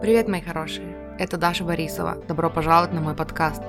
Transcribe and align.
Привет, 0.00 0.28
мои 0.28 0.40
хорошие! 0.42 1.16
Это 1.18 1.38
Даша 1.38 1.64
Борисова. 1.64 2.16
Добро 2.28 2.50
пожаловать 2.50 2.92
на 2.92 3.00
мой 3.00 3.14
подкаст. 3.14 3.62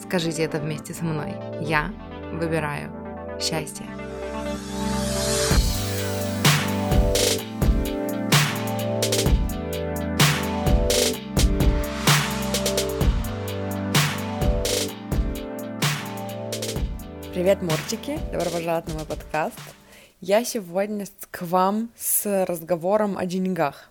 Скажите 0.00 0.42
это 0.42 0.58
вместе 0.58 0.94
со 0.94 1.04
мной. 1.04 1.34
Я 1.60 1.92
выбираю 2.32 2.90
счастье. 3.40 3.84
Привет, 17.34 17.60
морчики! 17.62 18.18
Добро 18.32 18.50
пожаловать 18.50 18.88
на 18.88 18.94
мой 18.94 19.04
подкаст. 19.04 19.58
Я 20.20 20.44
сегодня 20.44 21.04
к 21.30 21.42
вам 21.42 21.90
с 21.96 22.46
разговором 22.46 23.18
о 23.18 23.26
деньгах. 23.26 23.90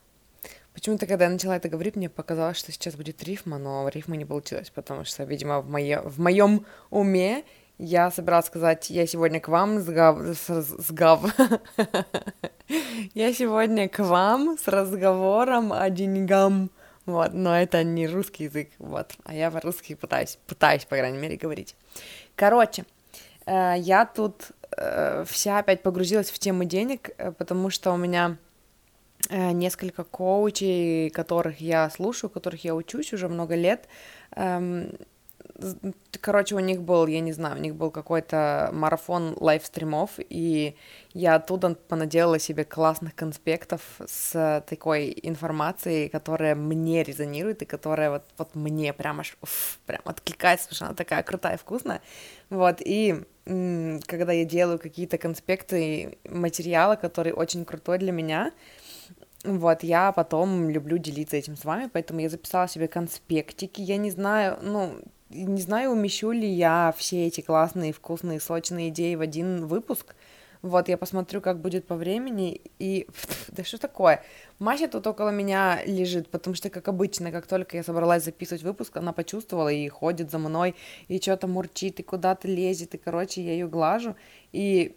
Почему-то, 0.74 1.06
когда 1.06 1.26
я 1.26 1.32
начала 1.32 1.56
это 1.56 1.70
говорить, 1.70 1.96
мне 1.96 2.10
показалось, 2.10 2.58
что 2.58 2.72
сейчас 2.72 2.96
будет 2.96 3.24
рифма, 3.24 3.58
но 3.58 3.88
рифма 3.90 4.16
не 4.16 4.26
получилось, 4.26 4.72
потому 4.72 5.06
что, 5.06 5.24
видимо, 5.24 5.62
в, 5.62 5.70
моё, 5.70 6.02
в 6.02 6.20
моем 6.20 6.66
уме 6.90 7.44
я 7.78 8.10
собиралась 8.12 8.48
сказать, 8.48 8.90
я 8.90 9.06
сегодня 9.06 9.40
к 9.40 9.48
вам 9.48 9.80
с 9.80 9.86
гав... 9.86 10.20
С, 10.20 10.50
с 10.50 10.92
гав... 10.92 11.22
я 13.14 13.34
сегодня 13.34 13.88
к 13.88 14.00
вам 14.00 14.58
с 14.58 14.68
разговором 14.68 15.74
о 15.74 15.90
деньгам. 15.90 16.72
Вот, 17.06 17.34
но 17.34 17.60
это 17.60 17.84
не 17.84 18.08
русский 18.08 18.46
язык, 18.46 18.70
вот, 18.80 19.12
а 19.26 19.34
я 19.34 19.52
по-русски 19.52 19.94
пытаюсь, 19.94 20.40
пытаюсь, 20.48 20.86
по 20.86 20.96
крайней 20.96 21.18
мере, 21.18 21.36
говорить. 21.36 21.76
Короче, 22.38 22.86
э, 23.46 23.74
я 23.78 24.06
тут 24.06 24.52
э, 24.78 25.26
вся 25.28 25.60
опять 25.60 25.84
погрузилась 25.84 26.30
в 26.32 26.40
тему 26.40 26.64
денег, 26.64 27.10
э, 27.18 27.34
потому 27.34 27.70
что 27.70 27.92
у 27.92 27.98
меня 27.98 28.38
несколько 29.30 30.04
коучей, 30.04 31.10
которых 31.10 31.62
я 31.62 31.90
слушаю, 31.90 32.30
которых 32.30 32.64
я 32.64 32.76
учусь 32.76 33.14
уже 33.14 33.30
много 33.30 33.56
лет. 33.56 33.88
Эм, 34.36 34.92
короче, 36.22 36.56
у 36.56 36.60
них 36.60 36.82
был, 36.82 37.08
я 37.08 37.20
не 37.20 37.32
знаю, 37.32 37.58
у 37.58 37.60
них 37.60 37.76
был 37.76 37.92
какой-то 37.92 38.70
марафон 38.74 39.36
лайвстримов, 39.40 40.12
и 40.18 40.76
я 41.14 41.36
оттуда 41.36 41.76
понаделала 41.76 42.40
себе 42.40 42.66
классных 42.66 43.14
конспектов 43.16 43.82
с 44.06 44.64
такой 44.68 45.18
информацией, 45.22 46.10
которая 46.10 46.56
мне 46.56 47.04
резонирует 47.04 47.62
и 47.62 47.66
которая 47.66 48.10
вот, 48.10 48.24
вот 48.38 48.56
мне 48.56 48.94
прям 48.94 49.20
аж 49.20 49.38
уф, 49.42 49.80
прям 49.86 50.02
откликается, 50.06 50.68
потому 50.68 50.76
что 50.76 50.86
она 50.86 50.96
такая 50.96 51.24
крутая 51.24 51.56
и 51.56 51.60
вкусная. 51.60 52.02
Вот, 52.50 52.78
и 52.80 53.24
когда 53.46 54.32
я 54.32 54.46
делаю 54.46 54.80
какие-то 54.80 55.18
конспекты 55.18 56.18
материала, 56.30 56.96
который 56.96 57.34
очень 57.34 57.66
крутой 57.66 57.98
для 57.98 58.14
меня, 58.14 58.54
вот, 59.44 59.84
я 59.84 60.12
потом 60.12 60.70
люблю 60.70 60.98
делиться 60.98 61.36
этим 61.38 61.58
с 61.58 61.66
вами, 61.66 61.90
поэтому 61.92 62.22
я 62.22 62.30
записала 62.30 62.68
себе 62.68 62.88
конспектики. 62.88 63.82
Я 63.82 63.98
не 63.98 64.10
знаю, 64.10 64.58
ну, 64.62 64.96
не 65.30 65.62
знаю, 65.62 65.92
умещу 65.92 66.32
ли 66.32 66.48
я 66.48 66.94
все 66.98 67.28
эти 67.28 67.42
классные, 67.42 67.92
вкусные, 67.92 68.40
сочные 68.40 68.90
идеи 68.90 69.16
в 69.16 69.22
один 69.22 69.66
выпуск. 69.66 70.16
Вот, 70.64 70.88
я 70.88 70.98
посмотрю, 70.98 71.42
как 71.42 71.60
будет 71.60 71.86
по 71.86 71.96
времени, 71.96 72.62
и... 72.80 73.08
Да 73.50 73.64
что 73.64 73.78
такое? 73.78 74.24
Мася 74.60 74.88
тут 74.88 75.06
около 75.06 75.30
меня 75.30 75.84
лежит, 75.86 76.30
потому 76.30 76.56
что, 76.56 76.70
как 76.70 76.88
обычно, 76.88 77.32
как 77.32 77.46
только 77.46 77.78
я 77.78 77.84
собралась 77.84 78.24
записывать 78.24 78.64
выпуск, 78.64 78.96
она 78.98 79.12
почувствовала 79.12 79.68
и 79.68 79.88
ходит 79.90 80.32
за 80.32 80.40
мной, 80.40 80.74
и 81.10 81.20
что-то 81.20 81.48
мурчит, 81.48 82.00
и 82.00 82.04
куда-то 82.04 82.48
лезет, 82.48 82.96
и, 82.96 82.98
короче, 82.98 83.44
я 83.44 83.52
ее 83.52 83.68
глажу, 83.68 84.16
и, 84.54 84.96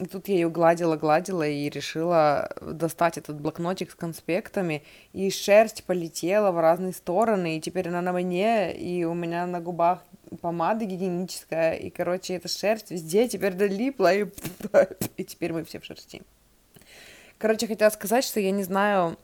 и 0.00 0.06
тут 0.06 0.28
я 0.28 0.34
ее 0.34 0.48
гладила, 0.48 0.96
гладила, 0.96 1.46
и 1.46 1.68
решила 1.68 2.48
достать 2.60 3.18
этот 3.18 3.40
блокнотик 3.40 3.90
с 3.90 3.94
конспектами, 3.96 4.84
и 5.12 5.30
шерсть 5.30 5.82
полетела 5.84 6.52
в 6.52 6.60
разные 6.60 6.92
стороны, 6.92 7.56
и 7.56 7.60
теперь 7.60 7.88
она 7.88 8.02
на 8.02 8.12
мне, 8.12 8.72
и 8.72 9.04
у 9.04 9.14
меня 9.14 9.46
на 9.46 9.60
губах 9.60 10.04
помада 10.40 10.84
гигиеническая, 10.84 11.74
и, 11.74 11.90
короче, 11.90 12.34
эта 12.34 12.48
шерсть 12.48 12.90
везде 12.90 13.28
теперь 13.28 13.54
долипла, 13.54 14.14
и, 14.14 14.26
и 15.16 15.24
теперь 15.24 15.52
мы 15.52 15.64
все 15.64 15.78
в 15.78 15.84
шерсти. 15.84 16.22
Короче, 17.38 17.66
хотела 17.66 17.90
сказать, 17.90 18.24
что 18.24 18.40
я 18.40 18.52
не 18.52 18.62
знаю, 18.62 19.18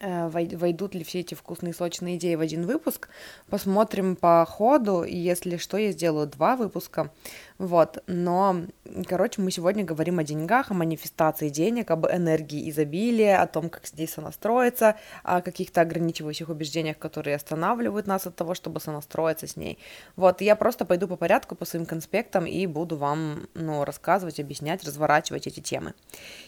э, 0.00 0.28
войдут 0.28 0.94
ли 0.94 1.04
все 1.04 1.20
эти 1.20 1.34
вкусные 1.34 1.74
сочные 1.74 2.16
идеи 2.16 2.36
в 2.36 2.40
один 2.40 2.64
выпуск. 2.64 3.08
Посмотрим 3.50 4.16
по 4.16 4.44
ходу, 4.46 5.02
и 5.02 5.16
если 5.16 5.58
что, 5.58 5.76
я 5.76 5.92
сделаю 5.92 6.26
два 6.26 6.56
выпуска. 6.56 7.12
Вот, 7.58 8.04
но, 8.06 8.66
короче, 9.08 9.42
мы 9.42 9.50
сегодня 9.50 9.84
говорим 9.84 10.20
о 10.20 10.24
деньгах, 10.24 10.70
о 10.70 10.74
манифестации 10.74 11.48
денег, 11.48 11.90
об 11.90 12.06
энергии 12.06 12.70
изобилия, 12.70 13.42
о 13.42 13.48
том, 13.48 13.68
как 13.68 13.84
здесь 13.84 14.12
сонастроиться, 14.12 14.94
о 15.24 15.42
каких-то 15.42 15.80
ограничивающих 15.80 16.48
убеждениях, 16.50 16.98
которые 16.98 17.34
останавливают 17.34 18.06
нас 18.06 18.28
от 18.28 18.36
того, 18.36 18.54
чтобы 18.54 18.78
сонастроиться 18.78 19.48
с 19.48 19.56
ней. 19.56 19.78
Вот, 20.14 20.40
я 20.40 20.54
просто 20.54 20.84
пойду 20.84 21.08
по 21.08 21.16
порядку, 21.16 21.56
по 21.56 21.64
своим 21.64 21.84
конспектам 21.84 22.46
и 22.46 22.64
буду 22.66 22.96
вам, 22.96 23.48
ну, 23.54 23.84
рассказывать, 23.84 24.38
объяснять, 24.38 24.84
разворачивать 24.84 25.48
эти 25.48 25.58
темы. 25.58 25.94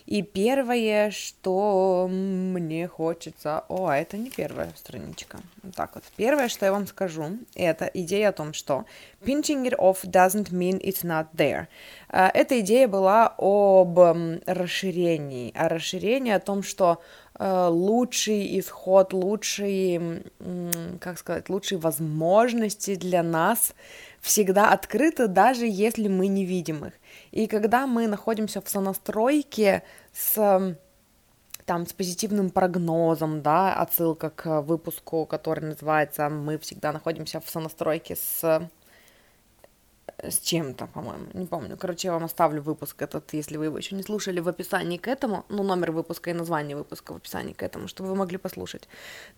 И 0.07 0.23
первое, 0.23 1.11
что 1.11 2.09
мне 2.09 2.87
хочется... 2.87 3.65
О, 3.69 3.89
а 3.89 3.97
это 3.97 4.17
не 4.17 4.31
первая 4.31 4.71
страничка. 4.77 5.41
Так 5.75 5.97
вот, 5.97 6.05
первое, 6.17 6.49
что 6.49 6.67
я 6.67 6.73
вам 6.73 6.87
скажу, 6.87 7.39
это 7.57 7.91
идея 7.95 8.29
о 8.29 8.33
том, 8.33 8.53
что 8.53 8.85
pinching 9.25 9.67
it 9.67 9.75
off 9.79 10.03
doesn't 10.05 10.51
mean 10.51 10.81
it's 10.81 11.05
not 11.05 11.27
there. 11.35 11.69
А, 12.09 12.31
эта 12.33 12.61
идея 12.61 12.89
была 12.89 13.35
об 13.39 13.99
расширении, 14.47 15.53
о 15.55 15.69
расширении, 15.69 16.33
о 16.33 16.41
том, 16.41 16.63
что 16.63 17.01
э, 17.39 17.67
лучший 17.71 18.59
исход, 18.59 19.13
лучшие, 19.13 20.23
как 21.01 21.19
сказать, 21.19 21.49
лучшие 21.49 21.79
возможности 21.79 22.95
для 22.95 23.23
нас 23.23 23.75
всегда 24.21 24.73
открыты, 24.73 25.29
даже 25.29 25.67
если 25.67 26.09
мы 26.09 26.27
не 26.27 26.45
видим 26.45 26.85
их. 26.85 26.93
И 27.31 27.47
когда 27.47 27.87
мы 27.87 28.07
находимся 28.07 28.61
в 28.61 28.69
сонастройке 28.69 29.83
с 30.13 30.77
там 31.67 31.87
с 31.87 31.93
позитивным 31.93 32.51
прогнозом, 32.51 33.43
да, 33.43 33.75
отсылка 33.75 34.31
к 34.31 34.61
выпуску, 34.63 35.25
который 35.25 35.61
называется 35.69 36.29
«Мы 36.29 36.59
всегда 36.59 36.91
находимся 36.91 37.39
в 37.39 37.49
сонастройке 37.49 38.17
с 38.17 38.69
с 40.23 40.39
чем-то, 40.41 40.87
по-моему, 40.87 41.27
не 41.35 41.47
помню. 41.47 41.77
Короче, 41.77 42.09
я 42.09 42.13
вам 42.13 42.25
оставлю 42.25 42.63
выпуск 42.63 43.01
этот, 43.03 43.33
если 43.33 43.57
вы 43.57 43.67
его 43.67 43.79
еще 43.79 43.97
не 43.97 44.03
слушали, 44.03 44.41
в 44.41 44.49
описании 44.49 44.99
к 44.99 45.09
этому, 45.09 45.45
ну, 45.49 45.63
номер 45.63 45.93
выпуска 45.93 46.31
и 46.31 46.33
название 46.33 46.77
выпуска 46.77 47.13
в 47.13 47.17
описании 47.17 47.53
к 47.53 47.63
этому, 47.63 47.89
чтобы 47.89 48.11
вы 48.11 48.17
могли 48.17 48.39
послушать. 48.39 48.89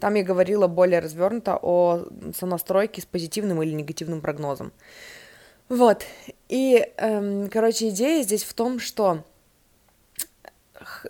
Там 0.01 0.15
я 0.15 0.25
говорила 0.25 0.67
более 0.67 1.01
развернуто 1.01 1.59
о 1.61 2.05
сонастройке 2.35 3.03
с 3.03 3.07
позитивным 3.07 3.63
или 3.63 3.73
негативным 3.73 4.21
прогнозом. 4.21 4.73
Вот, 5.69 6.05
и, 6.49 6.87
эм, 6.97 7.49
короче, 7.49 7.89
идея 7.89 8.23
здесь 8.23 8.45
в 8.45 8.53
том, 8.53 8.79
что 8.79 9.25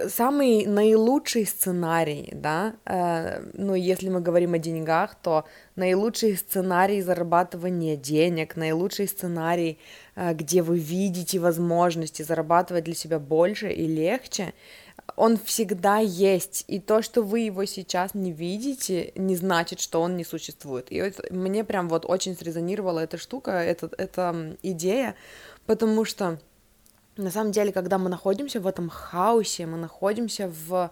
самый 0.09 0.67
наилучший 0.67 1.47
сценарий, 1.47 2.31
да, 2.33 2.75
э, 2.85 3.43
ну, 3.55 3.75
если 3.75 4.09
мы 4.09 4.21
говорим 4.21 4.55
о 4.55 4.59
деньгах, 4.59 5.15
то 5.23 5.45
наилучший 5.77 6.37
сценарий 6.37 7.03
зарабатывания 7.03 7.97
денег, 7.97 8.57
наилучший 8.57 9.09
сценарий, 9.09 9.79
э, 10.17 10.35
где 10.35 10.63
вы 10.63 10.79
видите 10.79 11.39
возможности 11.39 12.23
зарабатывать 12.23 12.85
для 12.85 12.95
себя 12.95 13.19
больше 13.19 13.71
и 13.71 13.87
легче, 13.87 14.53
он 15.17 15.37
всегда 15.37 15.99
есть, 15.99 16.65
и 16.69 16.79
то, 16.81 17.03
что 17.03 17.23
вы 17.23 17.41
его 17.41 17.65
сейчас 17.65 18.15
не 18.15 18.33
видите, 18.33 19.13
не 19.15 19.37
значит, 19.37 19.81
что 19.81 20.01
он 20.01 20.17
не 20.17 20.25
существует. 20.25 20.87
И 20.91 21.03
вот 21.03 21.31
мне 21.31 21.65
прям 21.65 21.89
вот 21.89 22.05
очень 22.07 22.37
срезонировала 22.37 23.01
эта 23.01 23.19
штука, 23.19 23.51
эта, 23.53 23.91
эта 23.99 24.57
идея, 24.63 25.15
потому 25.67 26.05
что 26.05 26.39
на 27.17 27.31
самом 27.31 27.53
деле, 27.53 27.73
когда 27.73 27.99
мы 27.99 28.09
находимся 28.09 28.61
в 28.61 28.67
этом 28.67 28.89
хаосе, 28.89 29.67
мы 29.67 29.79
находимся 29.79 30.49
в 30.49 30.91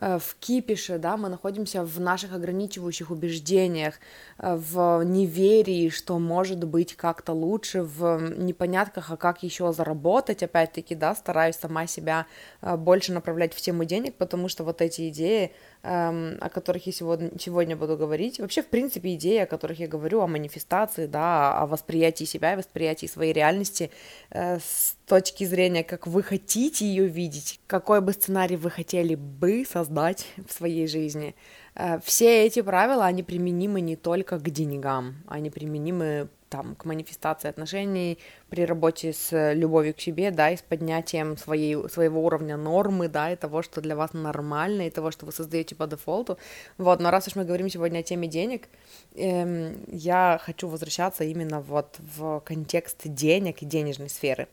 Э, 0.00 0.18
в 0.18 0.36
кипише, 0.38 0.98
да, 0.98 1.16
мы 1.16 1.28
находимся 1.28 1.82
в 1.82 2.00
наших 2.00 2.32
ограничивающих 2.32 3.10
убеждениях, 3.10 3.94
э, 4.38 4.54
в 4.56 5.02
неверии, 5.02 5.88
что 5.88 6.18
может 6.18 6.64
быть 6.64 6.94
как-то 6.96 7.32
лучше, 7.32 7.82
в 7.82 8.20
непонятках, 8.38 9.10
а 9.10 9.16
как 9.16 9.42
еще 9.42 9.72
заработать, 9.72 10.42
опять-таки, 10.42 10.94
да, 10.94 11.14
стараюсь 11.14 11.56
сама 11.56 11.86
себя 11.86 12.26
э, 12.62 12.76
больше 12.76 13.12
направлять 13.12 13.54
в 13.54 13.60
тему 13.60 13.84
денег, 13.84 14.14
потому 14.14 14.48
что 14.48 14.64
вот 14.64 14.82
эти 14.82 15.08
идеи, 15.08 15.52
о 15.82 16.48
которых 16.52 16.86
я 16.86 16.92
сегодня, 16.92 17.30
сегодня 17.38 17.76
буду 17.76 17.96
говорить, 17.96 18.40
вообще, 18.40 18.62
в 18.62 18.66
принципе, 18.66 19.14
идеи, 19.14 19.38
о 19.38 19.46
которых 19.46 19.78
я 19.78 19.86
говорю, 19.86 20.20
о 20.20 20.26
манифестации, 20.26 21.06
да, 21.06 21.58
о 21.58 21.66
восприятии 21.66 22.24
себя, 22.24 22.56
восприятии 22.56 23.06
своей 23.06 23.32
реальности 23.32 23.90
с 24.30 24.96
точки 25.06 25.44
зрения, 25.44 25.84
как 25.84 26.06
вы 26.06 26.22
хотите 26.22 26.84
ее 26.86 27.06
видеть, 27.06 27.60
какой 27.66 28.00
бы 28.00 28.12
сценарий 28.12 28.56
вы 28.56 28.70
хотели 28.70 29.14
бы 29.14 29.64
создать 29.64 30.26
в 30.46 30.52
своей 30.52 30.86
жизни. 30.86 31.34
Э, 31.74 31.98
все 32.04 32.44
эти 32.44 32.60
правила, 32.62 33.06
они 33.06 33.22
применимы 33.22 33.80
не 33.80 33.96
только 33.96 34.38
к 34.38 34.50
деньгам, 34.50 35.16
они 35.26 35.50
применимы 35.50 36.28
там, 36.48 36.74
к 36.74 36.84
манифестации 36.84 37.48
отношений, 37.48 38.18
при 38.48 38.64
работе 38.64 39.12
с 39.12 39.52
любовью 39.54 39.94
к 39.94 40.00
себе, 40.00 40.30
да, 40.30 40.50
и 40.50 40.56
с 40.56 40.62
поднятием 40.62 41.36
своей, 41.36 41.88
своего 41.88 42.24
уровня 42.24 42.56
нормы, 42.56 43.08
да, 43.08 43.32
и 43.32 43.36
того, 43.36 43.62
что 43.62 43.80
для 43.80 43.96
вас 43.96 44.12
нормально, 44.12 44.86
и 44.86 44.90
того, 44.90 45.10
что 45.10 45.26
вы 45.26 45.32
создаете 45.32 45.74
по 45.74 45.86
дефолту. 45.86 46.38
Вот, 46.78 47.00
но 47.00 47.10
раз 47.10 47.28
уж 47.28 47.36
мы 47.36 47.44
говорим 47.44 47.68
сегодня 47.68 48.00
о 48.00 48.02
теме 48.02 48.28
денег, 48.28 48.68
эм, 49.14 49.84
я 49.88 50.40
хочу 50.42 50.68
возвращаться 50.68 51.24
именно 51.24 51.60
вот 51.60 51.96
в 52.16 52.40
контекст 52.40 53.02
денег 53.04 53.62
и 53.62 53.66
денежной 53.66 54.08
сферы. 54.08 54.48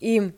И 0.00 0.32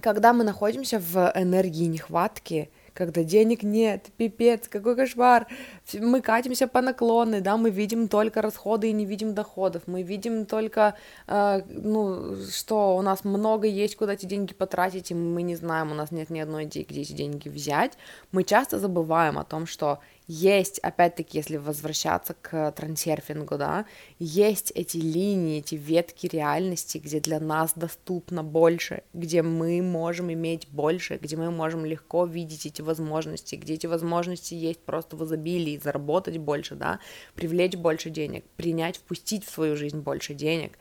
когда 0.00 0.32
мы 0.32 0.44
находимся 0.44 0.98
в 0.98 1.32
энергии 1.34 1.84
нехватки, 1.84 2.70
когда 2.94 3.22
денег 3.22 3.62
нет, 3.62 4.08
пипец, 4.16 4.68
какой 4.68 4.96
кошмар, 4.96 5.46
мы 5.94 6.20
катимся 6.20 6.68
по 6.68 6.80
наклонной, 6.80 7.40
да, 7.40 7.56
мы 7.56 7.70
видим 7.70 8.08
только 8.08 8.42
расходы 8.42 8.88
и 8.88 8.92
не 8.92 9.04
видим 9.04 9.34
доходов, 9.34 9.82
мы 9.86 10.02
видим 10.02 10.46
только, 10.46 10.94
э, 11.26 11.62
ну, 11.68 12.36
что 12.50 12.96
у 12.96 13.02
нас 13.02 13.24
много 13.24 13.66
есть, 13.66 13.96
куда 13.96 14.14
эти 14.14 14.26
деньги 14.26 14.54
потратить, 14.54 15.10
и 15.10 15.14
мы 15.14 15.42
не 15.42 15.56
знаем, 15.56 15.90
у 15.90 15.94
нас 15.94 16.10
нет 16.10 16.30
ни 16.30 16.40
одной 16.40 16.64
идеи, 16.64 16.86
где 16.88 17.02
эти 17.02 17.12
деньги 17.12 17.48
взять, 17.48 17.92
мы 18.32 18.44
часто 18.44 18.78
забываем 18.78 19.38
о 19.38 19.44
том, 19.44 19.66
что 19.66 19.98
есть, 20.26 20.78
опять-таки, 20.78 21.38
если 21.38 21.56
возвращаться 21.56 22.34
к 22.34 22.72
трансерфингу, 22.72 23.58
да, 23.58 23.86
есть 24.18 24.72
эти 24.74 24.96
линии, 24.96 25.58
эти 25.58 25.74
ветки 25.74 26.26
реальности, 26.26 26.98
где 26.98 27.20
для 27.20 27.40
нас 27.40 27.72
доступно 27.74 28.44
больше, 28.44 29.02
где 29.12 29.42
мы 29.42 29.82
можем 29.82 30.32
иметь 30.32 30.68
больше, 30.68 31.18
где 31.20 31.36
мы 31.36 31.50
можем 31.50 31.84
легко 31.84 32.24
видеть 32.24 32.66
эти 32.66 32.82
возможности, 32.82 33.56
где 33.56 33.74
эти 33.74 33.86
возможности 33.86 34.54
есть 34.54 34.80
просто 34.80 35.16
в 35.16 35.24
изобилии, 35.24 35.80
заработать 35.82 36.38
больше, 36.38 36.76
да, 36.76 37.00
привлечь 37.34 37.74
больше 37.74 38.10
денег, 38.10 38.44
принять, 38.56 38.98
впустить 38.98 39.44
в 39.44 39.50
свою 39.50 39.76
жизнь 39.76 39.98
больше 39.98 40.34
денег, 40.34 40.78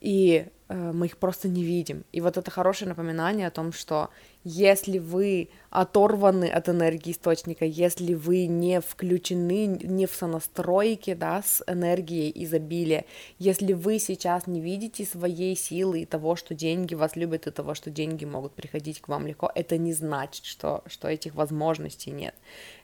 и 0.00 0.46
э, 0.68 0.92
мы 0.92 1.06
их 1.06 1.16
просто 1.16 1.48
не 1.48 1.64
видим. 1.64 2.04
И 2.12 2.20
вот 2.20 2.36
это 2.36 2.50
хорошее 2.50 2.88
напоминание 2.88 3.46
о 3.46 3.50
том, 3.50 3.72
что 3.72 4.10
если 4.44 4.98
вы 4.98 5.48
оторваны 5.70 6.44
от 6.48 6.68
энергии 6.68 7.10
источника, 7.10 7.64
если 7.64 8.14
вы 8.14 8.46
не 8.46 8.80
включены, 8.80 9.66
не 9.66 10.06
в 10.06 10.14
сонастройке, 10.14 11.14
да, 11.14 11.42
с 11.42 11.64
энергией 11.66 12.30
изобилия, 12.44 13.06
если 13.38 13.72
вы 13.72 13.98
сейчас 13.98 14.46
не 14.46 14.60
видите 14.60 15.04
своей 15.04 15.56
силы 15.56 16.02
и 16.02 16.06
того, 16.06 16.36
что 16.36 16.54
деньги 16.54 16.94
вас 16.94 17.16
любят, 17.16 17.46
и 17.46 17.50
того, 17.50 17.74
что 17.74 17.90
деньги 17.90 18.24
могут 18.24 18.52
приходить 18.54 19.00
к 19.00 19.08
вам 19.08 19.26
легко, 19.26 19.50
это 19.54 19.78
не 19.78 19.92
значит, 19.92 20.44
что, 20.44 20.84
что 20.86 21.08
этих 21.08 21.34
возможностей 21.34 22.10
нет. 22.12 22.34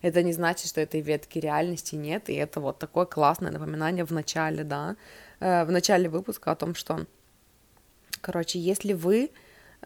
Это 0.01 0.23
не 0.23 0.33
значит, 0.33 0.67
что 0.67 0.81
этой 0.81 1.01
ветки 1.01 1.39
реальности 1.39 1.95
нет, 1.95 2.29
и 2.29 2.35
это 2.35 2.61
вот 2.61 2.79
такое 2.79 3.05
классное 3.05 3.53
напоминание 3.53 4.05
в 4.05 4.11
начале, 4.11 4.65
да, 4.65 4.97
э, 5.43 5.65
в 5.65 5.71
начале 5.71 6.09
выпуска 6.09 6.53
о 6.53 6.57
том, 6.57 6.75
что, 6.75 7.07
короче, 8.21 8.59
если 8.59 8.93
вы 8.93 9.31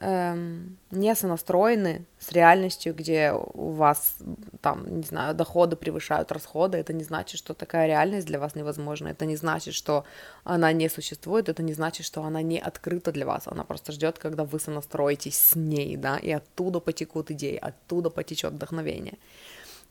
эм, 0.01 0.77
не 0.91 1.15
сонастроены 1.15 2.05
с 2.19 2.33
реальностью, 2.33 2.95
где 2.95 3.33
у 3.33 3.71
вас 3.71 4.17
там, 4.61 4.99
не 4.99 5.03
знаю, 5.03 5.35
доходы 5.35 5.77
превышают 5.77 6.33
расходы, 6.33 6.79
это 6.79 6.93
не 6.93 7.05
значит, 7.05 7.39
что 7.39 7.55
такая 7.55 7.87
реальность 7.87 8.27
для 8.27 8.39
вас 8.39 8.55
невозможна, 8.55 9.09
это 9.09 9.25
не 9.27 9.37
значит, 9.37 9.75
что 9.75 10.05
она 10.45 10.73
не 10.73 10.89
существует, 10.89 11.49
это 11.49 11.63
не 11.63 11.75
значит, 11.75 12.07
что 12.07 12.23
она 12.23 12.43
не 12.43 12.59
открыта 12.59 13.13
для 13.13 13.27
вас, 13.27 13.47
она 13.47 13.65
просто 13.65 13.93
ждет, 13.93 14.19
когда 14.19 14.45
вы 14.45 14.61
сонастроитесь 14.61 15.39
с 15.39 15.57
ней, 15.57 15.97
да, 15.97 16.19
и 16.19 16.31
оттуда 16.31 16.81
потекут 16.81 17.31
идеи, 17.31 17.57
оттуда 17.57 18.11
потечет 18.11 18.53
вдохновение. 18.53 19.15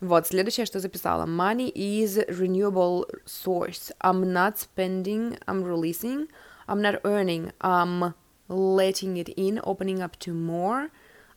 Вот, 0.00 0.26
следующее, 0.26 0.66
что 0.66 0.80
записала. 0.80 1.26
Money 1.26 1.72
is 1.74 2.18
renewable 2.28 3.06
source. 3.26 3.92
I'm 4.02 4.32
not 4.32 4.58
spending, 4.58 5.38
I'm 5.46 5.62
releasing. 5.62 6.28
I'm 6.70 6.80
not 6.80 7.00
earning, 7.02 7.50
I'm 7.60 8.14
letting 8.48 9.16
it 9.16 9.28
in, 9.30 9.60
opening 9.64 10.00
up 10.00 10.16
to 10.20 10.32
more. 10.32 10.90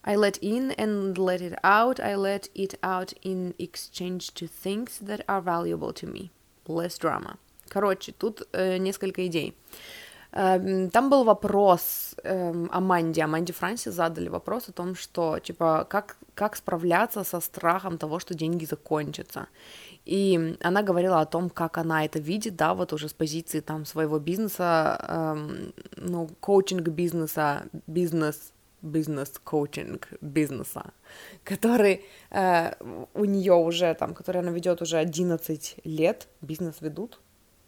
I 0.04 0.14
let 0.14 0.38
in 0.38 0.70
and 0.72 1.18
let 1.18 1.40
it 1.40 1.58
out. 1.64 1.98
I 1.98 2.14
let 2.14 2.48
it 2.54 2.74
out 2.82 3.12
in 3.22 3.54
exchange 3.58 4.34
to 4.34 4.46
things 4.46 4.98
that 4.98 5.22
are 5.28 5.40
valuable 5.40 5.92
to 5.94 6.06
me. 6.06 6.30
Less 6.68 6.98
drama. 6.98 7.38
Короче, 7.68 8.12
тут 8.12 8.42
э, 8.52 8.76
несколько 8.76 9.26
идей. 9.26 9.56
Э, 10.31 10.89
там 10.91 11.09
был 11.09 11.23
вопрос 11.23 12.15
Аманде, 12.23 13.23
Аманде 13.23 13.53
Франси 13.53 13.89
задали 13.89 14.29
вопрос 14.29 14.69
о 14.69 14.71
том, 14.71 14.95
что, 14.95 15.39
типа, 15.39 15.85
как, 15.89 16.17
как 16.35 16.55
справляться 16.55 17.23
со 17.23 17.39
страхом 17.39 17.97
того, 17.97 18.19
что 18.19 18.33
деньги 18.33 18.65
закончатся. 18.65 19.47
И 20.05 20.57
она 20.61 20.81
говорила 20.81 21.21
о 21.21 21.25
том, 21.25 21.49
как 21.49 21.77
она 21.77 22.05
это 22.05 22.19
видит, 22.19 22.55
да, 22.55 22.73
вот 22.73 22.93
уже 22.93 23.07
с 23.07 23.13
позиции 23.13 23.59
там 23.59 23.85
своего 23.85 24.19
бизнеса, 24.19 24.97
эм, 25.07 25.73
ну, 25.97 26.29
коучинг 26.39 26.87
бизнеса, 26.89 27.63
бизнес, 27.87 28.53
бизнес-коучинг 28.81 30.07
бизнеса, 30.21 30.93
который 31.43 32.05
э, 32.31 32.73
у 33.13 33.25
нее 33.25 33.53
уже 33.53 33.93
там, 33.93 34.13
который 34.13 34.41
она 34.41 34.51
ведет 34.51 34.81
уже 34.81 34.97
11 34.97 35.75
лет, 35.83 36.27
бизнес 36.41 36.81
ведут, 36.81 37.19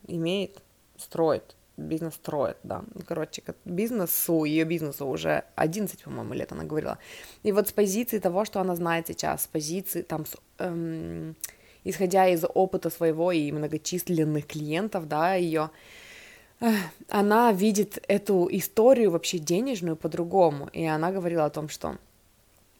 имеет, 0.07 0.61
строит, 0.97 1.55
бизнес 1.77 2.15
строит, 2.15 2.57
да. 2.63 2.83
Короче, 3.07 3.43
бизнесу, 3.65 4.43
ее 4.43 4.65
бизнесу 4.65 5.07
уже 5.07 5.43
11, 5.55 6.03
по-моему, 6.03 6.33
лет 6.33 6.51
она 6.51 6.63
говорила. 6.63 6.97
И 7.43 7.51
вот 7.51 7.67
с 7.67 7.71
позиции 7.71 8.19
того, 8.19 8.45
что 8.45 8.59
она 8.59 8.75
знает 8.75 9.07
сейчас, 9.07 9.43
с 9.43 9.47
позиции 9.47 10.01
там 10.01 10.25
с, 10.25 10.35
эм, 10.59 11.35
исходя 11.83 12.27
из 12.27 12.43
опыта 12.43 12.89
своего 12.89 13.31
и 13.31 13.51
многочисленных 13.51 14.47
клиентов, 14.47 15.07
да, 15.07 15.35
ее, 15.35 15.71
она 17.09 17.51
видит 17.51 18.03
эту 18.07 18.47
историю 18.51 19.11
вообще 19.11 19.39
денежную 19.39 19.95
по-другому, 19.95 20.69
и 20.73 20.85
она 20.85 21.11
говорила 21.11 21.45
о 21.45 21.49
том, 21.49 21.69
что 21.69 21.97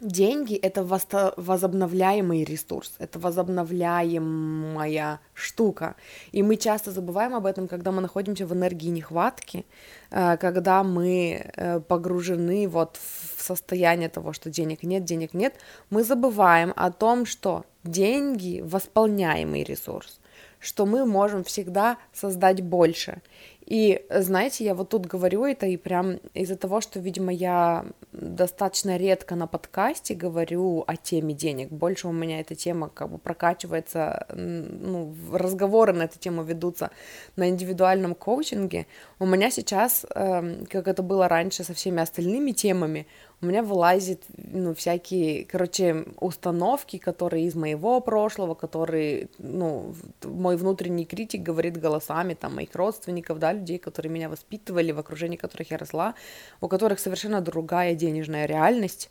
деньги— 0.01 0.55
это 0.61 0.83
возобновляемый 0.83 2.43
ресурс, 2.43 2.93
это 2.99 3.19
возобновляемая 3.19 5.19
штука, 5.33 5.95
и 6.31 6.43
мы 6.43 6.57
часто 6.57 6.91
забываем 6.91 7.35
об 7.35 7.45
этом, 7.45 7.67
когда 7.67 7.91
мы 7.91 8.01
находимся 8.01 8.45
в 8.45 8.53
энергии 8.53 8.89
нехватки, 8.89 9.65
э, 10.09 10.37
когда 10.37 10.83
мы 10.83 11.51
э, 11.55 11.79
погружены 11.79 12.67
вот 12.67 12.97
в 12.97 13.41
состояние 13.41 14.09
того, 14.09 14.33
что 14.33 14.49
денег 14.49 14.83
нет, 14.83 15.05
денег 15.05 15.33
нет, 15.33 15.55
мы 15.89 16.03
забываем 16.03 16.73
о 16.75 16.91
том, 16.91 17.25
что 17.25 17.63
деньги— 17.83 18.61
восполняемый 18.63 19.63
ресурс, 19.63 20.19
что 20.59 20.85
мы 20.85 21.05
можем 21.05 21.43
всегда 21.43 21.97
создать 22.13 22.61
больше. 22.61 23.21
И, 23.65 24.05
знаете, 24.09 24.65
я 24.65 24.73
вот 24.73 24.89
тут 24.89 25.05
говорю 25.05 25.45
это, 25.45 25.65
и 25.65 25.77
прям 25.77 26.17
из-за 26.33 26.55
того, 26.55 26.81
что, 26.81 26.99
видимо, 26.99 27.31
я 27.31 27.85
достаточно 28.11 28.97
редко 28.97 29.35
на 29.35 29.47
подкасте 29.47 30.13
говорю 30.13 30.83
о 30.85 30.97
теме 30.97 31.33
денег, 31.33 31.69
больше 31.69 32.07
у 32.07 32.11
меня 32.11 32.41
эта 32.41 32.55
тема 32.55 32.89
как 32.89 33.09
бы 33.09 33.17
прокачивается, 33.17 34.25
ну, 34.35 35.15
разговоры 35.31 35.93
на 35.93 36.03
эту 36.03 36.19
тему 36.19 36.43
ведутся 36.43 36.89
на 37.35 37.49
индивидуальном 37.49 38.15
коучинге, 38.15 38.87
у 39.19 39.25
меня 39.25 39.51
сейчас, 39.51 40.05
эм, 40.15 40.65
как 40.65 40.87
это 40.87 41.03
было 41.03 41.27
раньше 41.27 41.63
со 41.63 41.73
всеми 41.73 42.01
остальными 42.01 42.51
темами, 42.51 43.07
у 43.41 43.45
меня 43.47 43.63
вылазит, 43.63 44.23
ну, 44.37 44.75
всякие, 44.75 45.45
короче, 45.45 46.05
установки, 46.19 46.97
которые 46.97 47.45
из 47.45 47.55
моего 47.55 47.99
прошлого, 47.99 48.53
которые, 48.53 49.29
ну, 49.39 49.95
мой 50.23 50.57
внутренний 50.57 51.05
критик 51.05 51.41
говорит 51.41 51.77
голосами, 51.77 52.35
там, 52.35 52.55
моих 52.55 52.75
родственников, 52.75 53.39
да, 53.39 53.53
людей, 53.53 53.79
которые 53.79 54.11
меня 54.11 54.29
воспитывали, 54.29 54.91
в 54.91 54.99
окружении 54.99 55.37
которых 55.37 55.71
я 55.71 55.77
росла, 55.77 56.13
у 56.61 56.67
которых 56.67 56.99
совершенно 56.99 57.41
другая 57.41 57.95
денежная 57.95 58.45
реальность, 58.45 59.09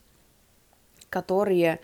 которые, 1.09 1.81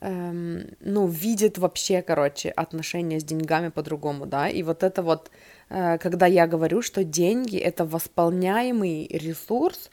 эм, 0.00 0.66
ну, 0.80 1.08
видят 1.08 1.58
вообще, 1.58 2.02
короче, 2.02 2.50
отношения 2.50 3.18
с 3.18 3.24
деньгами 3.24 3.70
по-другому, 3.70 4.24
да, 4.26 4.48
и 4.48 4.62
вот 4.62 4.84
это 4.84 5.02
вот, 5.02 5.32
э, 5.68 5.98
когда 5.98 6.26
я 6.26 6.46
говорю, 6.46 6.80
что 6.80 7.02
деньги— 7.02 7.56
это 7.58 7.84
восполняемый 7.84 9.08
ресурс, 9.08 9.90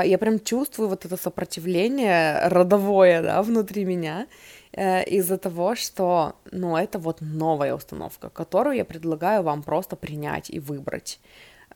я 0.00 0.18
прям 0.18 0.40
чувствую 0.40 0.88
вот 0.88 1.04
это 1.04 1.16
сопротивление 1.16 2.48
родовое, 2.48 3.22
да, 3.22 3.42
внутри 3.42 3.84
меня, 3.84 4.26
э, 4.72 5.04
из-за 5.04 5.36
того, 5.36 5.74
что, 5.74 6.34
ну, 6.50 6.76
это 6.76 6.98
вот 6.98 7.20
новая 7.20 7.74
установка, 7.74 8.30
которую 8.30 8.76
я 8.76 8.84
предлагаю 8.84 9.42
вам 9.42 9.62
просто 9.62 9.96
принять 9.96 10.50
и 10.50 10.60
выбрать 10.60 11.20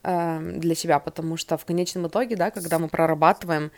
э, 0.02 0.40
для 0.58 0.74
себя, 0.74 0.98
потому 0.98 1.36
что 1.36 1.56
в 1.56 1.64
конечном 1.64 2.06
итоге, 2.06 2.36
да, 2.36 2.50
когда 2.50 2.78
мы 2.78 2.88
прорабатываем 2.88 3.70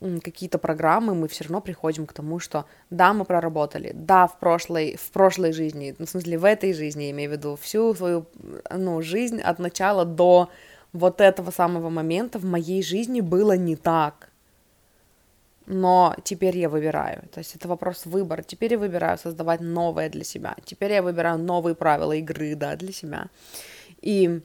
какие-то 0.00 0.58
программы, 0.58 1.14
мы 1.14 1.26
все 1.28 1.44
равно 1.44 1.60
приходим 1.60 2.06
к 2.06 2.12
тому, 2.12 2.38
что 2.38 2.66
да, 2.90 3.12
мы 3.12 3.24
проработали, 3.24 3.92
да, 3.94 4.26
в 4.26 4.38
прошлой, 4.38 4.96
в 4.96 5.10
прошлой 5.10 5.52
жизни, 5.52 5.94
ну, 5.98 6.06
в 6.06 6.10
смысле, 6.10 6.38
в 6.38 6.44
этой 6.44 6.72
жизни, 6.72 7.04
я 7.04 7.10
имею 7.10 7.30
в 7.30 7.32
виду, 7.32 7.56
всю 7.56 7.94
свою, 7.94 8.26
ну, 8.70 9.02
жизнь 9.02 9.40
от 9.40 9.58
начала 9.58 10.04
до 10.04 10.50
вот 10.92 11.20
этого 11.20 11.50
самого 11.50 11.90
момента 11.90 12.38
в 12.38 12.44
моей 12.44 12.82
жизни 12.82 13.20
было 13.20 13.56
не 13.56 13.76
так. 13.76 14.30
Но 15.66 16.16
теперь 16.24 16.56
я 16.56 16.68
выбираю. 16.68 17.28
То 17.32 17.38
есть 17.38 17.54
это 17.54 17.68
вопрос 17.68 18.06
выбора. 18.06 18.42
Теперь 18.42 18.72
я 18.72 18.78
выбираю 18.78 19.18
создавать 19.18 19.60
новое 19.60 20.08
для 20.08 20.24
себя. 20.24 20.56
Теперь 20.64 20.92
я 20.92 21.02
выбираю 21.02 21.38
новые 21.38 21.74
правила 21.74 22.12
игры, 22.12 22.54
да, 22.54 22.74
для 22.76 22.92
себя. 22.92 23.26
И 24.00 24.40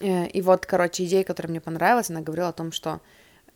Э, 0.00 0.26
и 0.26 0.42
вот, 0.42 0.66
короче, 0.66 1.04
идея, 1.04 1.24
которая 1.24 1.50
мне 1.50 1.60
понравилась, 1.60 2.10
она 2.10 2.20
говорила 2.20 2.48
о 2.48 2.52
том, 2.52 2.72
что 2.72 3.00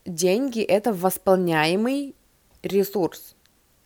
деньги— 0.05 0.63
это 0.63 0.93
восполняемый 0.93 2.15
ресурс, 2.63 3.37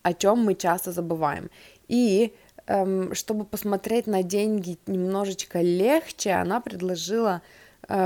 о 0.03 0.15
чем 0.15 0.45
мы 0.45 0.55
часто 0.55 0.93
забываем. 0.93 1.51
И 1.89 2.35
эм, 2.67 3.15
чтобы 3.15 3.45
посмотреть 3.45 4.07
на 4.07 4.23
деньги 4.23 4.79
немножечко 4.87 5.61
легче, 5.61 6.33
она 6.33 6.61
предложила 6.61 7.43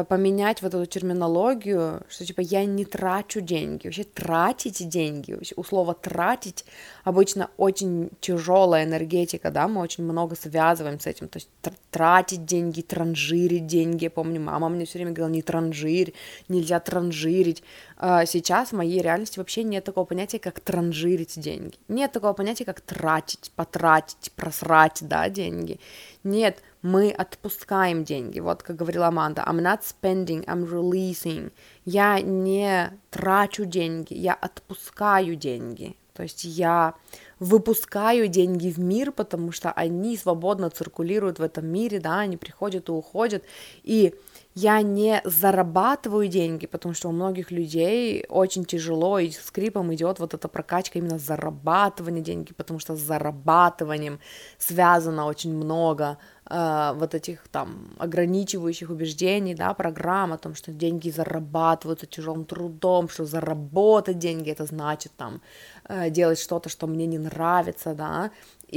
поменять 0.09 0.63
вот 0.63 0.75
эту 0.75 0.87
терминологию, 0.87 2.03
что 2.09 2.25
типа 2.25 2.41
я 2.41 2.65
не 2.65 2.87
трачу 2.87 3.41
деньги. 3.41 3.87
Вообще 3.87 4.05
тратить 4.05 4.89
деньги, 4.89 5.39
у 5.57 5.63
слова 5.65 5.93
тратить 5.93 6.65
обычно 7.05 7.51
очень 7.59 8.11
тяжелая 8.21 8.85
энергетика, 8.85 9.51
да, 9.51 9.69
мы 9.69 9.83
очень 9.83 10.05
много 10.05 10.37
связываем 10.37 10.99
с 10.99 11.07
этим, 11.07 11.29
то 11.29 11.37
есть 11.37 11.49
тратить 11.91 12.47
деньги, 12.47 12.81
транжирить 12.81 13.67
деньги. 13.67 14.05
Я 14.05 14.11
помню, 14.11 14.41
мама 14.41 14.69
мне 14.69 14.87
все 14.87 14.99
время 14.99 15.13
говорила, 15.13 15.35
не 15.35 15.43
транжирь, 15.43 16.15
нельзя 16.49 16.81
транжирить. 16.81 17.63
А 17.97 18.27
сейчас 18.27 18.71
в 18.71 18.77
моей 18.77 19.01
реальности 19.01 19.39
вообще 19.39 19.63
нет 19.63 19.85
такого 19.85 20.05
понятия, 20.05 20.39
как 20.39 20.61
транжирить 20.61 21.39
деньги. 21.39 21.77
Нет 21.89 22.11
такого 22.13 22.33
понятия, 22.33 22.65
как 22.65 22.81
тратить, 22.81 23.53
потратить, 23.55 24.33
просрать, 24.33 24.99
да, 25.03 25.29
деньги. 25.29 25.79
Нет, 26.25 26.63
мы 26.81 27.11
отпускаем 27.11 28.03
деньги. 28.03 28.41
Вот 28.41 28.63
как 28.63 28.77
говорила 28.77 29.09
Аманда, 29.09 29.43
I'm 29.47 29.61
not 29.61 29.83
spending, 29.83 30.45
I'm 30.47 30.67
releasing. 30.67 31.53
Я 31.85 32.21
не 32.21 32.91
трачу 33.11 33.67
деньги, 33.67 34.15
я 34.15 34.33
отпускаю 34.33 35.37
деньги. 35.37 35.97
То 36.15 36.23
есть 36.23 36.45
я 36.45 36.95
выпускаю 37.41 38.29
деньги 38.29 38.71
в 38.71 38.79
мир, 38.79 39.13
потому 39.13 39.53
что 39.53 39.71
они 39.73 40.17
свободно 40.17 40.71
циркулируют 40.71 41.41
в 41.41 41.43
этом 41.43 41.67
мире, 41.67 42.01
да, 42.01 42.21
они 42.21 42.37
приходят 42.37 42.89
и 42.89 42.93
уходят. 42.93 43.43
И 43.83 44.15
я 44.55 44.81
не 44.83 45.21
зарабатываю 45.25 46.29
деньги, 46.29 46.67
потому 46.67 46.95
что 46.95 47.09
у 47.09 47.13
многих 47.13 47.51
людей 47.51 48.25
очень 48.29 48.65
тяжело 48.65 49.19
и 49.19 49.31
скрипом 49.31 49.93
идет 49.93 50.21
вот 50.21 50.33
эта 50.33 50.47
прокачка 50.47 50.99
именно 51.01 51.19
зарабатывания 51.19 52.23
деньги, 52.23 52.53
потому 52.53 52.79
что 52.79 52.95
с 52.95 53.01
зарабатыванием 53.01 54.21
связано 54.59 55.27
очень 55.27 55.53
много 55.53 56.19
э, 56.49 56.93
вот 56.95 57.15
этих 57.17 57.49
там 57.49 57.89
ограничивающих 57.99 58.91
убеждений, 58.91 59.55
да, 59.57 59.75
программ 59.75 60.33
о 60.33 60.39
том, 60.39 60.55
что 60.55 60.71
деньги 60.73 61.11
зарабатываются 61.11 62.07
тяжелым 62.07 62.45
трудом, 62.45 63.09
что 63.09 63.25
заработать 63.25 64.19
деньги 64.19 64.51
это 64.51 64.67
значит 64.67 65.11
там 65.17 65.43
э, 65.89 66.11
делать 66.11 66.39
что-то, 66.39 66.69
что 66.69 66.87
мне 66.87 67.07
не 67.07 67.19
нравится, 67.19 67.93
да, 67.95 68.31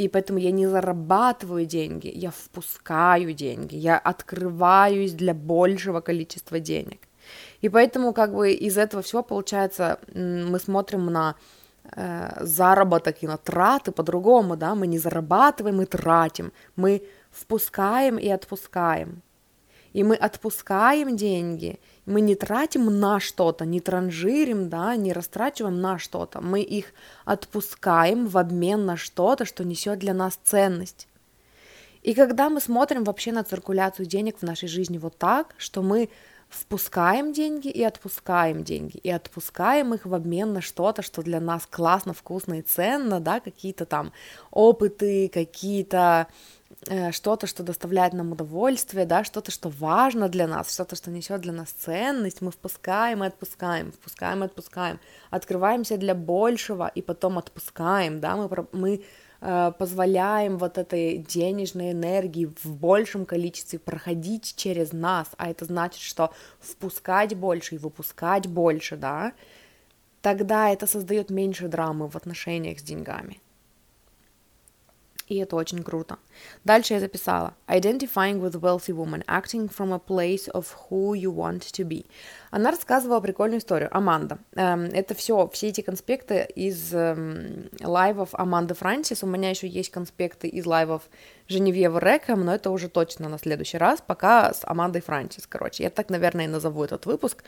и 0.04 0.08
поэтому 0.08 0.40
я 0.40 0.52
не 0.52 0.68
зарабатываю 0.68 1.66
деньги, 1.66 2.12
я 2.14 2.32
впускаю 2.32 3.34
деньги, 3.34 3.76
я 3.76 3.98
открываюсь 3.98 5.14
для 5.14 5.34
большего 5.34 6.02
количества 6.02 6.60
денег. 6.60 7.00
И 7.62 7.70
поэтому 7.70 8.14
как 8.14 8.34
бы 8.34 8.52
из 8.52 8.78
этого 8.78 9.02
всего 9.02 9.24
получается 9.24 10.00
мы 10.14 10.60
смотрим 10.60 11.06
на 11.06 11.36
э, 11.96 12.46
заработок 12.46 13.24
и 13.24 13.28
на 13.28 13.38
траты 13.38 13.92
по-другому, 13.92 14.56
да, 14.56 14.76
мы 14.76 14.88
не 14.88 15.00
зарабатываем 15.00 15.82
и 15.82 15.86
тратим, 15.86 16.52
мы 16.76 17.02
впускаем 17.32 18.18
и 18.18 18.30
отпускаем. 18.30 19.22
И 19.98 20.04
мы 20.04 20.16
отпускаем 20.16 21.18
деньги, 21.18 21.80
мы 22.06 22.22
не 22.22 22.36
тратим 22.36 23.00
на 23.00 23.20
что-то, 23.20 23.66
не 23.66 23.80
транжирим, 23.80 24.70
да, 24.70 24.96
не 24.96 25.12
растрачиваем 25.12 25.82
на 25.82 25.98
что-то, 25.98 26.40
мы 26.40 26.62
их 26.62 26.94
отпускаем 27.26 28.28
в 28.28 28.38
обмен 28.38 28.86
на 28.86 28.96
что-то, 28.96 29.44
что 29.44 29.64
несет 29.64 29.98
для 29.98 30.14
нас 30.14 30.40
ценность. 30.44 31.08
И 32.04 32.14
когда 32.14 32.52
мы 32.52 32.62
смотрим 32.62 33.06
вообще 33.06 33.32
на 33.32 33.44
циркуляцию 33.44 34.06
денег 34.06 34.38
в 34.38 34.44
нашей 34.44 34.68
жизни 34.68 35.00
вот 35.00 35.18
так, 35.18 35.56
что 35.58 35.82
мы 35.82 36.10
впускаем 36.48 37.34
деньги 37.34 37.68
и 37.68 37.82
отпускаем 37.82 38.64
деньги, 38.64 38.98
и 38.98 39.10
отпускаем 39.10 39.96
их 39.96 40.06
в 40.06 40.14
обмен 40.14 40.54
на 40.54 40.62
что-то, 40.62 41.02
что 41.02 41.24
для 41.24 41.40
нас 41.40 41.66
классно, 41.66 42.14
вкусно 42.14 42.60
и 42.60 42.62
ценно, 42.62 43.20
да, 43.20 43.40
какие-то 43.40 43.86
там 43.86 44.14
опыты, 44.52 45.28
какие-то 45.34 46.28
что-то, 47.12 47.48
что 47.48 47.64
доставляет 47.64 48.14
нам 48.14 48.32
удовольствие, 48.32 49.06
да, 49.06 49.24
что-то, 49.24 49.52
что 49.52 49.70
важно 49.70 50.30
для 50.30 50.48
нас, 50.48 50.74
что-то, 50.74 50.96
что 50.96 51.10
несет 51.10 51.42
для 51.42 51.52
нас 51.52 51.70
ценность, 51.72 52.42
мы 52.42 52.52
впускаем 52.52 53.24
и 53.24 53.28
отпускаем, 53.28 53.92
впускаем 53.92 54.44
и 54.44 54.46
отпускаем, 54.46 55.00
открываемся 55.32 55.98
для 55.98 56.14
большего 56.14 56.92
и 56.94 57.02
потом 57.02 57.40
отпускаем, 57.40 58.20
да, 58.20 58.36
мы, 58.36 58.68
мы 58.72 59.04
э, 59.42 59.72
позволяем 59.78 60.58
вот 60.60 60.78
этой 60.78 61.18
денежной 61.18 61.92
энергии 61.92 62.46
в 62.46 62.76
большем 62.76 63.26
количестве 63.26 63.80
проходить 63.80 64.54
через 64.56 64.94
нас, 64.94 65.30
а 65.38 65.50
это 65.50 65.66
значит, 65.66 66.02
что 66.02 66.32
впускать 66.60 67.36
больше 67.36 67.76
и 67.76 67.80
выпускать 67.80 68.46
больше, 68.48 68.98
да, 68.98 69.34
тогда 70.22 70.70
это 70.70 70.86
создает 70.86 71.32
меньше 71.32 71.68
драмы 71.68 72.08
в 72.08 72.16
отношениях 72.16 72.80
с 72.80 72.84
деньгами 72.84 73.42
и 75.28 75.38
это 75.38 75.56
очень 75.56 75.84
круто. 75.84 76.18
Дальше 76.64 76.94
я 76.94 77.00
записала 77.00 77.54
Identifying 77.68 78.40
with 78.40 78.60
wealthy 78.62 78.94
woman, 78.94 79.24
acting 79.28 79.70
from 79.70 79.94
a 79.94 80.00
place 80.00 80.50
of 80.54 80.68
who 80.90 81.14
you 81.14 81.34
want 81.34 81.62
to 81.62 81.86
be. 81.86 82.06
Она 82.50 82.72
рассказывала 82.72 83.20
прикольную 83.20 83.60
историю. 83.60 83.90
Аманда. 83.96 84.40
Эм, 84.56 84.86
это 84.86 85.14
все, 85.14 85.50
все 85.52 85.68
эти 85.68 85.82
конспекты 85.82 86.48
из 86.56 86.94
эм, 86.94 87.70
лайвов 87.82 88.30
Аманды 88.34 88.74
Франсис. 88.74 89.24
У 89.24 89.28
меня 89.28 89.50
еще 89.50 89.68
есть 89.68 89.92
конспекты 89.92 90.48
из 90.48 90.66
лайвов 90.66 91.04
Женевьевы 91.48 92.00
Рэком, 92.00 92.46
но 92.46 92.56
это 92.56 92.72
уже 92.72 92.88
точно 92.88 93.30
на 93.30 93.38
следующий 93.38 93.78
раз, 93.78 94.02
пока 94.06 94.54
с 94.54 94.62
Амандой 94.64 95.02
Франсис, 95.02 95.46
короче. 95.48 95.84
Я 95.84 95.90
так, 95.90 96.10
наверное, 96.10 96.46
и 96.46 96.48
назову 96.48 96.84
этот 96.84 97.06
выпуск. 97.06 97.44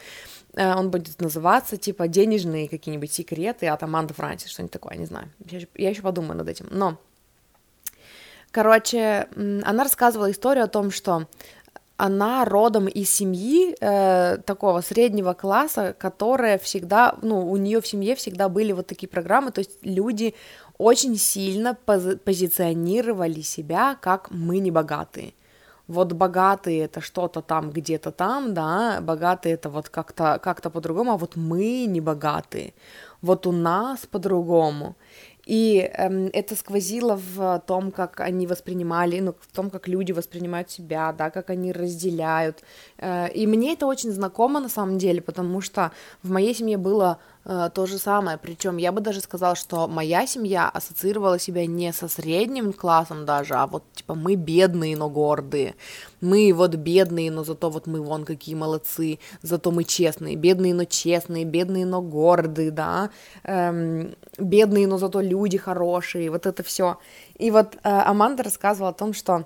Э, 0.53 0.75
он 0.75 0.91
будет 0.91 1.21
называться, 1.21 1.77
типа, 1.77 2.07
денежные 2.07 2.67
какие-нибудь 2.67 3.11
секреты 3.11 3.67
от 3.67 3.83
Аманды 3.83 4.13
Франсис, 4.13 4.51
что-нибудь 4.51 4.73
такое, 4.73 4.97
не 4.97 5.05
знаю. 5.05 5.29
Я 5.75 5.89
еще 5.89 6.01
подумаю 6.01 6.37
над 6.37 6.49
этим. 6.49 6.67
Но 6.71 6.97
Короче, 8.51 9.27
она 9.35 9.83
рассказывала 9.83 10.31
историю 10.31 10.65
о 10.65 10.67
том, 10.67 10.91
что 10.91 11.27
она 11.97 12.45
родом 12.45 12.87
из 12.87 13.09
семьи 13.09 13.75
э, 13.79 14.37
такого 14.45 14.81
среднего 14.81 15.33
класса, 15.33 15.93
которая 15.99 16.57
всегда, 16.57 17.15
ну, 17.21 17.51
у 17.51 17.57
нее 17.57 17.81
в 17.81 17.87
семье 17.87 18.15
всегда 18.15 18.47
были 18.47 18.71
вот 18.71 18.87
такие 18.87 19.09
программы, 19.09 19.51
то 19.51 19.59
есть 19.59 19.77
люди 19.83 20.33
очень 20.77 21.17
сильно 21.17 21.77
пози- 21.85 22.17
позиционировали 22.17 23.41
себя 23.41 23.97
как 23.99 24.31
мы 24.31 24.59
не 24.59 24.71
богатые. 24.71 25.33
Вот 25.87 26.13
богатые 26.13 26.85
это 26.85 27.01
что-то 27.01 27.41
там 27.41 27.69
где-то 27.71 28.11
там, 28.11 28.53
да, 28.53 28.99
богатые 29.01 29.55
это 29.55 29.69
вот 29.69 29.89
как-то 29.89 30.39
как-то 30.41 30.69
по-другому, 30.69 31.11
а 31.11 31.17
вот 31.17 31.35
мы 31.35 31.85
не 31.85 31.99
богатые. 31.99 32.73
Вот 33.21 33.45
у 33.45 33.51
нас 33.51 34.05
по-другому. 34.05 34.95
И 35.49 35.89
эм, 35.97 36.29
это 36.31 36.55
сквозило 36.55 37.19
в 37.35 37.63
том, 37.65 37.91
как 37.91 38.19
они 38.19 38.45
воспринимали, 38.45 39.19
ну, 39.19 39.33
в 39.33 39.55
том, 39.55 39.71
как 39.71 39.87
люди 39.87 40.11
воспринимают 40.11 40.69
себя, 40.69 41.11
да, 41.11 41.31
как 41.31 41.49
они 41.49 41.71
разделяют. 41.71 42.63
Э, 42.99 43.27
и 43.33 43.47
мне 43.47 43.73
это 43.73 43.87
очень 43.87 44.11
знакомо 44.11 44.59
на 44.59 44.69
самом 44.69 44.99
деле, 44.99 45.21
потому 45.21 45.61
что 45.61 45.91
в 46.21 46.29
моей 46.29 46.53
семье 46.53 46.77
было 46.77 47.17
то 47.73 47.85
же 47.85 47.97
самое. 47.97 48.37
Причем 48.37 48.77
я 48.77 48.91
бы 48.91 49.01
даже 49.01 49.21
сказала, 49.21 49.55
что 49.55 49.87
моя 49.87 50.27
семья 50.27 50.69
ассоциировала 50.69 51.39
себя 51.39 51.65
не 51.65 51.91
со 51.93 52.07
средним 52.07 52.73
классом 52.73 53.25
даже, 53.25 53.55
а 53.55 53.65
вот 53.65 53.83
типа 53.93 54.13
мы 54.13 54.35
бедные, 54.35 54.95
но 54.95 55.09
гордые. 55.09 55.75
Мы 56.21 56.53
вот 56.53 56.75
бедные, 56.75 57.31
но 57.31 57.43
зато 57.43 57.69
вот 57.69 57.87
мы 57.87 58.01
вон 58.01 58.25
какие 58.25 58.55
молодцы, 58.55 59.19
зато 59.41 59.71
мы 59.71 59.83
честные. 59.83 60.35
Бедные, 60.35 60.73
но 60.73 60.85
честные, 60.85 61.45
бедные, 61.45 61.85
но 61.85 62.01
гордые, 62.01 62.71
да. 62.71 63.09
Эм, 63.43 64.15
бедные, 64.37 64.87
но 64.87 64.97
зато 64.97 65.21
люди 65.21 65.57
хорошие. 65.57 66.29
Вот 66.29 66.45
это 66.45 66.61
все. 66.63 66.97
И 67.37 67.51
вот 67.51 67.75
э, 67.75 67.79
Аманда 67.83 68.43
рассказывала 68.43 68.89
о 68.91 68.93
том, 68.93 69.13
что 69.13 69.45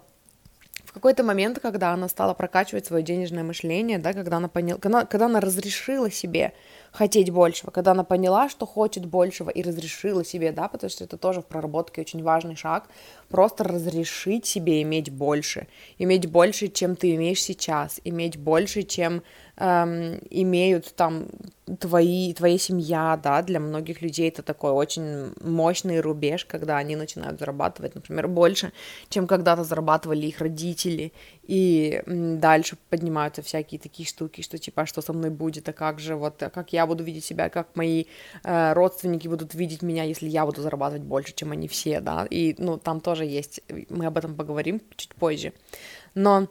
какой-то 0.94 1.24
момент, 1.24 1.60
когда 1.60 1.92
она 1.92 2.08
стала 2.08 2.34
прокачивать 2.34 2.86
свое 2.86 3.04
денежное 3.04 3.44
мышление, 3.44 3.98
да, 3.98 4.14
когда 4.14 4.38
она 4.38 4.48
поняла, 4.48 4.80
когда, 4.80 5.06
когда 5.06 5.26
она 5.26 5.40
разрешила 5.40 6.10
себе 6.12 6.54
хотеть 6.94 7.32
большего, 7.32 7.72
когда 7.72 7.92
она 7.92 8.04
поняла, 8.04 8.48
что 8.48 8.66
хочет 8.66 9.06
большего 9.06 9.50
и 9.50 9.62
разрешила 9.64 10.24
себе, 10.24 10.52
да, 10.52 10.68
потому 10.68 10.90
что 10.90 11.04
это 11.04 11.18
тоже 11.18 11.42
в 11.42 11.46
проработке 11.46 12.02
очень 12.02 12.24
важный 12.24 12.56
шаг, 12.56 12.88
просто 13.30 13.64
разрешить 13.64 14.46
себе 14.46 14.82
иметь 14.84 15.10
больше, 15.10 15.68
иметь 15.98 16.28
больше, 16.28 16.68
чем 16.68 16.96
ты 16.96 17.16
имеешь 17.16 17.42
сейчас, 17.42 18.00
иметь 18.04 18.38
больше, 18.38 18.84
чем 18.84 19.24
эм, 19.58 20.20
имеют 20.30 20.94
там 20.96 21.28
твои, 21.80 22.34
твоя 22.34 22.58
семья, 22.58 23.20
да, 23.22 23.42
для 23.42 23.60
многих 23.60 24.02
людей 24.02 24.28
это 24.28 24.42
такой 24.42 24.72
очень 24.72 25.34
мощный 25.42 26.02
рубеж, 26.02 26.46
когда 26.46 26.78
они 26.78 26.96
начинают 26.96 27.40
зарабатывать, 27.40 27.96
например, 27.96 28.28
больше, 28.28 28.74
чем 29.10 29.28
когда-то 29.28 29.64
зарабатывали 29.64 30.26
их 30.26 30.42
родители, 30.42 31.14
и 31.44 32.04
дальше 32.06 32.78
поднимаются 32.90 33.42
всякие 33.42 33.80
такие 33.80 34.08
штуки, 34.08 34.42
что 34.42 34.58
типа, 34.58 34.82
а 34.82 34.86
что 34.86 35.02
со 35.02 35.14
мной 35.14 35.30
будет, 35.30 35.70
а 35.70 35.74
как 35.74 36.00
же, 36.00 36.16
вот, 36.16 36.42
а 36.44 36.50
как 36.50 36.74
я 36.74 36.86
буду 36.86 37.04
видеть 37.04 37.24
себя, 37.26 37.50
как 37.50 37.76
мои 37.76 38.06
э, 38.44 38.74
родственники 38.74 39.28
будут 39.28 39.54
видеть 39.54 39.82
меня, 39.82 40.04
если 40.04 40.28
я 40.28 40.46
буду 40.46 40.62
зарабатывать 40.62 41.04
больше, 41.04 41.34
чем 41.34 41.52
они 41.52 41.68
все, 41.68 42.02
да, 42.02 42.26
и, 42.30 42.56
ну, 42.58 42.78
там 42.78 43.00
тоже 43.00 43.26
есть, 43.26 43.62
мы 43.90 44.06
об 44.06 44.18
этом 44.18 44.36
поговорим 44.36 44.82
чуть 44.98 45.16
позже, 45.16 45.54
но 46.14 46.48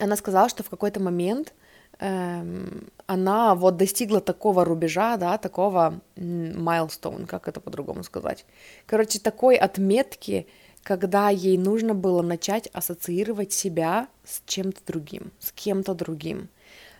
она 0.00 0.16
сказала, 0.16 0.48
что 0.48 0.64
в 0.64 0.70
какой-то 0.70 1.00
момент 1.00 1.54
она 1.98 3.54
вот 3.54 3.76
достигла 3.76 4.20
такого 4.20 4.64
рубежа, 4.64 5.16
да, 5.16 5.38
такого 5.38 6.00
milestone, 6.16 7.26
как 7.26 7.48
это 7.48 7.60
по-другому 7.60 8.02
сказать. 8.02 8.44
Короче, 8.86 9.18
такой 9.18 9.56
отметки, 9.56 10.46
когда 10.82 11.30
ей 11.30 11.56
нужно 11.58 11.94
было 11.94 12.22
начать 12.22 12.68
ассоциировать 12.68 13.52
себя 13.52 14.08
с 14.24 14.42
чем-то 14.46 14.80
другим, 14.86 15.32
с 15.38 15.52
кем-то 15.52 15.94
другим. 15.94 16.48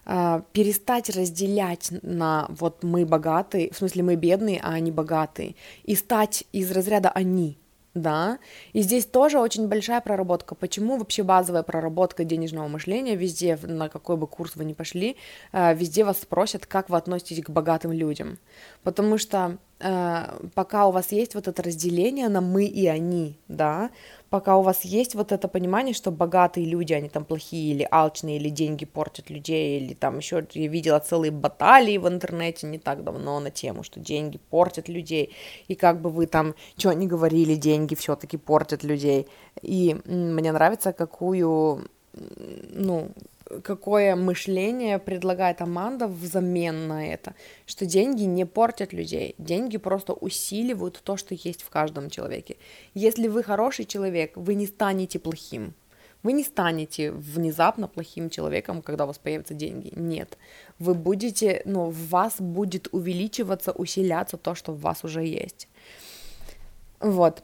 Uh, 0.07 0.45
перестать 0.53 1.09
разделять 1.09 1.89
на 2.03 2.47
вот 2.51 2.83
мы 2.83 3.07
богатые, 3.07 3.71
в 3.73 3.79
смысле 3.79 4.03
мы 4.03 4.17
бедные, 4.17 4.61
а 4.63 4.75
они 4.75 4.91
богатые, 4.91 5.55
и 5.83 5.95
стать 5.95 6.45
из 6.53 6.71
разряда 6.73 7.09
они, 7.09 7.57
да, 7.95 8.39
и 8.73 8.83
здесь 8.83 9.07
тоже 9.07 9.39
очень 9.39 9.69
большая 9.69 10.01
проработка. 10.01 10.55
Почему 10.55 10.97
вообще 10.97 11.23
базовая 11.23 11.63
проработка 11.63 12.25
денежного 12.25 12.69
мышления 12.69 13.15
везде, 13.15 13.59
на 13.63 13.89
какой 13.89 14.17
бы 14.17 14.27
курс 14.27 14.57
вы 14.57 14.65
ни 14.65 14.73
пошли, 14.73 15.17
э, 15.53 15.75
везде 15.75 16.05
вас 16.05 16.21
спросят, 16.21 16.67
как 16.67 16.91
вы 16.91 16.97
относитесь 16.97 17.45
к 17.45 17.51
богатым 17.51 17.93
людям, 17.93 18.39
потому 18.83 19.17
что 19.17 19.59
э, 19.79 20.25
пока 20.55 20.87
у 20.89 20.91
вас 20.91 21.13
есть 21.13 21.35
вот 21.35 21.47
это 21.47 21.63
разделение 21.63 22.29
на 22.29 22.41
мы 22.41 22.65
и 22.65 22.87
они, 22.87 23.39
да, 23.49 23.91
пока 24.35 24.57
у 24.57 24.63
вас 24.63 24.85
есть 24.85 25.15
вот 25.15 25.31
это 25.31 25.47
понимание, 25.47 25.95
что 25.95 26.11
богатые 26.11 26.67
люди, 26.67 26.93
они 26.93 27.09
там 27.09 27.25
плохие 27.25 27.73
или 27.73 27.87
алчные, 27.89 28.39
или 28.39 28.49
деньги 28.49 28.85
портят 28.85 29.31
людей, 29.31 29.79
или 29.79 29.95
там 29.95 30.19
еще 30.19 30.45
я 30.55 30.67
видела 30.67 30.99
целые 30.99 31.31
баталии 31.31 31.99
в 31.99 32.09
интернете 32.09 32.67
не 32.67 32.79
так 32.79 33.05
давно 33.05 33.39
на 33.39 33.53
тему, 33.53 33.85
что 33.85 34.01
деньги 34.01 34.41
портят 34.51 34.89
людей, 34.89 35.33
и 35.69 35.77
как 35.77 36.01
бы 36.01 36.11
вы 36.11 36.27
там 36.27 36.57
что 36.77 36.93
ни 36.95 37.07
говорили, 37.07 37.55
деньги 37.55 37.95
все-таки 37.95 38.37
портят 38.37 38.83
людей. 38.83 39.29
И 39.63 39.97
мне 40.05 40.51
нравится, 40.51 40.93
какую 40.93 41.89
ну, 42.71 43.11
какое 43.63 44.17
мышление 44.17 44.99
предлагает 44.99 45.61
Аманда 45.61 46.09
взамен 46.09 46.89
на 46.89 47.07
это, 47.07 47.35
что 47.67 47.87
деньги 47.87 48.23
не 48.23 48.47
портят 48.47 48.93
людей, 48.93 49.35
деньги 49.39 49.77
просто 49.77 50.13
усиливают 50.13 51.01
то, 51.03 51.17
что 51.17 51.35
есть 51.35 51.63
в 51.63 51.71
каждом 51.71 52.11
человеке. 52.11 52.57
Если 52.95 53.29
вы 53.29 53.43
хороший 53.43 53.85
человек, 53.85 54.33
вы 54.37 54.55
не 54.55 54.67
станете 54.67 55.19
плохим. 55.19 55.75
Вы 56.23 56.33
не 56.33 56.43
станете 56.43 57.11
внезапно 57.11 57.87
плохим 57.87 58.31
человеком, 58.31 58.81
когда 58.81 59.05
у 59.05 59.09
вас 59.09 59.19
появятся 59.19 59.53
деньги. 59.53 59.93
Нет. 59.95 60.39
Вы 60.79 60.95
будете, 60.95 61.61
ну, 61.67 61.91
в 61.91 62.09
вас 62.09 62.37
будет 62.41 62.89
увеличиваться, 62.93 63.73
усиляться 63.73 64.39
то, 64.39 64.55
что 64.55 64.73
в 64.73 64.81
вас 64.81 65.05
уже 65.05 65.23
есть. 65.23 65.69
Вот. 66.99 67.43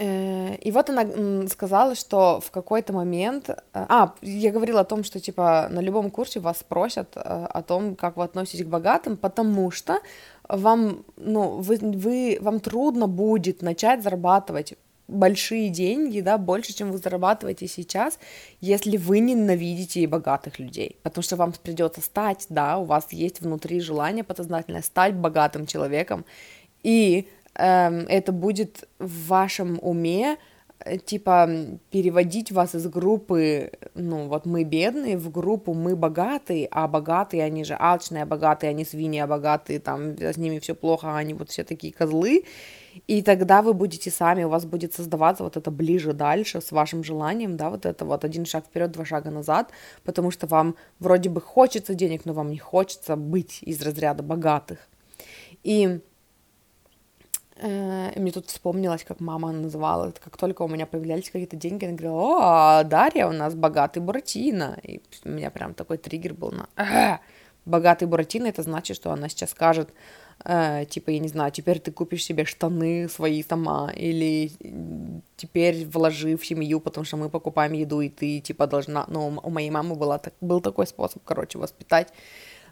Э, 0.00 0.56
и 0.56 0.70
вот 0.72 0.88
она 0.88 1.46
сказала, 1.48 1.94
что 1.94 2.40
в 2.40 2.50
какой-то 2.50 2.92
момент... 2.92 3.50
Э, 3.50 3.56
а, 3.74 4.14
я 4.22 4.50
говорила 4.50 4.80
о 4.80 4.84
том, 4.84 5.04
что, 5.04 5.20
типа, 5.20 5.68
на 5.70 5.80
любом 5.80 6.10
курсе 6.10 6.40
вас 6.40 6.58
спросят 6.58 7.16
э, 7.16 7.20
о 7.20 7.62
том, 7.62 7.96
как 7.96 8.16
вы 8.16 8.24
относитесь 8.24 8.64
к 8.64 8.68
богатым, 8.68 9.18
потому 9.18 9.70
что 9.70 9.98
вам, 10.48 11.04
ну, 11.16 11.60
вы, 11.60 11.76
вы, 11.76 12.38
вам 12.40 12.60
трудно 12.60 13.08
будет 13.08 13.60
начать 13.60 14.02
зарабатывать 14.02 14.74
большие 15.06 15.68
деньги, 15.68 16.20
да, 16.20 16.38
больше, 16.38 16.72
чем 16.72 16.92
вы 16.92 16.98
зарабатываете 16.98 17.66
сейчас, 17.68 18.18
если 18.60 18.96
вы 18.96 19.18
ненавидите 19.18 20.06
богатых 20.06 20.58
людей, 20.58 20.96
потому 21.02 21.22
что 21.22 21.36
вам 21.36 21.52
придется 21.52 22.00
стать, 22.00 22.46
да, 22.48 22.78
у 22.78 22.84
вас 22.84 23.12
есть 23.12 23.40
внутри 23.40 23.80
желание 23.80 24.24
подсознательное 24.24 24.82
стать 24.82 25.14
богатым 25.14 25.66
человеком, 25.66 26.24
и 26.82 27.28
это 27.54 28.32
будет 28.32 28.88
в 28.98 29.28
вашем 29.28 29.78
уме, 29.82 30.36
э, 30.78 30.98
типа, 30.98 31.48
переводить 31.90 32.52
вас 32.52 32.74
из 32.74 32.86
группы, 32.86 33.72
ну, 33.94 34.28
вот 34.28 34.46
мы 34.46 34.64
бедные, 34.64 35.18
в 35.18 35.30
группу 35.30 35.74
мы 35.74 35.96
богатые, 35.96 36.68
а 36.70 36.88
богатые, 36.88 37.44
они 37.44 37.64
же 37.64 37.76
алчные, 37.78 38.22
а 38.22 38.26
богатые, 38.26 38.70
они 38.70 38.84
свиньи, 38.84 39.20
а 39.20 39.26
богатые, 39.26 39.80
там, 39.80 40.16
с 40.18 40.36
ними 40.36 40.58
все 40.58 40.74
плохо, 40.74 41.08
а 41.08 41.18
они 41.18 41.34
вот 41.34 41.50
все 41.50 41.64
такие 41.64 41.92
козлы, 41.92 42.44
и 43.06 43.22
тогда 43.22 43.62
вы 43.62 43.74
будете 43.74 44.10
сами, 44.10 44.44
у 44.44 44.48
вас 44.48 44.64
будет 44.64 44.94
создаваться 44.94 45.44
вот 45.44 45.56
это 45.56 45.70
ближе 45.70 46.12
дальше 46.12 46.60
с 46.60 46.72
вашим 46.72 47.04
желанием, 47.04 47.56
да, 47.56 47.70
вот 47.70 47.86
это 47.86 48.04
вот 48.04 48.24
один 48.24 48.46
шаг 48.46 48.64
вперед, 48.64 48.90
два 48.92 49.04
шага 49.04 49.30
назад, 49.30 49.70
потому 50.04 50.30
что 50.30 50.46
вам 50.46 50.76
вроде 50.98 51.28
бы 51.30 51.40
хочется 51.40 51.94
денег, 51.94 52.24
но 52.24 52.32
вам 52.32 52.50
не 52.50 52.58
хочется 52.58 53.16
быть 53.16 53.58
из 53.62 53.82
разряда 53.82 54.22
богатых. 54.22 54.78
И 55.62 56.00
мне 57.62 58.32
тут 58.32 58.46
вспомнилось, 58.48 59.04
как 59.04 59.20
мама 59.20 59.52
называла 59.52 60.12
как 60.12 60.36
только 60.36 60.62
у 60.62 60.68
меня 60.68 60.86
появлялись 60.86 61.30
какие-то 61.30 61.56
деньги, 61.56 61.84
она 61.84 61.94
говорила, 61.94 62.80
о, 62.80 62.84
Дарья 62.84 63.26
у 63.26 63.32
нас 63.32 63.54
богатый 63.54 64.00
Буратино. 64.00 64.78
И 64.82 65.02
у 65.24 65.28
меня 65.28 65.50
прям 65.50 65.74
такой 65.74 65.98
триггер 65.98 66.34
был 66.34 66.52
на 66.52 66.68
э, 66.76 67.18
богатый 67.66 68.06
Буратино, 68.06 68.46
это 68.46 68.62
значит, 68.62 68.96
что 68.96 69.12
она 69.12 69.28
сейчас 69.28 69.50
скажет, 69.50 69.90
э, 70.44 70.84
типа, 70.88 71.10
я 71.10 71.18
не 71.18 71.28
знаю, 71.28 71.52
теперь 71.52 71.80
ты 71.80 71.92
купишь 71.92 72.24
себе 72.24 72.44
штаны 72.44 73.08
свои 73.08 73.42
сама, 73.42 73.90
или 73.94 74.52
теперь 75.36 75.86
вложи 75.86 76.36
в 76.36 76.46
семью, 76.46 76.80
потому 76.80 77.04
что 77.04 77.16
мы 77.18 77.28
покупаем 77.28 77.72
еду, 77.72 78.00
и 78.00 78.08
ты, 78.08 78.40
типа, 78.40 78.66
должна... 78.66 79.04
Ну, 79.08 79.38
у 79.42 79.50
моей 79.50 79.70
мамы 79.70 79.96
была, 79.96 80.18
так, 80.18 80.32
был 80.40 80.60
такой 80.60 80.86
способ, 80.86 81.22
короче, 81.24 81.58
воспитать 81.58 82.12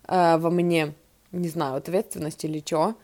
э, 0.06 0.38
во 0.38 0.50
мне, 0.50 0.94
не 1.32 1.48
знаю, 1.48 1.76
ответственность 1.76 2.44
или 2.44 2.60
Э, 2.60 2.94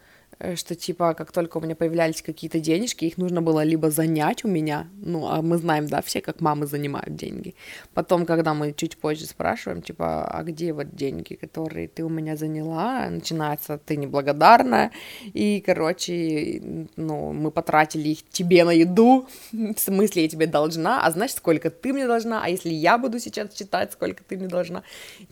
что 0.55 0.75
типа 0.75 1.13
как 1.13 1.31
только 1.31 1.57
у 1.57 1.61
меня 1.61 1.75
появлялись 1.75 2.21
какие-то 2.21 2.59
денежки, 2.59 3.05
их 3.05 3.17
нужно 3.17 3.41
было 3.41 3.63
либо 3.63 3.89
занять 3.89 4.43
у 4.43 4.47
меня, 4.47 4.87
ну, 4.97 5.27
а 5.27 5.41
мы 5.41 5.57
знаем, 5.57 5.87
да, 5.87 6.01
все, 6.01 6.21
как 6.21 6.41
мамы 6.41 6.67
занимают 6.67 7.15
деньги. 7.15 7.55
Потом, 7.93 8.25
когда 8.25 8.53
мы 8.53 8.73
чуть 8.73 8.97
позже 8.97 9.25
спрашиваем, 9.25 9.81
типа, 9.81 10.25
а 10.25 10.43
где 10.43 10.73
вот 10.73 10.95
деньги, 10.95 11.35
которые 11.35 11.87
ты 11.87 12.03
у 12.03 12.09
меня 12.09 12.35
заняла, 12.35 13.09
начинается 13.09 13.77
ты 13.77 13.95
неблагодарная, 13.95 14.91
и, 15.33 15.63
короче, 15.65 16.61
ну, 16.95 17.31
мы 17.31 17.51
потратили 17.51 18.09
их 18.09 18.29
тебе 18.29 18.65
на 18.65 18.71
еду, 18.71 19.27
в 19.51 19.77
смысле 19.77 20.23
я 20.23 20.29
тебе 20.29 20.47
должна, 20.47 21.05
а 21.05 21.11
знаешь, 21.11 21.33
сколько 21.33 21.69
ты 21.69 21.93
мне 21.93 22.07
должна, 22.07 22.43
а 22.43 22.49
если 22.49 22.69
я 22.69 22.97
буду 22.97 23.19
сейчас 23.19 23.53
читать, 23.53 23.93
сколько 23.93 24.23
ты 24.23 24.37
мне 24.37 24.47
должна. 24.47 24.83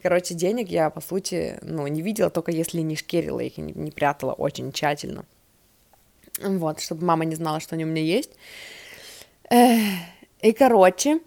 Короче, 0.01 0.33
денег 0.33 0.69
я, 0.69 0.89
по 0.89 1.01
сути, 1.01 1.57
ну, 1.61 1.87
не 1.87 2.01
видела, 2.01 2.29
только 2.29 2.51
если 2.51 2.79
не 2.81 2.95
шкерила 2.95 3.41
их 3.41 3.57
и 3.57 3.61
не, 3.61 3.91
прятала 3.91 4.33
очень 4.33 4.71
тщательно 4.71 4.82
тщательно. 4.83 5.25
Вот, 6.41 6.79
чтобы 6.81 7.05
мама 7.05 7.25
не 7.25 7.35
знала, 7.35 7.59
что 7.59 7.75
они 7.75 7.85
у 7.85 7.87
меня 7.87 8.01
есть. 8.01 8.31
И, 9.51 10.51
короче, 10.57 11.19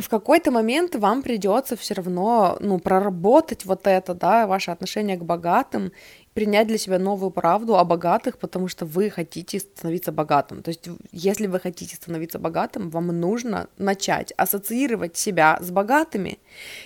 в 0.00 0.08
какой-то 0.08 0.50
момент 0.50 0.94
вам 0.94 1.22
придется 1.22 1.76
все 1.76 1.94
равно, 1.94 2.56
ну, 2.60 2.78
проработать 2.78 3.66
вот 3.66 3.86
это, 3.86 4.14
да, 4.14 4.46
ваше 4.46 4.70
отношение 4.70 5.16
к 5.16 5.24
богатым, 5.24 5.92
принять 6.32 6.66
для 6.66 6.78
себя 6.78 6.98
новую 6.98 7.30
правду 7.30 7.76
о 7.76 7.84
богатых, 7.84 8.38
потому 8.38 8.68
что 8.68 8.86
вы 8.86 9.10
хотите 9.10 9.58
становиться 9.58 10.12
богатым. 10.12 10.62
То 10.62 10.70
есть, 10.70 10.88
если 11.10 11.46
вы 11.46 11.60
хотите 11.60 11.96
становиться 11.96 12.38
богатым, 12.38 12.88
вам 12.88 13.08
нужно 13.08 13.68
начать 13.76 14.32
ассоциировать 14.38 15.16
себя 15.16 15.58
с 15.60 15.70
богатыми. 15.70 16.38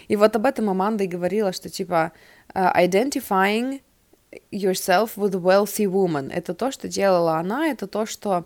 И 0.08 0.16
вот 0.16 0.34
об 0.34 0.46
этом 0.46 0.68
Аманда 0.68 1.04
и 1.04 1.06
говорила, 1.06 1.52
что 1.52 1.68
типа 1.68 2.10
uh, 2.54 2.74
identifying 2.74 3.82
yourself 4.50 5.16
with 5.16 5.34
a 5.34 5.38
wealthy 5.38 5.86
woman. 5.86 6.30
Это 6.30 6.54
то, 6.54 6.70
что 6.70 6.88
делала 6.88 7.38
она, 7.38 7.68
это 7.68 7.86
то, 7.86 8.06
что, 8.06 8.44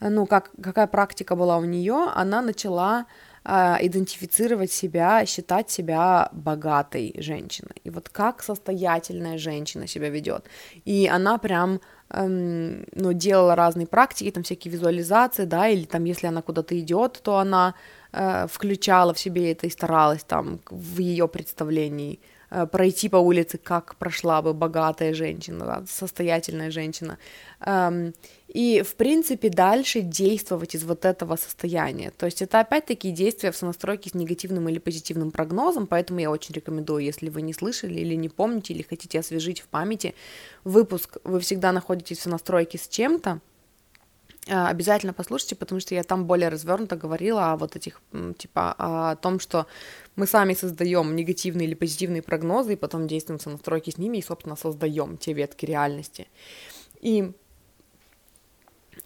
ну, 0.00 0.26
как, 0.26 0.50
какая 0.62 0.86
практика 0.86 1.36
была 1.36 1.58
у 1.58 1.64
нее, 1.64 2.10
она 2.14 2.42
начала 2.42 3.06
э, 3.44 3.76
идентифицировать 3.80 4.72
себя, 4.72 5.24
считать 5.26 5.70
себя 5.70 6.28
богатой 6.32 7.14
женщиной. 7.18 7.76
И 7.84 7.90
вот 7.90 8.08
как 8.08 8.42
состоятельная 8.42 9.38
женщина 9.38 9.86
себя 9.86 10.10
ведет. 10.10 10.44
И 10.84 11.08
она 11.08 11.38
прям 11.38 11.80
эм, 12.10 12.84
ну, 12.94 13.12
делала 13.12 13.54
разные 13.54 13.86
практики, 13.86 14.30
там 14.30 14.42
всякие 14.42 14.72
визуализации, 14.72 15.44
да, 15.44 15.68
или 15.68 15.84
там, 15.84 16.04
если 16.04 16.26
она 16.26 16.42
куда-то 16.42 16.78
идет, 16.78 17.20
то 17.22 17.38
она 17.38 17.74
э, 18.12 18.46
включала 18.48 19.14
в 19.14 19.18
себе 19.18 19.52
это 19.52 19.66
и 19.66 19.70
старалась 19.70 20.24
там 20.24 20.60
в 20.70 20.98
ее 20.98 21.28
представлении 21.28 22.20
пройти 22.50 23.08
по 23.08 23.16
улице, 23.16 23.58
как 23.58 23.94
прошла 23.96 24.42
бы 24.42 24.54
богатая 24.54 25.14
женщина, 25.14 25.64
да, 25.64 25.84
состоятельная 25.88 26.70
женщина. 26.70 27.18
Эм, 27.60 28.12
и, 28.48 28.82
в 28.82 28.96
принципе, 28.96 29.48
дальше 29.48 30.00
действовать 30.00 30.74
из 30.74 30.84
вот 30.84 31.04
этого 31.04 31.36
состояния. 31.36 32.10
То 32.10 32.26
есть 32.26 32.42
это 32.42 32.60
опять-таки 32.60 33.12
действия 33.12 33.52
в 33.52 33.56
сонастройке 33.56 34.10
с 34.10 34.14
негативным 34.14 34.68
или 34.68 34.78
позитивным 34.78 35.30
прогнозом, 35.30 35.86
поэтому 35.86 36.20
я 36.20 36.30
очень 36.30 36.54
рекомендую, 36.54 37.04
если 37.04 37.28
вы 37.28 37.42
не 37.42 37.52
слышали 37.52 38.00
или 38.00 38.14
не 38.16 38.28
помните, 38.28 38.74
или 38.74 38.82
хотите 38.82 39.20
освежить 39.20 39.60
в 39.60 39.68
памяти 39.68 40.14
выпуск, 40.64 41.18
вы 41.22 41.38
всегда 41.40 41.72
находитесь 41.72 42.18
в 42.18 42.22
сонастройке 42.22 42.78
с 42.78 42.88
чем-то, 42.88 43.40
Э, 43.40 43.49
обязательно 44.46 45.12
послушайте, 45.12 45.56
потому 45.56 45.80
что 45.80 45.94
я 45.94 46.02
там 46.02 46.26
более 46.26 46.48
развернуто 46.48 46.96
говорила 46.96 47.52
о 47.52 47.56
вот 47.56 47.76
этих, 47.76 48.00
типа, 48.38 48.74
о 48.78 49.16
том, 49.16 49.40
что 49.40 49.66
мы 50.16 50.26
сами 50.26 50.54
создаем 50.54 51.14
негативные 51.14 51.66
или 51.68 51.74
позитивные 51.74 52.22
прогнозы, 52.22 52.72
и 52.72 52.76
потом 52.76 53.06
действуем 53.06 53.38
в 53.38 53.46
настройки 53.46 53.90
с 53.90 53.98
ними, 53.98 54.18
и, 54.18 54.22
собственно, 54.22 54.56
создаем 54.56 55.18
те 55.18 55.32
ветки 55.32 55.66
реальности. 55.66 56.28
И 57.00 57.32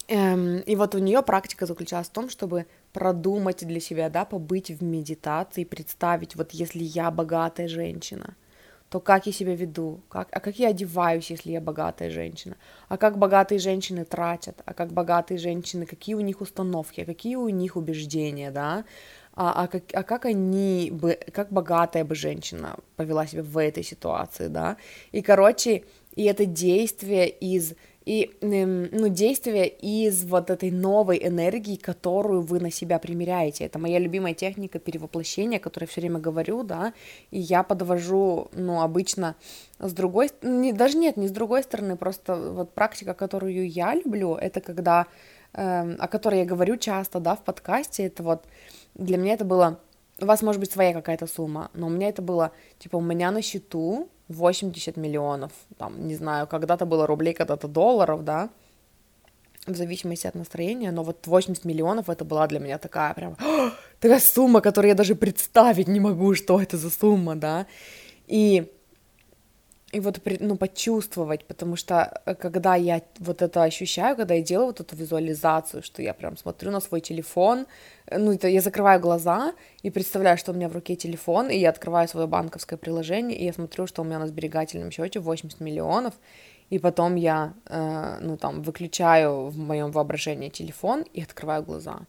Эм, 0.08 0.58
и 0.58 0.76
вот 0.76 0.94
у 0.94 0.98
нее 0.98 1.22
практика 1.22 1.66
заключалась 1.66 2.08
в 2.08 2.12
том, 2.12 2.28
чтобы 2.28 2.66
продумать 2.92 3.66
для 3.66 3.80
себя, 3.80 4.10
да, 4.10 4.24
побыть 4.24 4.70
в 4.70 4.82
медитации, 4.82 5.64
представить, 5.64 6.36
вот 6.36 6.52
если 6.52 6.82
я 6.82 7.10
богатая 7.10 7.68
женщина, 7.68 8.36
то 8.94 9.00
как 9.00 9.26
я 9.26 9.32
себя 9.32 9.56
веду, 9.56 10.02
как, 10.08 10.28
а 10.30 10.38
как 10.38 10.60
я 10.60 10.68
одеваюсь, 10.68 11.28
если 11.28 11.50
я 11.50 11.60
богатая 11.60 12.10
женщина, 12.10 12.56
а 12.88 12.96
как 12.96 13.18
богатые 13.18 13.58
женщины 13.58 14.04
тратят, 14.04 14.62
а 14.64 14.72
как 14.72 14.92
богатые 14.92 15.36
женщины, 15.38 15.84
какие 15.84 16.14
у 16.14 16.20
них 16.20 16.40
установки, 16.40 17.00
а 17.00 17.04
какие 17.04 17.34
у 17.34 17.48
них 17.48 17.74
убеждения, 17.74 18.52
да, 18.52 18.84
а, 19.34 19.64
а, 19.64 19.66
как, 19.66 19.82
а 19.92 20.04
как 20.04 20.26
они 20.26 20.92
бы, 20.92 21.18
как 21.32 21.50
богатая 21.50 22.04
бы 22.04 22.14
женщина 22.14 22.76
повела 22.94 23.26
себя 23.26 23.42
в 23.42 23.58
этой 23.58 23.82
ситуации, 23.82 24.46
да, 24.46 24.76
и, 25.10 25.22
короче, 25.22 25.82
и 26.14 26.22
это 26.26 26.46
действие 26.46 27.28
из 27.28 27.74
и 28.04 28.36
ну, 28.42 29.08
действие 29.08 29.66
из 29.66 30.24
вот 30.24 30.50
этой 30.50 30.70
новой 30.70 31.26
энергии, 31.26 31.76
которую 31.76 32.42
вы 32.42 32.60
на 32.60 32.70
себя 32.70 32.98
примеряете. 32.98 33.64
Это 33.64 33.78
моя 33.78 33.98
любимая 33.98 34.34
техника 34.34 34.78
перевоплощения, 34.78 35.58
которую 35.58 35.88
я 35.88 35.90
все 35.90 36.00
время 36.02 36.18
говорю, 36.18 36.64
да, 36.64 36.92
и 37.30 37.40
я 37.40 37.62
подвожу, 37.62 38.48
ну, 38.52 38.82
обычно 38.82 39.36
с 39.78 39.92
другой, 39.92 40.30
не, 40.42 40.72
даже 40.72 40.98
нет, 40.98 41.16
не 41.16 41.28
с 41.28 41.32
другой 41.32 41.62
стороны, 41.62 41.96
просто 41.96 42.36
вот 42.36 42.74
практика, 42.74 43.14
которую 43.14 43.68
я 43.68 43.94
люблю, 43.94 44.34
это 44.34 44.60
когда, 44.60 45.06
э, 45.54 45.94
о 45.96 46.08
которой 46.08 46.40
я 46.40 46.44
говорю 46.44 46.76
часто, 46.76 47.20
да, 47.20 47.36
в 47.36 47.42
подкасте, 47.42 48.04
это 48.04 48.22
вот, 48.22 48.44
для 48.94 49.16
меня 49.16 49.32
это 49.32 49.46
было, 49.46 49.80
у 50.20 50.26
вас 50.26 50.42
может 50.42 50.60
быть 50.60 50.70
своя 50.70 50.92
какая-то 50.92 51.26
сумма, 51.26 51.70
но 51.72 51.86
у 51.86 51.90
меня 51.90 52.08
это 52.10 52.20
было, 52.20 52.52
типа, 52.78 52.96
у 52.98 53.00
меня 53.00 53.30
на 53.30 53.40
счету 53.40 54.08
80 54.28 54.96
миллионов, 54.96 55.52
там, 55.76 56.06
не 56.06 56.14
знаю, 56.14 56.46
когда-то 56.46 56.86
было 56.86 57.06
рублей, 57.06 57.34
когда-то 57.34 57.68
долларов, 57.68 58.24
да, 58.24 58.50
в 59.66 59.74
зависимости 59.74 60.26
от 60.26 60.34
настроения, 60.34 60.92
но 60.92 61.02
вот 61.02 61.26
80 61.26 61.64
миллионов 61.64 62.08
это 62.08 62.24
была 62.24 62.46
для 62.46 62.58
меня 62.58 62.78
такая 62.78 63.14
прям, 63.14 63.36
такая 64.00 64.20
сумма, 64.20 64.60
которую 64.60 64.90
я 64.90 64.94
даже 64.94 65.14
представить 65.14 65.88
не 65.88 66.00
могу, 66.00 66.34
что 66.34 66.60
это 66.60 66.76
за 66.76 66.90
сумма, 66.90 67.36
да, 67.36 67.66
и 68.26 68.70
и 69.94 70.00
вот, 70.00 70.20
ну, 70.40 70.56
почувствовать, 70.56 71.44
потому 71.44 71.76
что 71.76 72.20
э, 72.26 72.34
когда 72.34 72.74
я 72.74 73.00
вот 73.20 73.42
это 73.42 73.62
ощущаю, 73.62 74.16
когда 74.16 74.34
я 74.34 74.42
делаю 74.42 74.66
вот 74.66 74.80
эту 74.80 74.96
визуализацию, 74.96 75.82
что 75.82 76.02
я 76.02 76.14
прям 76.14 76.36
смотрю 76.36 76.72
на 76.72 76.80
свой 76.80 77.00
телефон, 77.00 77.66
э, 78.06 78.18
ну, 78.18 78.32
это 78.32 78.48
я 78.48 78.60
закрываю 78.60 79.00
глаза 79.00 79.52
и 79.84 79.90
представляю, 79.90 80.36
что 80.36 80.52
у 80.52 80.54
меня 80.54 80.68
в 80.68 80.72
руке 80.72 80.96
телефон, 80.96 81.48
и 81.48 81.58
я 81.58 81.70
открываю 81.70 82.08
свое 82.08 82.26
банковское 82.26 82.76
приложение, 82.76 83.38
и 83.38 83.44
я 83.44 83.52
смотрю, 83.52 83.86
что 83.86 84.02
у 84.02 84.04
меня 84.04 84.18
на 84.18 84.26
сберегательном 84.26 84.90
счете 84.90 85.20
80 85.20 85.60
миллионов, 85.60 86.14
и 86.70 86.78
потом 86.80 87.14
я, 87.14 87.52
э, 87.66 88.18
ну, 88.20 88.36
там, 88.36 88.62
выключаю 88.62 89.46
в 89.46 89.58
моем 89.58 89.92
воображении 89.92 90.48
телефон 90.48 91.04
и 91.14 91.22
открываю 91.22 91.62
глаза. 91.62 92.00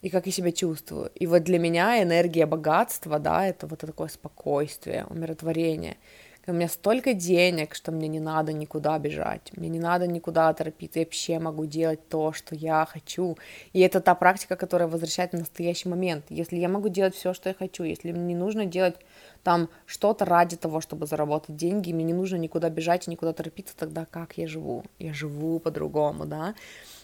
И 0.00 0.08
как 0.08 0.26
я 0.26 0.32
себя 0.32 0.52
чувствую. 0.52 1.10
И 1.20 1.26
вот 1.26 1.42
для 1.42 1.58
меня 1.58 2.02
энергия 2.02 2.46
богатства, 2.46 3.18
да, 3.18 3.46
это 3.46 3.66
вот 3.66 3.80
такое 3.80 4.08
спокойствие, 4.08 5.04
умиротворение— 5.10 5.96
у 6.52 6.54
меня 6.54 6.68
столько 6.68 7.14
денег, 7.14 7.74
что 7.74 7.92
мне 7.92 8.08
не 8.08 8.20
надо 8.20 8.52
никуда 8.52 8.98
бежать, 8.98 9.50
мне 9.56 9.68
не 9.68 9.80
надо 9.80 10.06
никуда 10.06 10.52
торопиться, 10.52 11.00
я 11.00 11.04
вообще 11.04 11.38
могу 11.38 11.66
делать 11.66 12.08
то, 12.08 12.32
что 12.32 12.54
я 12.54 12.86
хочу. 12.86 13.36
И 13.72 13.80
это 13.80 14.00
та 14.00 14.14
практика, 14.14 14.56
которая 14.56 14.88
возвращает 14.88 15.32
в 15.32 15.38
настоящий 15.38 15.88
момент. 15.88 16.24
Если 16.28 16.56
я 16.56 16.68
могу 16.68 16.88
делать 16.88 17.14
все, 17.14 17.34
что 17.34 17.48
я 17.48 17.54
хочу, 17.54 17.84
если 17.84 18.12
мне 18.12 18.22
не 18.22 18.34
нужно 18.34 18.66
делать 18.66 18.96
там 19.42 19.68
что-то 19.86 20.24
ради 20.24 20.56
того, 20.56 20.80
чтобы 20.80 21.06
заработать 21.06 21.56
деньги, 21.56 21.92
мне 21.92 22.04
не 22.04 22.14
нужно 22.14 22.36
никуда 22.36 22.70
бежать 22.70 23.06
и 23.06 23.10
никуда 23.10 23.32
торопиться, 23.32 23.76
тогда 23.76 24.04
как 24.04 24.38
я 24.38 24.46
живу? 24.46 24.84
Я 24.98 25.12
живу 25.12 25.58
по-другому, 25.58 26.26
да? 26.26 26.54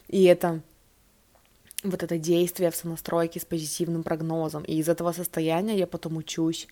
И 0.08 0.24
это 0.24 0.60
вот 1.82 2.02
это 2.02 2.18
действие 2.18 2.70
в 2.70 2.76
сонастройке 2.76 3.40
с 3.40 3.44
позитивным 3.44 4.02
прогнозом. 4.02 4.64
И 4.64 4.76
из 4.76 4.88
этого 4.88 5.12
состояния 5.12 5.76
я 5.76 5.86
потом 5.86 6.16
учусь 6.16 6.66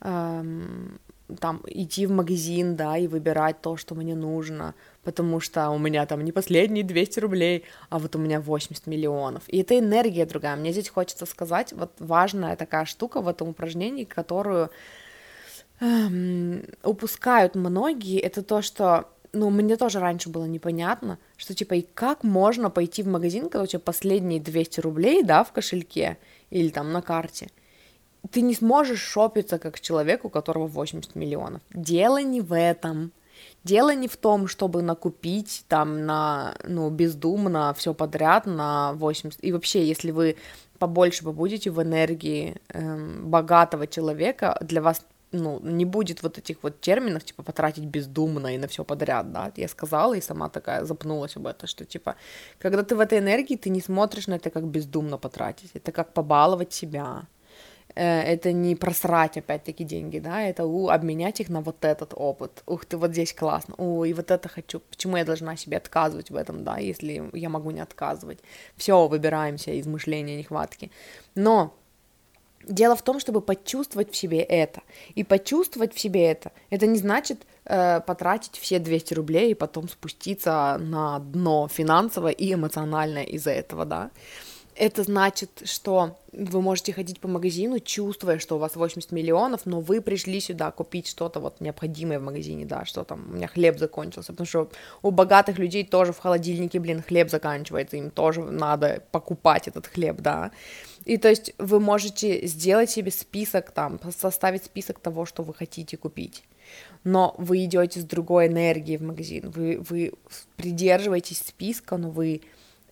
эм, 0.00 0.98
там 1.34 1.62
идти 1.66 2.06
в 2.06 2.10
магазин, 2.10 2.76
да, 2.76 2.96
и 2.96 3.06
выбирать 3.06 3.60
то, 3.60 3.76
что 3.76 3.94
мне 3.94 4.14
нужно, 4.14 4.74
потому 5.02 5.40
что 5.40 5.70
у 5.70 5.78
меня 5.78 6.06
там 6.06 6.24
не 6.24 6.32
последние 6.32 6.84
200 6.84 7.20
рублей, 7.20 7.64
а 7.90 7.98
вот 7.98 8.16
у 8.16 8.18
меня 8.18 8.40
80 8.40 8.86
миллионов. 8.86 9.42
И 9.48 9.60
это 9.60 9.78
энергия 9.78 10.26
другая. 10.26 10.56
Мне 10.56 10.72
здесь 10.72 10.88
хочется 10.88 11.26
сказать, 11.26 11.72
вот 11.72 11.92
важная 11.98 12.56
такая 12.56 12.84
штука 12.84 13.20
в 13.20 13.28
этом 13.28 13.48
упражнении, 13.48 14.04
которую 14.04 14.70
эм, 15.80 16.64
упускают 16.82 17.54
многие, 17.54 18.18
это 18.20 18.42
то, 18.42 18.62
что 18.62 19.08
ну, 19.34 19.50
мне 19.50 19.76
тоже 19.76 19.98
раньше 19.98 20.28
было 20.28 20.44
непонятно, 20.44 21.18
что, 21.36 21.54
типа, 21.54 21.74
и 21.74 21.82
как 21.82 22.22
можно 22.22 22.70
пойти 22.70 23.02
в 23.02 23.08
магазин, 23.08 23.48
когда 23.48 23.62
у 23.62 23.66
тебя 23.66 23.80
последние 23.80 24.40
200 24.40 24.80
рублей, 24.80 25.22
да, 25.22 25.44
в 25.44 25.52
кошельке 25.52 26.18
или 26.50 26.68
там 26.68 26.92
на 26.92 27.02
карте, 27.02 27.50
ты 28.30 28.40
не 28.40 28.54
сможешь 28.54 29.00
шопиться 29.00 29.58
как 29.58 29.80
человек, 29.80 30.24
у 30.24 30.30
которого 30.30 30.66
80 30.66 31.14
миллионов. 31.14 31.62
Дело 31.72 32.22
не 32.22 32.40
в 32.40 32.54
этом. 32.54 33.12
Дело 33.64 33.94
не 33.94 34.08
в 34.08 34.16
том, 34.16 34.46
чтобы 34.46 34.82
накупить 34.82 35.64
там 35.68 36.06
на, 36.06 36.54
ну, 36.64 36.90
бездумно 36.90 37.74
все 37.74 37.94
подряд 37.94 38.46
на 38.46 38.92
80. 38.94 39.42
И 39.42 39.52
вообще, 39.52 39.86
если 39.86 40.10
вы 40.10 40.36
побольше 40.78 41.24
побудете 41.24 41.70
в 41.70 41.82
энергии 41.82 42.56
эм, 42.68 43.30
богатого 43.30 43.86
человека, 43.86 44.58
для 44.60 44.82
вас 44.82 45.04
ну, 45.32 45.60
не 45.60 45.84
будет 45.84 46.22
вот 46.22 46.38
этих 46.38 46.62
вот 46.62 46.80
терминов, 46.80 47.24
типа, 47.24 47.42
потратить 47.42 47.84
бездумно 47.84 48.54
и 48.54 48.58
на 48.58 48.68
все 48.68 48.84
подряд, 48.84 49.32
да, 49.32 49.52
я 49.56 49.68
сказала 49.68 50.14
и 50.14 50.20
сама 50.20 50.48
такая 50.48 50.84
запнулась 50.84 51.36
об 51.36 51.46
этом, 51.46 51.66
что, 51.68 51.84
типа, 51.84 52.14
когда 52.58 52.82
ты 52.82 52.94
в 52.94 53.00
этой 53.00 53.18
энергии, 53.18 53.56
ты 53.56 53.70
не 53.70 53.80
смотришь 53.80 54.28
на 54.28 54.34
это 54.34 54.50
как 54.50 54.64
бездумно 54.64 55.18
потратить, 55.18 55.70
это 55.74 55.90
как 55.90 56.12
побаловать 56.12 56.72
себя, 56.72 57.24
это 58.00 58.52
не 58.52 58.74
просрать 58.74 59.36
опять-таки 59.36 59.84
деньги, 59.84 60.18
да, 60.18 60.42
это 60.42 60.64
у, 60.64 60.88
обменять 60.88 61.40
их 61.40 61.48
на 61.48 61.60
вот 61.60 61.84
этот 61.84 62.12
опыт. 62.14 62.62
Ух 62.66 62.84
ты, 62.84 62.96
вот 62.96 63.12
здесь 63.12 63.32
классно, 63.32 63.74
о, 63.78 64.04
и 64.04 64.12
вот 64.12 64.30
это 64.30 64.48
хочу. 64.48 64.80
Почему 64.80 65.16
я 65.16 65.24
должна 65.24 65.56
себе 65.56 65.76
отказывать 65.76 66.30
в 66.30 66.36
этом, 66.36 66.64
да, 66.64 66.78
если 66.78 67.30
я 67.32 67.48
могу 67.48 67.70
не 67.70 67.80
отказывать? 67.80 68.40
Все, 68.76 69.06
выбираемся 69.06 69.70
из 69.70 69.86
мышления 69.86 70.36
нехватки. 70.36 70.90
Но 71.34 71.74
Дело 72.66 72.96
в 72.96 73.02
том, 73.02 73.20
чтобы 73.20 73.42
почувствовать 73.42 74.10
в 74.10 74.16
себе 74.16 74.40
это. 74.40 74.80
И 75.14 75.22
почувствовать 75.22 75.92
в 75.92 76.00
себе 76.00 76.30
это, 76.30 76.50
это 76.70 76.86
не 76.86 76.98
значит 76.98 77.42
э, 77.66 78.00
потратить 78.00 78.56
все 78.56 78.78
200 78.78 79.12
рублей 79.12 79.50
и 79.50 79.54
потом 79.54 79.86
спуститься 79.86 80.78
на 80.80 81.18
дно 81.18 81.68
финансово 81.68 82.28
и 82.28 82.54
эмоциональное 82.54 83.24
из-за 83.24 83.50
этого, 83.50 83.84
да 83.84 84.10
это 84.76 85.02
значит, 85.02 85.62
что 85.64 86.16
вы 86.32 86.60
можете 86.60 86.92
ходить 86.92 87.20
по 87.20 87.28
магазину, 87.28 87.78
чувствуя, 87.78 88.38
что 88.38 88.56
у 88.56 88.58
вас 88.58 88.76
80 88.76 89.12
миллионов, 89.12 89.66
но 89.66 89.80
вы 89.80 90.00
пришли 90.00 90.40
сюда 90.40 90.70
купить 90.70 91.06
что-то 91.06 91.40
вот 91.40 91.60
необходимое 91.60 92.18
в 92.18 92.22
магазине, 92.22 92.64
да, 92.64 92.84
что 92.84 93.04
там, 93.04 93.28
у 93.30 93.36
меня 93.36 93.46
хлеб 93.46 93.78
закончился, 93.78 94.32
потому 94.32 94.46
что 94.46 94.70
у 95.02 95.10
богатых 95.10 95.58
людей 95.58 95.84
тоже 95.84 96.12
в 96.12 96.18
холодильнике, 96.18 96.80
блин, 96.80 97.02
хлеб 97.02 97.30
заканчивается, 97.30 97.96
им 97.96 98.10
тоже 98.10 98.42
надо 98.42 99.02
покупать 99.12 99.68
этот 99.68 99.86
хлеб, 99.86 100.20
да, 100.20 100.50
и 101.04 101.18
то 101.18 101.28
есть 101.28 101.54
вы 101.58 101.78
можете 101.80 102.46
сделать 102.46 102.90
себе 102.90 103.10
список 103.10 103.70
там, 103.70 104.00
составить 104.16 104.64
список 104.64 104.98
того, 104.98 105.26
что 105.26 105.42
вы 105.42 105.54
хотите 105.54 105.96
купить, 105.96 106.42
но 107.04 107.34
вы 107.38 107.64
идете 107.64 108.00
с 108.00 108.04
другой 108.04 108.48
энергией 108.48 108.98
в 108.98 109.02
магазин, 109.02 109.50
вы, 109.50 109.78
вы 109.88 110.14
придерживаетесь 110.56 111.38
списка, 111.38 111.96
но 111.96 112.10
вы 112.10 112.42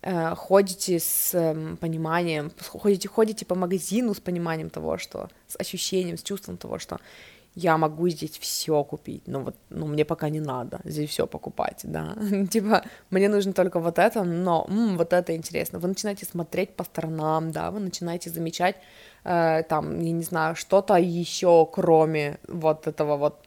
ходите 0.03 0.99
с 0.99 1.35
эм, 1.35 1.77
пониманием, 1.77 2.51
ходите, 2.59 3.09
ходите 3.09 3.45
по 3.47 3.55
магазину 3.55 4.15
с 4.15 4.21
пониманием 4.21 4.71
того, 4.71 4.99
что, 4.99 5.29
с 5.47 5.57
ощущением, 5.61 6.17
с 6.17 6.23
чувством 6.23 6.57
того, 6.57 6.79
что 6.79 6.99
я 7.55 7.77
могу 7.77 8.09
здесь 8.09 8.39
все 8.39 8.83
купить, 8.83 9.23
но 9.27 9.41
вот, 9.41 9.57
ну, 9.69 9.87
мне 9.87 10.05
пока 10.05 10.31
не 10.31 10.41
надо 10.41 10.81
здесь 10.85 11.11
все 11.11 11.27
покупать, 11.27 11.81
да, 11.85 12.17
типа, 12.51 12.83
мне 13.11 13.29
нужно 13.29 13.53
только 13.53 13.79
вот 13.79 13.99
это, 13.99 14.25
но 14.25 14.67
м, 14.69 14.97
вот 14.97 15.13
это 15.13 15.37
интересно, 15.37 15.79
вы 15.79 15.89
начинаете 15.89 16.25
смотреть 16.25 16.75
по 16.75 16.85
сторонам, 16.85 17.53
да, 17.53 17.71
вы 17.71 17.81
начинаете 17.81 18.31
замечать, 18.31 18.77
э, 19.25 19.63
там, 19.69 20.01
я 20.01 20.13
не 20.13 20.23
знаю, 20.23 20.57
что-то 20.57 20.95
еще, 20.95 21.69
кроме 21.71 22.39
вот 22.49 22.87
этого 22.87 23.17
вот 23.17 23.45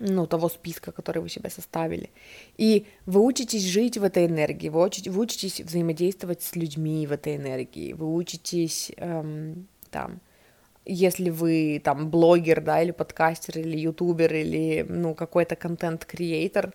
ну, 0.00 0.26
того 0.26 0.48
списка, 0.48 0.92
который 0.92 1.22
вы 1.22 1.28
себе 1.28 1.50
составили. 1.50 2.10
И 2.56 2.86
вы 3.06 3.20
учитесь 3.20 3.64
жить 3.64 3.98
в 3.98 4.04
этой 4.04 4.26
энергии, 4.26 4.68
вы 4.68 4.82
учитесь, 4.82 5.12
вы 5.12 5.22
учитесь 5.22 5.60
взаимодействовать 5.60 6.42
с 6.42 6.56
людьми 6.56 7.06
в 7.06 7.12
этой 7.12 7.36
энергии, 7.36 7.92
вы 7.92 8.14
учитесь 8.14 8.92
эм, 8.96 9.66
там, 9.90 10.20
если 10.88 11.28
вы 11.28 11.80
там 11.84 12.10
блогер, 12.10 12.62
да, 12.62 12.82
или 12.82 12.92
подкастер, 12.92 13.58
или 13.58 13.76
ютубер, 13.76 14.34
или, 14.34 14.86
ну, 14.88 15.14
какой-то 15.14 15.54
контент-креатор, 15.54 16.72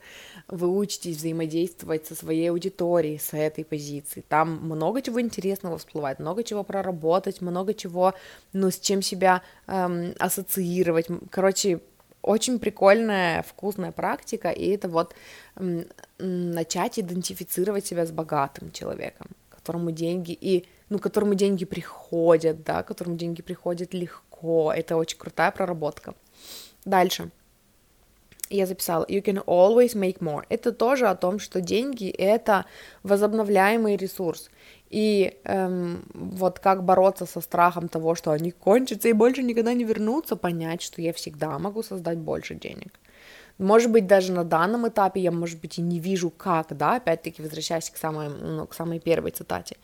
вы 0.47 0.67
учитесь 0.67 1.17
взаимодействовать 1.17 2.05
со 2.05 2.15
своей 2.15 2.51
аудиторией, 2.51 3.17
с 3.17 3.33
этой 3.33 3.65
позиции. 3.65 4.23
Там 4.27 4.59
много 4.61 5.01
чего 5.01 5.19
интересного 5.19 5.79
всплывает, 5.79 6.19
много 6.19 6.43
чего 6.43 6.63
проработать, 6.63 7.41
много 7.41 7.73
чего, 7.73 8.13
ну, 8.53 8.69
с 8.69 8.79
чем 8.79 9.01
себя 9.01 9.41
эм, 9.65 10.13
ассоциировать. 10.19 11.07
Короче, 11.31 11.79
очень 12.23 12.59
прикольная, 12.59 13.43
вкусная 13.43 13.91
практика, 13.91 14.49
и 14.49 14.69
это 14.69 14.87
вот 14.87 15.13
начать 16.17 16.97
идентифицировать 16.97 17.85
себя 17.85 18.05
с 18.05 18.11
богатым 18.11 18.71
человеком, 18.71 19.27
которому 19.49 19.91
деньги 19.91 20.31
и 20.31 20.65
ну, 20.89 20.99
которому 20.99 21.33
деньги 21.33 21.65
приходят, 21.65 22.63
да, 22.63 22.83
которому 22.83 23.15
деньги 23.15 23.41
приходят 23.41 23.93
легко. 23.93 24.71
Это 24.71 24.95
очень 24.95 25.17
крутая 25.17 25.51
проработка. 25.51 26.13
Дальше. 26.85 27.31
Я 28.49 28.67
записала, 28.67 29.03
you 29.05 29.23
can 29.23 29.43
always 29.45 29.95
make 29.95 30.19
more. 30.19 30.43
Это 30.49 30.71
тоже 30.71 31.07
о 31.07 31.15
том, 31.15 31.39
что 31.39 31.61
деньги— 31.61 32.09
это 32.17 32.65
возобновляемый 33.01 33.95
ресурс. 33.95 34.51
И 34.93 35.39
эм, 35.45 36.05
вот 36.13 36.59
как 36.59 36.83
бороться 36.83 37.25
со 37.25 37.41
страхом 37.41 37.89
того, 37.89 38.13
что 38.13 38.29
они 38.29 38.51
кончатся 38.51 39.09
и 39.09 39.13
больше 39.13 39.41
никогда 39.41 39.73
не 39.73 39.85
вернутся, 39.85 40.35
понять, 40.35 40.83
что 40.83 41.01
я 41.01 41.13
всегда 41.13 41.57
могу 41.57 41.81
создать 41.81 42.19
больше 42.19 42.53
денег. 42.53 42.99
Может 43.57 43.89
быть, 43.89 44.05
даже 44.05 44.31
на 44.31 44.43
данном 44.43 44.87
этапе 44.87 45.19
я, 45.19 45.31
может 45.31 45.59
быть, 45.59 45.79
и 45.79 45.81
не 45.81 45.99
вижу 45.99 46.29
как, 46.29 46.77
да, 46.77 46.97
опять-таки 46.97 47.41
возвращаясь 47.41 47.89
к 47.89 47.97
самой, 47.97 48.29
ну, 48.29 48.67
к 48.67 48.75
самой 48.75 48.99
первой 48.99 49.31
цитате. 49.31 49.77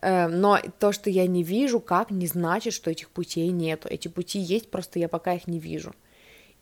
Эм, 0.00 0.40
но 0.40 0.58
то, 0.78 0.92
что 0.92 1.10
я 1.10 1.26
не 1.26 1.42
вижу 1.42 1.78
как, 1.78 2.10
не 2.10 2.26
значит, 2.26 2.72
что 2.72 2.90
этих 2.90 3.10
путей 3.10 3.50
нету. 3.50 3.86
Эти 3.90 4.08
пути 4.08 4.38
есть, 4.38 4.70
просто 4.70 4.98
я 4.98 5.08
пока 5.08 5.34
их 5.34 5.46
не 5.46 5.58
вижу. 5.58 5.94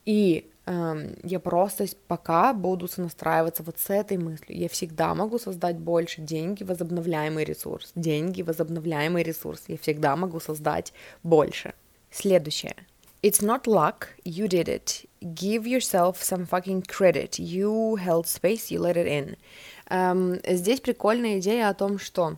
И 0.04 0.50
я 0.66 1.40
просто 1.40 1.86
пока 2.08 2.52
буду 2.52 2.88
сонастраиваться 2.88 3.62
вот 3.62 3.78
с 3.78 3.88
этой 3.90 4.18
мыслью. 4.18 4.58
Я 4.58 4.68
всегда 4.68 5.14
могу 5.14 5.38
создать 5.38 5.78
больше. 5.78 6.22
Деньги— 6.22 6.62
возобновляемый 6.64 7.44
ресурс. 7.44 7.92
Деньги— 7.94 8.42
возобновляемый 8.42 9.22
ресурс. 9.22 9.64
Я 9.68 9.78
всегда 9.78 10.16
могу 10.16 10.40
создать 10.40 10.92
больше. 11.22 11.74
Следующее. 12.10 12.74
It's 13.22 13.42
not 13.42 13.66
luck, 13.66 14.08
you 14.24 14.46
did 14.46 14.68
it. 14.68 15.06
Give 15.20 15.66
yourself 15.66 16.22
some 16.22 16.46
fucking 16.46 16.82
credit. 16.82 17.38
You 17.38 17.96
held 17.96 18.26
space, 18.26 18.70
you 18.70 18.80
let 18.80 18.96
it 18.96 19.06
in. 19.06 19.36
Um, 19.88 20.40
здесь 20.46 20.80
прикольная 20.80 21.38
идея 21.38 21.68
о 21.68 21.74
том, 21.74 21.98
что 21.98 22.36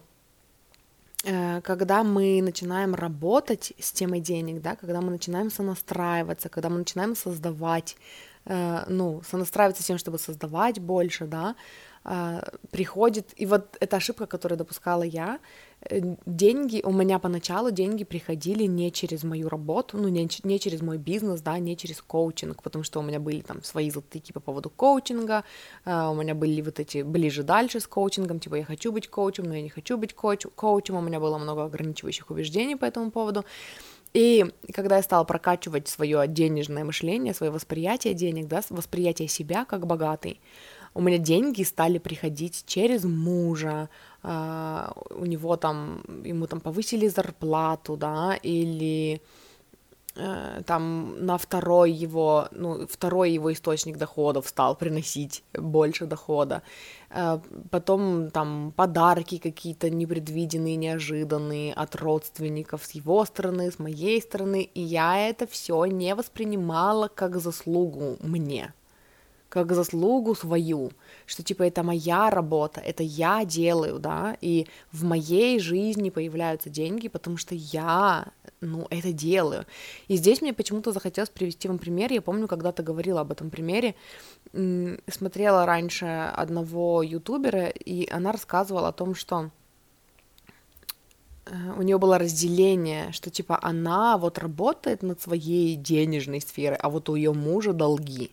когда 1.25 2.05
мы 2.05 2.41
начинаем 2.43 2.95
работать 2.95 3.73
с 3.81 3.93
темой 3.93 4.21
денег, 4.21 4.63
да, 4.63 4.77
когда 4.77 5.01
мы 5.01 5.11
начинаем 5.11 5.51
сонастраиваться, 5.51 6.49
когда 6.49 6.69
мы 6.69 6.79
начинаем 6.79 7.17
создавать, 7.17 7.97
э, 8.45 8.85
ну, 8.89 9.23
сонастраиваться 9.29 9.83
с 9.83 9.87
тем, 9.87 9.99
чтобы 9.99 10.19
создавать 10.19 10.79
больше, 10.79 11.27
да, 11.27 11.57
э, 12.05 12.41
приходит, 12.71 13.33
и 13.37 13.47
вот 13.47 13.77
эта 13.81 13.97
ошибка, 13.97 14.27
которую 14.27 14.59
допускала 14.59 15.03
я, 15.03 15.39
Э, 15.39 15.68
деньги, 16.27 16.81
у 16.85 16.93
меня 16.93 17.19
поначалу 17.19 17.71
деньги 17.71 18.05
приходили 18.05 18.65
не 18.65 18.91
через 18.91 19.23
мою 19.23 19.49
работу, 19.49 19.97
ну, 19.97 20.09
не, 20.09 20.29
не 20.43 20.59
через 20.59 20.83
мой 20.83 20.99
бизнес, 20.99 21.41
да, 21.41 21.59
не 21.59 21.77
через 21.77 22.03
коучинг, 22.03 22.63
потому 22.63 22.83
что 22.83 22.99
у 22.99 23.03
меня 23.03 23.21
были 23.21 23.41
там 23.41 23.63
свои 23.63 23.91
затыки 23.91 24.33
по 24.33 24.41
поводу 24.41 24.71
коучинга, 24.71 25.45
uh, 25.85 26.11
у 26.11 26.15
меня 26.15 26.35
были 26.35 26.61
вот 26.63 26.81
эти 26.81 27.03
ближе 27.03 27.43
дальше 27.43 27.81
с 27.81 27.87
коучингом, 27.87 28.41
типа 28.41 28.57
я 28.57 28.65
хочу 28.65 28.91
быть 28.91 29.09
коучем, 29.09 29.45
но 29.45 29.55
я 29.55 29.63
не 29.63 29.69
хочу 29.69 29.97
быть 29.97 30.15
коуч, 30.15 30.47
коучем, 30.55 30.97
у 30.97 31.01
меня 31.01 31.21
было 31.21 31.39
много 31.39 31.65
ограничивающих 31.65 32.31
убеждений 32.31 32.77
по 32.77 32.85
этому 32.85 33.11
поводу, 33.13 33.45
и 34.15 34.47
когда 34.75 34.97
я 34.97 35.03
стала 35.03 35.25
прокачивать 35.25 35.87
свое 35.87 36.27
денежное 36.27 36.85
мышление, 36.85 37.35
свое 37.35 37.53
восприятие 37.53 38.15
денег, 38.15 38.49
да, 38.49 38.63
восприятие 38.71 39.29
себя 39.29 39.65
как 39.65 39.87
богатый, 39.87 40.41
у 40.95 41.01
меня 41.01 41.19
деньги 41.19 41.63
стали 41.63 41.99
приходить 41.99 42.65
через 42.67 43.05
мужа, 43.05 43.89
у 44.23 45.25
него 45.25 45.57
там, 45.57 46.03
ему 46.25 46.47
там 46.47 46.61
повысили 46.61 47.09
зарплату, 47.09 47.97
да, 47.97 48.37
или 48.43 49.23
uh, 50.19 50.63
там 50.65 51.25
на 51.25 51.39
второй 51.39 51.93
его, 51.93 52.49
ну, 52.51 52.87
второй 52.87 53.31
его 53.31 53.53
источник 53.53 53.97
доходов 53.97 54.49
стал 54.49 54.77
приносить 54.77 55.45
больше 55.53 56.07
дохода, 56.07 56.63
uh, 57.11 57.41
потом 57.71 58.31
там 58.31 58.73
подарки 58.77 59.39
какие-то 59.39 59.89
непредвиденные, 59.91 60.77
неожиданные 60.77 61.73
от 61.73 61.97
родственников 61.97 62.85
с 62.85 62.91
его 62.93 63.25
стороны, 63.25 63.71
с 63.71 63.79
моей 63.79 64.21
стороны, 64.21 64.63
и 64.63 64.81
я 64.81 65.29
это 65.29 65.47
все 65.47 65.85
не 65.85 66.15
воспринимала 66.15 67.09
как 67.09 67.41
заслугу 67.41 68.17
мне, 68.21 68.75
как 69.49 69.73
заслугу 69.73 70.35
свою, 70.35 70.91
что 71.29 71.43
типа 71.43 71.65
это 71.65 71.83
моя 71.83 72.31
работа, 72.31 72.81
это 72.81 73.03
я 73.03 73.45
делаю, 73.45 73.99
да, 73.99 74.37
и 74.41 74.67
в 74.91 75.05
моей 75.05 75.61
жизни 75.61 76.09
появляются 76.09 76.71
деньги, 76.71 77.09
потому 77.09 77.37
что 77.37 77.55
я, 77.55 78.29
ну, 78.63 78.87
это 78.89 79.13
делаю. 79.13 79.67
И 80.09 80.17
здесь 80.17 80.41
мне 80.41 80.55
почему-то 80.55 80.91
захотелось 80.91 81.29
привести 81.29 81.69
вам 81.69 81.79
пример, 81.79 82.11
я 82.13 82.23
помню, 82.23 82.49
когда-то 82.49 82.83
говорила 82.83 83.21
об 83.21 83.31
этом 83.31 83.51
примере, 83.51 83.95
смотрела 84.53 85.67
раньше 85.67 86.07
одного 86.35 87.03
ютубера, 87.03 87.67
и 87.67 88.09
она 88.11 88.33
рассказывала 88.33 88.89
о 88.89 88.93
том, 88.93 89.15
что 89.15 89.51
э, 91.45 91.51
у 91.77 91.83
нее 91.83 91.99
было 91.99 92.19
разделение, 92.19 93.13
что 93.13 93.29
типа 93.29 93.59
она 93.61 94.17
вот 94.17 94.39
работает 94.39 95.03
над 95.03 95.21
своей 95.21 95.77
денежной 95.77 96.41
сферой, 96.41 96.79
а 96.79 96.89
вот 96.89 97.11
у 97.11 97.17
ее 97.17 97.35
мужа 97.35 97.75
долги. 97.75 98.31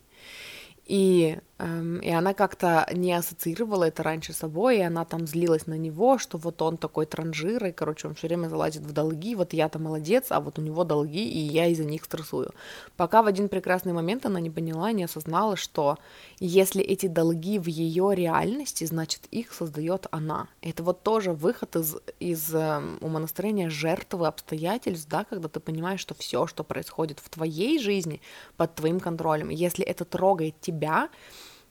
И, 0.85 1.39
эм, 1.57 1.99
и 1.99 2.09
она 2.11 2.35
как-то 2.35 2.87
не 2.93 3.11
ассоциировала 3.13 3.85
это 3.85 4.03
раньше 4.03 4.33
с 4.33 4.37
собой, 4.37 4.77
и 4.77 4.81
она 4.81 5.03
там 5.03 5.25
злилась 5.25 5.65
на 5.65 5.73
него, 5.73 6.19
что 6.19 6.37
вот 6.37 6.61
он 6.61 6.77
такой 6.77 7.07
транжир, 7.07 7.65
и, 7.65 7.71
короче, 7.71 8.07
он 8.07 8.13
все 8.13 8.27
время 8.27 8.49
залазит 8.49 8.83
в 8.83 8.93
долги, 8.93 9.33
вот 9.33 9.53
я-то 9.53 9.79
молодец, 9.79 10.25
а 10.29 10.39
вот 10.41 10.59
у 10.59 10.61
него 10.61 10.83
долги, 10.83 11.27
и 11.27 11.39
я 11.39 11.65
из-за 11.67 11.85
них 11.85 12.03
стрессую. 12.05 12.51
Пока 12.97 13.23
в 13.23 13.25
один 13.25 13.49
прекрасный 13.49 13.93
момент 13.93 14.27
она 14.27 14.39
не 14.39 14.51
поняла, 14.51 14.91
не 14.91 15.05
осознала, 15.05 15.55
что 15.55 15.97
если 16.39 16.83
эти 16.83 17.07
долги 17.07 17.57
в 17.57 17.67
ее 17.67 18.13
реальности, 18.13 18.83
значит, 18.83 19.21
их 19.31 19.53
создает 19.53 20.05
она. 20.11 20.49
Это 20.61 20.83
вот 20.83 21.01
тоже 21.01 21.31
выход 21.31 21.75
из, 21.75 21.95
из 22.19 22.53
эм, 22.53 22.99
умонастроения 23.01 23.71
жертвы 23.71 24.27
обстоятельств, 24.27 25.07
да, 25.09 25.23
когда 25.23 25.49
ты 25.49 25.59
понимаешь, 25.59 25.99
что 25.99 26.13
все, 26.13 26.45
что 26.45 26.63
происходит 26.63 27.19
в 27.19 27.29
твоей 27.29 27.79
жизни, 27.79 28.21
под 28.55 28.75
твоим 28.75 28.99
контролем, 28.99 29.49
если 29.49 29.83
это 29.83 30.05
трогает 30.05 30.61
тебя, 30.61 30.74
тебя, 30.75 31.09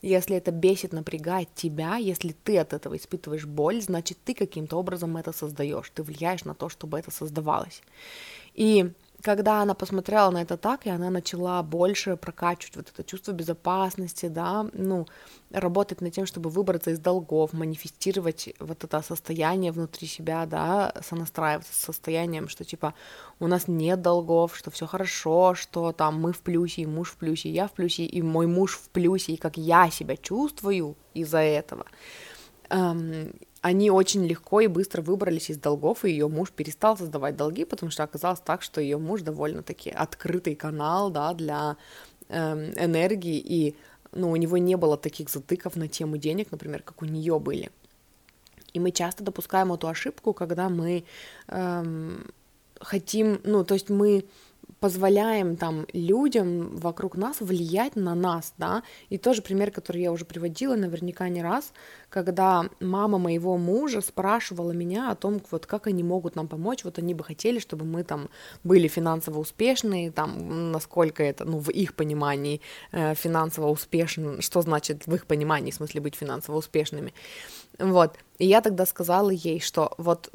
если 0.03 0.37
это 0.37 0.51
бесит, 0.51 0.93
напрягает 0.93 1.49
тебя, 1.55 1.97
если 1.97 2.35
ты 2.45 2.59
от 2.59 2.73
этого 2.73 2.97
испытываешь 2.97 3.47
боль, 3.47 3.81
значит, 3.81 4.19
ты 4.25 4.35
каким-то 4.35 4.77
образом 4.77 5.17
это 5.17 5.33
создаешь, 5.33 5.91
ты 5.95 6.03
влияешь 6.03 6.45
на 6.45 6.55
то, 6.55 6.69
чтобы 6.69 6.99
это 6.99 7.11
создавалось. 7.11 7.83
И 8.55 8.93
когда 9.25 9.63
она 9.63 9.75
посмотрела 9.75 10.31
на 10.31 10.43
это 10.43 10.59
так, 10.59 10.87
и 10.87 10.91
она 10.91 11.09
начала 11.09 11.63
больше 11.63 12.17
прокачивать 12.17 12.77
вот 12.77 12.91
это 12.93 13.03
чувство 13.05 13.33
безопасности, 13.33 14.27
да, 14.27 14.67
ну, 14.75 15.07
работать 15.51 16.03
над 16.03 16.13
тем, 16.13 16.27
чтобы 16.27 16.51
выбраться 16.51 16.91
из 16.91 16.99
долгов, 16.99 17.55
манифестировать 17.55 18.51
вот 18.61 18.85
это 18.85 19.01
состояние 19.01 19.73
внутри 19.73 20.07
себя, 20.07 20.45
да, 20.45 20.93
сонастраиваться 21.03 21.73
с 21.73 21.77
состоянием, 21.77 22.49
что 22.49 22.65
типа 22.65 22.93
у 23.41 23.47
нас 23.47 23.67
нет 23.67 24.03
долгов, 24.03 24.55
что 24.55 24.71
все 24.71 24.87
хорошо, 24.87 25.55
что 25.55 25.93
там 25.93 26.21
мы 26.21 26.35
в 26.35 26.41
плюсе, 26.41 26.83
и 26.83 26.87
муж 26.87 27.13
в 27.13 27.17
плюсе, 27.17 27.49
и 27.49 27.53
я 27.53 27.67
в 27.67 27.73
плюсе, 27.73 28.05
и 28.05 28.21
мой 28.21 28.47
муж 28.47 28.77
в 28.77 28.91
плюсе, 28.91 29.33
и 29.33 29.37
как 29.39 29.57
я 29.57 29.91
себя 29.91 30.19
чувствую 30.19 30.97
из-за 31.15 31.39
этого. 31.39 31.87
Они 33.65 33.91
очень 33.91 34.27
легко 34.27 34.61
и 34.61 34.67
быстро 34.67 35.01
выбрались 35.01 35.49
из 35.49 35.57
долгов, 35.57 36.05
и 36.05 36.11
ее 36.11 36.29
муж 36.29 36.51
перестал 36.51 36.99
создавать 36.99 37.35
долги, 37.35 37.65
потому 37.65 37.91
что 37.91 38.03
оказалось 38.03 38.41
так, 38.41 38.61
что 38.61 38.79
ее 38.79 38.99
муж 38.99 39.23
довольно-таки 39.23 39.89
открытый 39.89 40.55
канал, 40.55 41.09
да, 41.09 41.33
для 41.33 41.79
э, 42.29 42.73
энергии, 42.77 43.39
и, 43.39 43.75
ну, 44.13 44.31
у 44.31 44.37
него 44.37 44.59
не 44.59 44.77
было 44.77 44.99
таких 44.99 45.31
затыков 45.31 45.77
на 45.77 45.89
тему 45.89 46.19
денег, 46.19 46.53
например, 46.53 46.83
как 46.83 47.01
у 47.01 47.07
нее 47.07 47.39
были. 47.39 47.71
И 48.75 48.81
мы 48.81 48.91
часто 48.91 49.25
допускаем 49.25 49.73
эту 49.73 49.89
ошибку, 49.89 50.35
когда 50.35 50.69
мы 50.69 51.05
эм, 51.49 52.27
хотим, 52.79 53.41
ну, 53.45 53.65
то 53.65 53.73
есть 53.73 53.89
мы 53.89 54.27
позволяем 54.85 55.57
там 55.57 55.87
людям 55.95 56.77
вокруг 56.77 57.17
нас 57.17 57.41
влиять 57.41 57.97
на 57.97 58.15
нас, 58.15 58.53
да, 58.59 58.83
и 59.09 59.17
тоже 59.17 59.41
пример, 59.41 59.71
который 59.71 60.03
я 60.03 60.13
уже 60.13 60.27
приводила 60.27 60.77
наверняка 60.77 61.31
не 61.31 61.43
раз, 61.43 61.73
когда 62.11 62.69
мама 62.81 63.17
моего 63.17 63.57
мужа 63.57 64.03
спрашивала 64.03 64.73
меня 64.73 65.11
о 65.11 65.15
том, 65.15 65.41
вот 65.51 65.65
как 65.65 65.87
они 65.87 66.03
могут 66.03 66.37
нам 66.37 66.49
помочь, 66.49 66.85
вот 66.85 66.99
они 66.99 67.15
бы 67.15 67.25
хотели, 67.25 67.61
чтобы 67.61 67.87
мы 67.87 68.05
там 68.05 68.29
были 68.63 68.87
финансово 68.87 69.39
успешные, 69.39 70.11
там, 70.11 70.71
насколько 70.71 71.23
это, 71.23 71.47
ну, 71.47 71.61
в 71.61 71.71
их 71.71 71.95
понимании 71.95 72.61
э, 72.93 73.15
финансово 73.15 73.71
успешен, 73.71 74.43
что 74.43 74.61
значит 74.61 75.07
в 75.07 75.15
их 75.15 75.25
понимании, 75.25 75.71
в 75.71 75.77
смысле 75.77 76.03
быть 76.03 76.15
финансово 76.15 76.59
успешными, 76.59 77.15
вот, 77.79 78.19
и 78.39 78.47
я 78.47 78.61
тогда 78.61 78.85
сказала 78.87 79.31
ей, 79.31 79.61
что 79.61 79.93
вот 79.99 80.31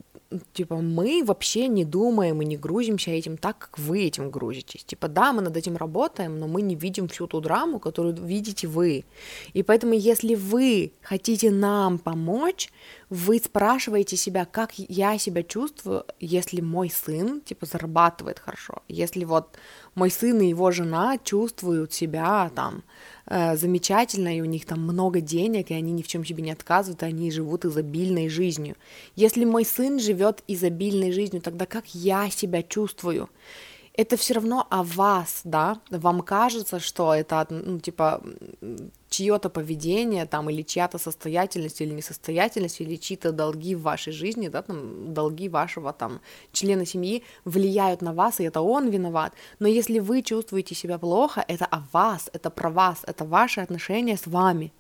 типа, 0.53 0.77
мы 0.77 1.23
вообще 1.25 1.67
не 1.67 1.85
думаем 1.85 2.41
и 2.41 2.45
не 2.45 2.57
грузимся 2.57 3.11
этим 3.11 3.37
так, 3.37 3.57
как 3.57 3.79
вы 3.79 4.03
этим 4.03 4.29
грузитесь. 4.29 4.83
Типа, 4.83 5.07
да, 5.07 5.33
мы 5.33 5.41
над 5.41 5.57
этим 5.57 5.77
работаем, 5.77 6.37
но 6.39 6.47
мы 6.47 6.61
не 6.61 6.75
видим 6.75 7.07
всю 7.07 7.27
ту 7.27 7.41
драму, 7.41 7.79
которую 7.79 8.15
видите 8.15 8.67
вы. 8.67 9.05
И 9.53 9.63
поэтому, 9.63 9.93
если 9.93 10.35
вы 10.35 10.93
хотите 11.01 11.51
нам 11.51 11.97
помочь, 11.97 12.69
вы 13.09 13.39
спрашиваете 13.39 14.17
себя, 14.17 14.45
как 14.45 14.73
я 14.77 15.17
себя 15.17 15.43
чувствую, 15.43 16.05
если 16.19 16.61
мой 16.61 16.89
сын, 16.89 17.41
типа, 17.41 17.65
зарабатывает 17.65 18.39
хорошо, 18.39 18.83
если 18.87 19.23
вот 19.23 19.57
мой 19.95 20.09
сын 20.09 20.39
и 20.41 20.47
его 20.47 20.71
жена 20.71 21.17
чувствуют 21.23 21.93
себя 21.93 22.51
там 22.55 22.83
э, 23.25 23.55
замечательно, 23.57 24.37
и 24.37 24.41
у 24.41 24.45
них 24.45 24.65
там 24.65 24.81
много 24.81 25.21
денег, 25.21 25.71
и 25.71 25.73
они 25.73 25.91
ни 25.91 26.01
в 26.01 26.07
чем 26.07 26.25
себе 26.25 26.43
не 26.43 26.51
отказывают, 26.51 27.03
и 27.03 27.05
они 27.05 27.31
живут 27.31 27.65
изобильной 27.65 28.29
жизнью. 28.29 28.75
Если 29.15 29.45
мой 29.45 29.65
сын 29.65 29.99
живет 29.99 30.43
изобильной 30.47 31.11
жизнью, 31.11 31.41
тогда 31.41 31.65
как 31.65 31.85
я 31.93 32.29
себя 32.29 32.63
чувствую? 32.63 33.29
Это 34.01 34.15
все 34.15 34.35
равно 34.35 34.65
о 34.69 34.83
вас, 34.83 35.41
да, 35.43 35.81
вам 35.89 36.21
кажется, 36.21 36.79
что 36.79 37.13
это, 37.13 37.45
ну, 37.49 37.79
типа, 37.81 38.23
чье-то 39.09 39.49
поведение 39.49 40.25
там 40.25 40.49
или 40.49 40.61
чья-то 40.61 40.97
состоятельность 40.97 41.81
или 41.81 41.93
несостоятельность 41.93 42.79
или 42.79 42.95
чьи-то 42.95 43.33
долги 43.33 43.75
в 43.75 43.81
вашей 43.81 44.13
жизни, 44.13 44.47
да, 44.47 44.61
там 44.61 45.13
долги 45.13 45.49
вашего 45.49 45.91
там 45.91 46.21
члена 46.53 46.85
семьи 46.85 47.23
влияют 47.43 48.01
на 48.01 48.13
вас, 48.13 48.39
и 48.39 48.45
это 48.45 48.61
он 48.61 48.87
виноват. 48.89 49.33
Но 49.59 49.67
если 49.67 49.99
вы 49.99 50.21
чувствуете 50.21 50.75
себя 50.75 50.97
плохо, 50.97 51.43
это 51.45 51.65
о 51.65 51.83
вас, 51.91 52.29
это 52.31 52.49
про 52.49 52.69
вас, 52.69 52.99
это 53.05 53.25
ваши 53.25 53.59
отношения 53.59 54.15
с 54.15 54.27
вами. 54.27 54.71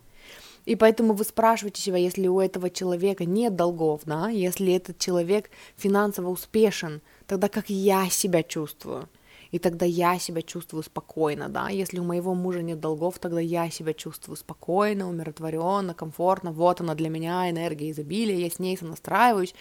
И 0.63 0.77
поэтому 0.77 1.13
вы 1.13 1.25
спрашиваете 1.25 1.81
себя, 1.81 1.97
если 1.97 2.27
у 2.27 2.39
этого 2.39 2.69
человека 2.69 3.25
нет 3.25 3.57
долгов, 3.57 4.01
да, 4.05 4.29
если 4.29 4.71
этот 4.73 4.97
человек 4.97 5.49
финансово 5.75 6.29
успешен, 6.29 7.01
тогда 7.29 7.47
как 7.47 7.69
я 7.69 8.09
себя 8.09 8.43
чувствую? 8.43 9.07
и 9.51 9.57
тогда 9.57 9.85
я 9.85 10.19
себя 10.19 10.41
чувствую 10.41 10.83
спокойно, 10.83 11.49
да, 11.49 11.69
если 11.69 11.99
у 11.99 12.03
моего 12.03 12.35
мужа 12.35 12.61
нет 12.61 12.79
долгов, 12.79 13.17
тогда 13.19 13.39
я 13.39 13.69
себя 13.71 13.93
чувствую 13.93 14.37
спокойно, 14.37 15.09
умиротворенно, 15.09 15.93
комфортно, 15.93 16.51
вот 16.51 16.81
она 16.81 16.93
для 16.95 17.09
меня 17.09 17.49
энергия 17.49 17.89
изобилия, 17.89 18.37
я 18.37 18.49
с 18.49 18.59
ней 18.59 18.77
сонастраиваюсь, 18.77 19.55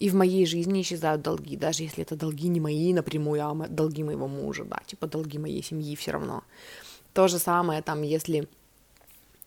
и 0.00 0.08
в 0.08 0.14
моей 0.14 0.46
жизни 0.46 0.80
исчезают 0.80 1.22
долги, 1.22 1.56
даже 1.56 1.84
если 1.84 2.02
это 2.02 2.16
долги 2.16 2.48
не 2.48 2.60
мои 2.60 2.92
напрямую, 2.92 3.46
а 3.46 3.54
долги 3.68 4.02
моего 4.02 4.26
мужа, 4.26 4.64
да, 4.64 4.80
типа 4.86 5.06
долги 5.06 5.38
моей 5.38 5.62
семьи 5.62 5.94
все 5.94 6.12
равно. 6.12 6.42
То 7.12 7.28
же 7.28 7.38
самое 7.38 7.82
там, 7.82 8.02
если 8.02 8.48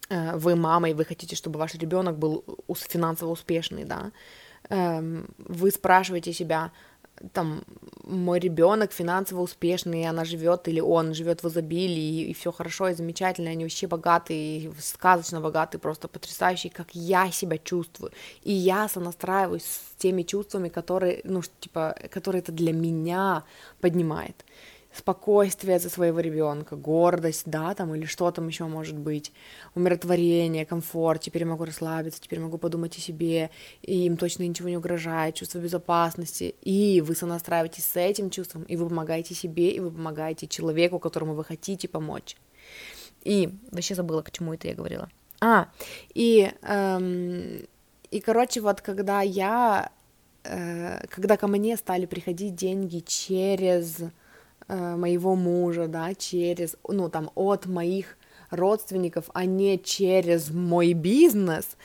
э, 0.10 0.38
вы 0.38 0.56
мама, 0.56 0.90
и 0.90 0.94
вы 0.94 1.04
хотите, 1.04 1.36
чтобы 1.36 1.60
ваш 1.60 1.76
ребенок 1.76 2.18
был 2.18 2.46
финансово 2.74 3.32
успешный, 3.32 3.84
да, 3.84 4.12
эм, 4.70 5.28
вы 5.38 5.72
спрашиваете 5.72 6.34
себя, 6.34 6.72
там 7.32 7.64
мой 8.04 8.40
ребенок 8.40 8.92
финансово 8.92 9.42
успешный, 9.42 10.06
она 10.06 10.26
живет, 10.26 10.68
или 10.68 10.80
он 10.80 11.14
живет 11.14 11.44
в 11.44 11.48
изобилии, 11.48 12.22
и, 12.22 12.32
и 12.32 12.34
все 12.34 12.52
хорошо, 12.52 12.90
и 12.90 12.94
замечательно, 12.94 13.50
они 13.50 13.64
вообще 13.64 13.88
богатые, 13.88 14.74
сказочно 14.80 15.40
богатые, 15.40 15.80
просто 15.80 16.08
потрясающие, 16.08 16.72
как 16.72 16.88
я 16.94 17.32
себя 17.32 17.58
чувствую. 17.58 18.12
И 18.44 18.52
я 18.52 18.90
сонастраиваюсь 18.90 19.64
с 19.64 19.96
теми 19.98 20.24
чувствами, 20.24 20.70
которые, 20.70 21.22
ну, 21.24 21.42
типа, 21.60 21.96
которые 22.10 22.42
это 22.42 22.52
для 22.52 22.74
меня 22.74 23.44
поднимает 23.80 24.44
спокойствие 24.96 25.80
за 25.80 25.90
своего 25.90 26.20
ребенка, 26.20 26.76
гордость, 26.76 27.44
да, 27.46 27.74
там, 27.74 27.96
или 27.96 28.06
что 28.06 28.30
там 28.32 28.48
еще 28.48 28.66
может 28.66 28.98
быть, 28.98 29.32
умиротворение, 29.76 30.66
комфорт, 30.66 31.22
теперь 31.22 31.44
я 31.44 31.48
могу 31.48 31.66
расслабиться, 31.66 32.22
теперь 32.22 32.40
могу 32.40 32.58
подумать 32.58 32.98
о 32.98 33.02
себе, 33.02 33.50
и 33.82 34.06
им 34.06 34.18
точно 34.18 34.44
ничего 34.44 34.70
не 34.70 34.78
угрожает, 34.78 35.36
чувство 35.36 35.60
безопасности, 35.60 36.56
и 36.62 37.02
вы 37.02 37.16
сонастраиваетесь 37.16 37.86
с 37.86 38.00
этим 38.00 38.30
чувством, 38.30 38.64
и 38.64 38.76
вы 38.76 38.88
помогаете 38.88 39.34
себе, 39.34 39.72
и 39.72 39.80
вы 39.80 39.92
помогаете 39.92 40.48
человеку, 40.48 41.00
которому 41.00 41.34
вы 41.34 41.44
хотите 41.44 41.88
помочь. 41.88 42.38
И 43.24 43.50
вообще 43.72 43.96
забыла, 43.96 44.22
к 44.22 44.32
чему 44.32 44.54
это 44.54 44.68
я 44.68 44.76
говорила. 44.76 45.10
А, 45.42 45.70
и, 46.14 46.52
эм, 46.62 47.66
и 48.12 48.20
короче, 48.22 48.62
вот 48.62 48.82
когда 48.82 49.22
я, 49.22 49.92
э, 50.44 51.06
когда 51.08 51.36
ко 51.38 51.48
мне 51.48 51.76
стали 51.78 52.06
приходить 52.06 52.56
деньги 52.56 53.00
через 53.00 54.04
моего 54.68 55.36
мужа, 55.36 55.88
да, 55.88 56.14
через, 56.16 56.76
ну, 56.88 57.10
там, 57.10 57.32
от 57.36 57.66
моих 57.66 58.18
родственников, 58.50 59.30
а 59.34 59.46
не 59.46 59.78
через 59.78 60.52
мой 60.52 60.94
бизнес, 60.94 61.78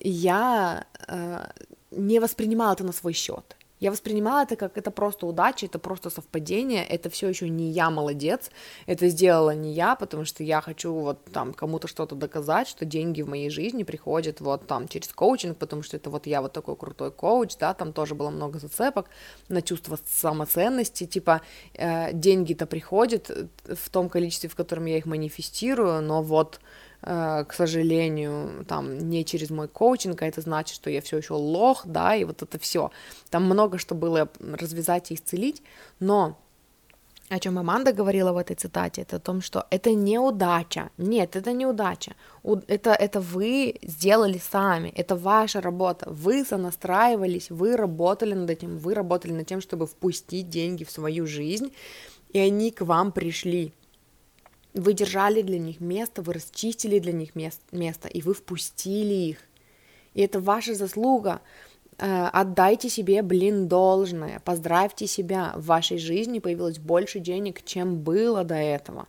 я 0.00 0.86
э, 1.08 1.46
не 1.90 2.20
воспринимала 2.20 2.72
это 2.72 2.84
на 2.84 2.92
свой 2.92 3.12
счет. 3.12 3.55
Я 3.78 3.90
воспринимала 3.90 4.44
это 4.44 4.56
как 4.56 4.78
это 4.78 4.90
просто 4.90 5.26
удача, 5.26 5.66
это 5.66 5.78
просто 5.78 6.08
совпадение, 6.08 6.84
это 6.84 7.10
все 7.10 7.28
еще 7.28 7.48
не 7.48 7.70
я 7.70 7.90
молодец, 7.90 8.50
это 8.86 9.08
сделала 9.08 9.54
не 9.54 9.72
я, 9.72 9.96
потому 9.96 10.24
что 10.24 10.42
я 10.42 10.60
хочу 10.62 10.94
вот 10.94 11.24
там 11.32 11.52
кому-то 11.52 11.86
что-то 11.86 12.14
доказать, 12.14 12.68
что 12.68 12.86
деньги 12.86 13.20
в 13.20 13.28
моей 13.28 13.50
жизни 13.50 13.82
приходят 13.82 14.40
вот 14.40 14.66
там 14.66 14.88
через 14.88 15.08
коучинг, 15.08 15.58
потому 15.58 15.82
что 15.82 15.96
это 15.96 16.08
вот 16.08 16.26
я 16.26 16.40
вот 16.40 16.52
такой 16.54 16.76
крутой 16.76 17.10
коуч, 17.10 17.56
да, 17.58 17.74
там 17.74 17.92
тоже 17.92 18.14
было 18.14 18.30
много 18.30 18.58
зацепок 18.58 19.10
на 19.48 19.60
чувство 19.60 19.98
самоценности, 20.06 21.06
типа 21.06 21.42
э, 21.74 22.12
деньги-то 22.14 22.66
приходят 22.66 23.30
в 23.64 23.90
том 23.90 24.08
количестве, 24.08 24.48
в 24.48 24.56
котором 24.56 24.86
я 24.86 24.96
их 24.96 25.04
манифестирую, 25.04 26.00
но 26.00 26.22
вот 26.22 26.60
к 27.06 27.52
сожалению, 27.52 28.64
там 28.66 28.98
не 28.98 29.24
через 29.24 29.50
мой 29.50 29.68
коучинг, 29.68 30.22
а 30.22 30.26
это 30.26 30.40
значит, 30.40 30.74
что 30.74 30.90
я 30.90 31.00
все 31.00 31.18
еще 31.18 31.34
лох, 31.34 31.82
да, 31.86 32.16
и 32.16 32.24
вот 32.24 32.42
это 32.42 32.58
все. 32.58 32.90
Там 33.30 33.44
много 33.44 33.78
что 33.78 33.94
было 33.94 34.28
развязать 34.40 35.12
и 35.12 35.14
исцелить, 35.14 35.62
но 36.00 36.36
о 37.28 37.38
чем 37.38 37.58
Аманда 37.58 37.92
говорила 37.92 38.32
в 38.32 38.36
этой 38.36 38.54
цитате, 38.54 39.02
это 39.02 39.16
о 39.16 39.20
том, 39.20 39.40
что 39.40 39.66
это 39.70 39.92
неудача. 39.94 40.90
Нет, 40.96 41.36
это 41.36 41.52
неудача. 41.52 42.14
Это, 42.68 42.90
это 42.90 43.20
вы 43.20 43.74
сделали 43.82 44.38
сами, 44.38 44.88
это 44.88 45.16
ваша 45.16 45.60
работа. 45.60 46.08
Вы 46.10 46.44
сонастраивались, 46.44 47.50
вы 47.50 47.76
работали 47.76 48.34
над 48.34 48.50
этим, 48.50 48.78
вы 48.78 48.94
работали 48.94 49.32
над 49.32 49.46
тем, 49.46 49.60
чтобы 49.60 49.86
впустить 49.86 50.48
деньги 50.48 50.84
в 50.84 50.90
свою 50.90 51.26
жизнь, 51.26 51.72
и 52.32 52.38
они 52.38 52.70
к 52.70 52.82
вам 52.82 53.12
пришли. 53.12 53.72
Вы 54.76 54.92
держали 54.92 55.40
для 55.40 55.58
них 55.58 55.80
место, 55.80 56.20
вы 56.20 56.34
расчистили 56.34 56.98
для 56.98 57.12
них 57.12 57.34
мест, 57.34 57.62
место, 57.72 58.08
и 58.08 58.20
вы 58.20 58.34
впустили 58.34 59.14
их. 59.14 59.38
И 60.12 60.20
это 60.20 60.38
ваша 60.38 60.74
заслуга. 60.74 61.40
Э, 61.98 62.26
отдайте 62.30 62.90
себе, 62.90 63.22
блин, 63.22 63.68
должное. 63.68 64.40
Поздравьте 64.40 65.06
себя. 65.06 65.54
В 65.56 65.64
вашей 65.64 65.96
жизни 65.96 66.40
появилось 66.40 66.78
больше 66.78 67.20
денег, 67.20 67.64
чем 67.64 67.96
было 68.00 68.44
до 68.44 68.56
этого. 68.56 69.08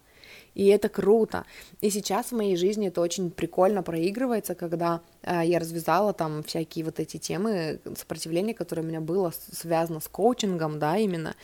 И 0.55 0.67
это 0.67 0.87
круто. 0.87 1.45
И 1.81 1.89
сейчас 1.89 2.27
в 2.27 2.35
моей 2.35 2.55
жизни 2.55 2.87
это 2.87 3.01
очень 3.01 3.29
прикольно 3.29 3.83
проигрывается, 3.83 4.55
когда 4.55 5.01
э, 5.21 5.41
я 5.43 5.59
развязала 5.59 6.13
там 6.13 6.43
всякие 6.43 6.85
вот 6.85 7.01
эти 7.01 7.17
темы 7.17 7.81
сопротивления, 7.97 8.53
которое 8.53 8.83
у 8.83 8.85
меня 8.85 9.01
было 9.01 9.33
связано 9.51 9.99
с 9.99 10.07
коучингом, 10.07 10.79
да, 10.79 10.97
именно. 10.97 11.35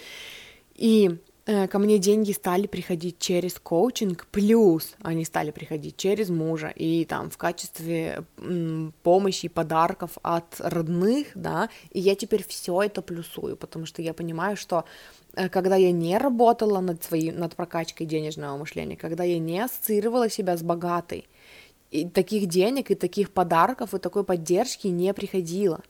И 0.76 1.20
ко 1.46 1.78
мне 1.80 1.98
деньги 1.98 2.32
стали 2.32 2.68
приходить 2.68 3.20
через 3.20 3.60
коучинг, 3.60 4.28
плюс 4.28 4.96
они 5.02 5.26
стали 5.26 5.52
приходить 5.52 5.98
через 5.98 6.30
мужа, 6.30 6.70
и 6.70 7.04
там 7.04 7.30
в 7.30 7.38
качестве 7.38 8.24
помощи 9.04 9.48
и 9.48 9.50
подарков 9.50 10.12
от 10.22 10.60
родных, 10.60 11.28
да, 11.36 11.70
и 11.92 12.00
я 12.00 12.16
теперь 12.16 12.46
все 12.48 12.82
это 12.82 13.02
плюсую, 13.02 13.58
потому 13.58 13.86
что 13.86 14.02
я 14.02 14.14
понимаю, 14.14 14.56
что 14.56 14.86
э, 15.36 15.50
когда 15.50 15.76
я 15.76 15.92
не 15.92 16.18
работала 16.18 16.80
над 16.80 17.04
своей, 17.04 17.32
над 17.32 17.56
прокачкой 17.56 18.08
денежного 18.08 18.56
мышления, 18.58 18.96
когда 18.96 19.26
я 19.26 19.38
не 19.38 19.60
ассоциировала 19.60 20.30
себя 20.30 20.56
с 20.56 20.64
богатой, 20.64 21.28
и 21.92 22.08
таких 22.08 22.48
денег, 22.48 22.90
и 22.90 22.96
таких 22.96 23.32
подарков, 23.32 23.94
и 23.94 24.00
такой 24.00 24.24
поддержки 24.24 24.88
не 24.88 25.14
приходило. 25.14 25.82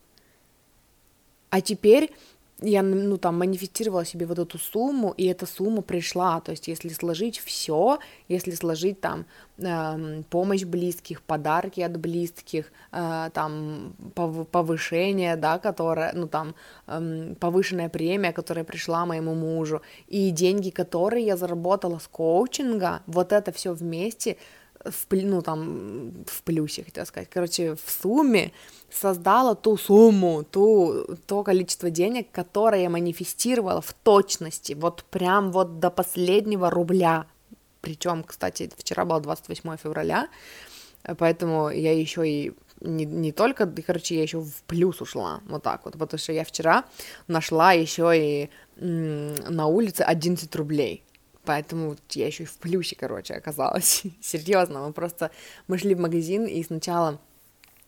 А 1.49 1.61
теперь 1.61 2.11
я, 2.63 2.81
ну, 2.81 3.17
там, 3.17 3.37
манифестировала 3.37 4.05
себе 4.05 4.25
вот 4.25 4.39
эту 4.39 4.57
сумму, 4.57 5.13
и 5.17 5.25
эта 5.25 5.45
сумма 5.45 5.81
пришла, 5.81 6.39
то 6.39 6.51
есть, 6.51 6.67
если 6.67 6.89
сложить 6.89 7.39
все, 7.39 7.99
если 8.29 8.51
сложить, 8.51 9.01
там, 9.01 9.25
э, 9.57 10.23
помощь 10.29 10.63
близких, 10.63 11.21
подарки 11.21 11.81
от 11.81 11.97
близких, 11.97 12.71
э, 12.91 13.29
там, 13.33 13.93
повышение, 14.51 15.35
да, 15.35 15.59
которое, 15.59 16.13
ну, 16.13 16.27
там, 16.27 16.55
э, 16.87 17.35
повышенная 17.39 17.89
премия, 17.89 18.31
которая 18.31 18.63
пришла 18.63 19.05
моему 19.05 19.35
мужу, 19.35 19.81
и 20.07 20.31
деньги, 20.31 20.69
которые 20.69 21.25
я 21.25 21.37
заработала 21.37 21.99
с 21.99 22.07
коучинга, 22.07 23.01
вот 23.07 23.33
это 23.33 23.51
все 23.51 23.73
вместе, 23.73 24.37
в, 24.83 25.05
ну, 25.11 25.41
там, 25.41 26.11
в 26.25 26.43
плюсе, 26.43 26.83
хотела 26.83 27.05
сказать, 27.05 27.29
короче, 27.29 27.75
в 27.75 27.89
сумме 28.01 28.51
создала 28.91 29.55
ту 29.55 29.77
сумму, 29.77 30.43
ту, 30.43 31.05
то 31.25 31.43
количество 31.43 31.89
денег, 31.89 32.27
которое 32.31 32.83
я 32.83 32.89
манифестировала 32.89 33.81
в 33.81 33.93
точности, 33.93 34.73
вот 34.73 35.03
прям 35.09 35.51
вот 35.51 35.79
до 35.79 35.89
последнего 35.89 36.69
рубля. 36.69 37.25
Причем, 37.81 38.23
кстати, 38.23 38.69
вчера 38.77 39.05
было 39.05 39.19
28 39.19 39.77
февраля, 39.77 40.29
поэтому 41.17 41.69
я 41.69 41.97
еще 41.97 42.27
и 42.27 42.53
не, 42.83 43.05
не 43.05 43.31
только, 43.31 43.65
короче, 43.65 44.15
я 44.15 44.23
еще 44.23 44.39
в 44.39 44.63
плюс 44.67 45.01
ушла, 45.01 45.41
вот 45.47 45.63
так 45.63 45.85
вот, 45.85 45.93
потому 45.97 46.19
что 46.19 46.33
я 46.33 46.43
вчера 46.43 46.85
нашла 47.27 47.73
еще 47.73 48.11
и 48.13 48.49
на 48.75 49.67
улице 49.67 50.01
11 50.01 50.55
рублей. 50.55 51.03
Поэтому 51.45 51.97
я 52.11 52.27
еще 52.27 52.43
и 52.43 52.45
в 52.45 52.57
плюсе, 52.57 52.95
короче, 52.95 53.33
оказалась. 53.33 54.03
Серьезно, 54.21 54.87
мы 54.87 54.93
просто 54.93 55.31
мы 55.67 55.77
шли 55.77 55.95
в 55.95 55.99
магазин, 55.99 56.45
и 56.45 56.63
сначала 56.63 57.19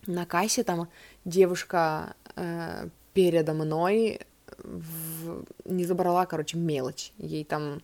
на 0.08 0.26
кассе 0.26 0.64
там 0.64 0.90
девушка 1.24 2.16
э, 2.36 2.90
передо 3.14 3.54
мной 3.54 4.20
в... 4.58 5.46
не 5.66 5.86
забрала, 5.86 6.26
короче, 6.26 6.58
мелочь. 6.58 7.12
Ей 7.18 7.44
там 7.44 7.82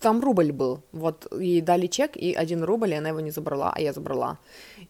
там 0.00 0.20
рубль 0.20 0.52
был, 0.52 0.82
вот, 0.92 1.26
ей 1.38 1.60
дали 1.60 1.86
чек, 1.86 2.16
и 2.16 2.34
один 2.34 2.64
рубль, 2.64 2.90
и 2.90 2.94
она 2.94 3.10
его 3.10 3.20
не 3.20 3.30
забрала, 3.30 3.72
а 3.74 3.80
я 3.80 3.92
забрала. 3.92 4.38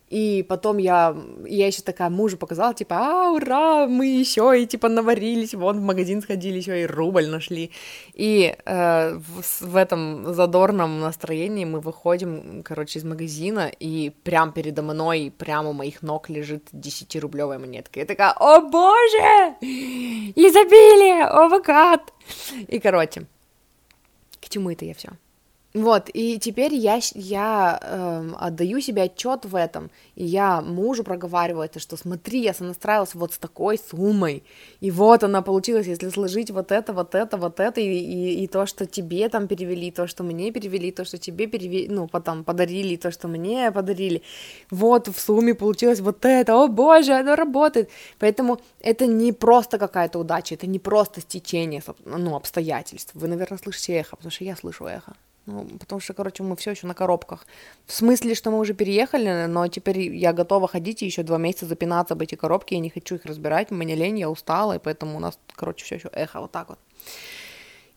И 0.09 0.45
потом 0.49 0.79
я, 0.79 1.17
я 1.47 1.67
еще 1.67 1.83
такая 1.83 2.11
мужу 2.11 2.37
показала, 2.37 2.75
типа, 2.75 2.97
а, 2.97 3.31
ура, 3.31 3.87
мы 3.87 4.07
еще 4.07 4.61
и, 4.61 4.67
типа, 4.67 4.89
наварились, 4.89 5.55
вон 5.55 5.81
в 5.81 5.83
магазин 5.83 6.23
сходили, 6.23 6.59
еще 6.59 6.83
и 6.83 6.87
рубль 6.87 7.29
нашли. 7.29 7.71
И 8.15 8.57
э, 8.65 9.19
в, 9.19 9.61
в 9.61 9.77
этом 9.77 10.35
задорном 10.35 11.01
настроении 11.01 11.65
мы 11.65 11.81
выходим, 11.81 12.63
короче, 12.65 12.99
из 12.99 13.05
магазина, 13.05 13.71
и 13.81 14.11
прям 14.23 14.53
передо 14.53 14.83
мной, 14.83 15.33
прямо 15.37 15.71
у 15.71 15.73
моих 15.75 16.03
ног 16.03 16.31
лежит 16.31 16.69
10-рублевая 16.73 17.59
монетка. 17.59 18.01
Я 18.01 18.07
такая, 18.07 18.33
о 18.33 18.61
боже, 18.61 19.57
изобилие, 19.61 21.27
о. 21.27 21.51
И, 22.69 22.79
короче, 22.79 23.27
к 24.51 24.53
чему 24.53 24.73
это 24.73 24.85
я 24.85 24.95
все? 24.95 25.11
Вот, 25.73 26.11
и 26.13 26.41
теперь 26.41 26.75
я, 26.75 26.99
я 27.15 27.79
э, 27.81 28.31
отдаю 28.41 28.81
себе 28.81 29.03
отчет 29.03 29.45
в 29.45 29.55
этом, 29.55 29.89
и 30.17 30.25
я 30.25 30.61
мужу 30.63 31.05
проговариваю 31.05 31.67
это, 31.67 31.79
что 31.79 31.97
смотри, 31.97 32.43
я 32.43 32.55
сонастраивалась 32.55 33.15
вот 33.15 33.35
с 33.35 33.39
такой 33.39 33.79
суммой, 33.79 34.43
и 34.81 34.91
вот 34.91 35.23
она 35.23 35.43
получилась, 35.43 35.87
если 35.87 36.09
сложить 36.09 36.51
вот 36.51 36.73
это, 36.73 36.93
вот 36.93 37.15
это, 37.15 37.37
вот 37.37 37.61
это, 37.61 37.81
и, 37.81 37.87
и, 37.87 38.43
и 38.43 38.49
то, 38.49 38.67
что 38.67 38.85
тебе 38.85 39.29
там 39.29 39.47
перевели, 39.47 39.93
то, 39.93 40.09
что 40.09 40.25
мне 40.25 40.51
перевели, 40.51 40.91
то, 40.91 41.05
что 41.05 41.19
тебе 41.19 41.47
перевели, 41.47 41.87
ну, 41.89 42.09
потом 42.09 42.43
подарили, 42.43 42.97
то, 42.97 43.13
что 43.13 43.29
мне 43.29 43.71
подарили, 43.71 44.23
вот 44.73 45.07
в 45.07 45.21
сумме 45.21 45.55
получилось 45.55 46.01
вот 46.01 46.25
это, 46.25 46.61
о 46.61 46.67
боже, 46.67 47.13
оно 47.13 47.37
работает, 47.37 47.91
поэтому 48.19 48.61
это 48.81 49.07
не 49.07 49.33
просто 49.33 49.79
какая-то 49.79 50.19
удача, 50.19 50.57
это 50.57 50.67
не 50.67 50.81
просто 50.81 51.21
стечение, 51.21 51.81
ну, 52.05 52.35
обстоятельств, 52.35 53.13
вы, 53.15 53.29
наверное, 53.29 53.59
слышите 53.59 53.93
эхо, 53.93 54.17
потому 54.17 54.33
что 54.33 54.43
я 54.43 54.57
слышу 54.57 54.87
эхо. 54.87 55.15
Ну, 55.47 55.65
потому 55.79 56.01
что, 56.01 56.15
короче, 56.15 56.43
мы 56.43 56.55
все 56.57 56.73
еще 56.73 56.87
на 56.87 56.95
коробках. 56.95 57.47
В 57.87 57.93
смысле, 57.93 58.35
что 58.35 58.51
мы 58.51 58.59
уже 58.59 58.75
переехали, 58.75 59.47
но 59.47 59.67
теперь 59.69 59.99
я 60.15 60.33
готова 60.33 60.69
ходить 60.69 61.03
и 61.03 61.07
еще 61.07 61.23
два 61.23 61.39
месяца 61.39 61.67
запинаться 61.67 62.15
об 62.15 62.23
эти 62.23 62.35
коробки, 62.35 62.75
я 62.75 62.81
не 62.81 62.91
хочу 62.91 63.17
их 63.17 63.25
разбирать, 63.25 63.71
мне 63.71 63.95
лень, 63.95 64.19
я 64.19 64.31
устала, 64.31 64.75
и 64.75 64.79
поэтому 64.79 65.17
у 65.17 65.21
нас, 65.21 65.39
короче, 65.55 65.85
все 65.85 65.97
еще 65.97 66.09
эхо 66.13 66.41
вот 66.41 66.53
так 66.53 66.69
вот. 66.69 66.79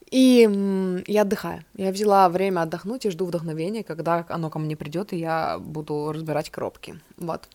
И 0.09 1.03
я 1.07 1.23
отдыхаю. 1.23 1.65
Я 1.75 1.91
взяла 1.91 2.29
время 2.29 2.61
отдохнуть 2.61 3.05
и 3.05 3.09
жду 3.09 3.25
вдохновения, 3.25 3.83
когда 3.83 4.23
оно 4.29 4.49
ко 4.51 4.59
мне 4.59 4.75
придет, 4.75 5.11
и 5.11 5.17
я 5.17 5.57
буду 5.59 6.11
разбирать 6.11 6.51
коробки. 6.51 6.99
Вот. 7.17 7.49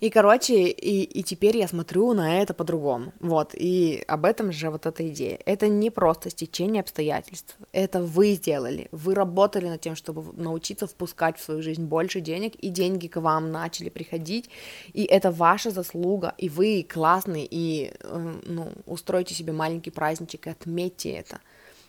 И, 0.00 0.10
короче, 0.10 0.68
и, 0.68 1.02
и 1.02 1.22
теперь 1.22 1.56
я 1.56 1.68
смотрю 1.68 2.12
на 2.14 2.40
это 2.40 2.54
по-другому. 2.54 3.12
Вот, 3.20 3.54
и 3.54 4.02
об 4.06 4.24
этом 4.24 4.52
же 4.52 4.70
вот 4.70 4.86
эта 4.86 5.08
идея. 5.08 5.38
Это 5.46 5.68
не 5.68 5.90
просто 5.90 6.30
стечение 6.30 6.80
обстоятельств. 6.80 7.56
Это 7.72 8.02
вы 8.02 8.32
сделали. 8.32 8.88
Вы 8.92 9.14
работали 9.14 9.68
над 9.68 9.80
тем, 9.80 9.96
чтобы 9.96 10.24
научиться 10.40 10.86
впускать 10.86 11.38
в 11.38 11.42
свою 11.42 11.62
жизнь 11.62 11.84
больше 11.84 12.20
денег, 12.20 12.54
и 12.56 12.68
деньги 12.68 13.06
к 13.06 13.20
вам 13.20 13.50
начали 13.52 13.88
приходить. 13.88 14.50
И 14.92 15.04
это 15.04 15.30
ваша 15.30 15.70
заслуга, 15.70 16.34
и 16.38 16.48
вы 16.48 16.86
классный, 16.88 17.46
и 17.50 17.92
э, 18.00 18.34
ну, 18.46 18.72
устройте 18.86 19.34
себе 19.34 19.52
маленький 19.52 19.90
праздничек 19.90 20.46
и 20.46 20.50
отметьте 20.50 21.10
это 21.10 21.40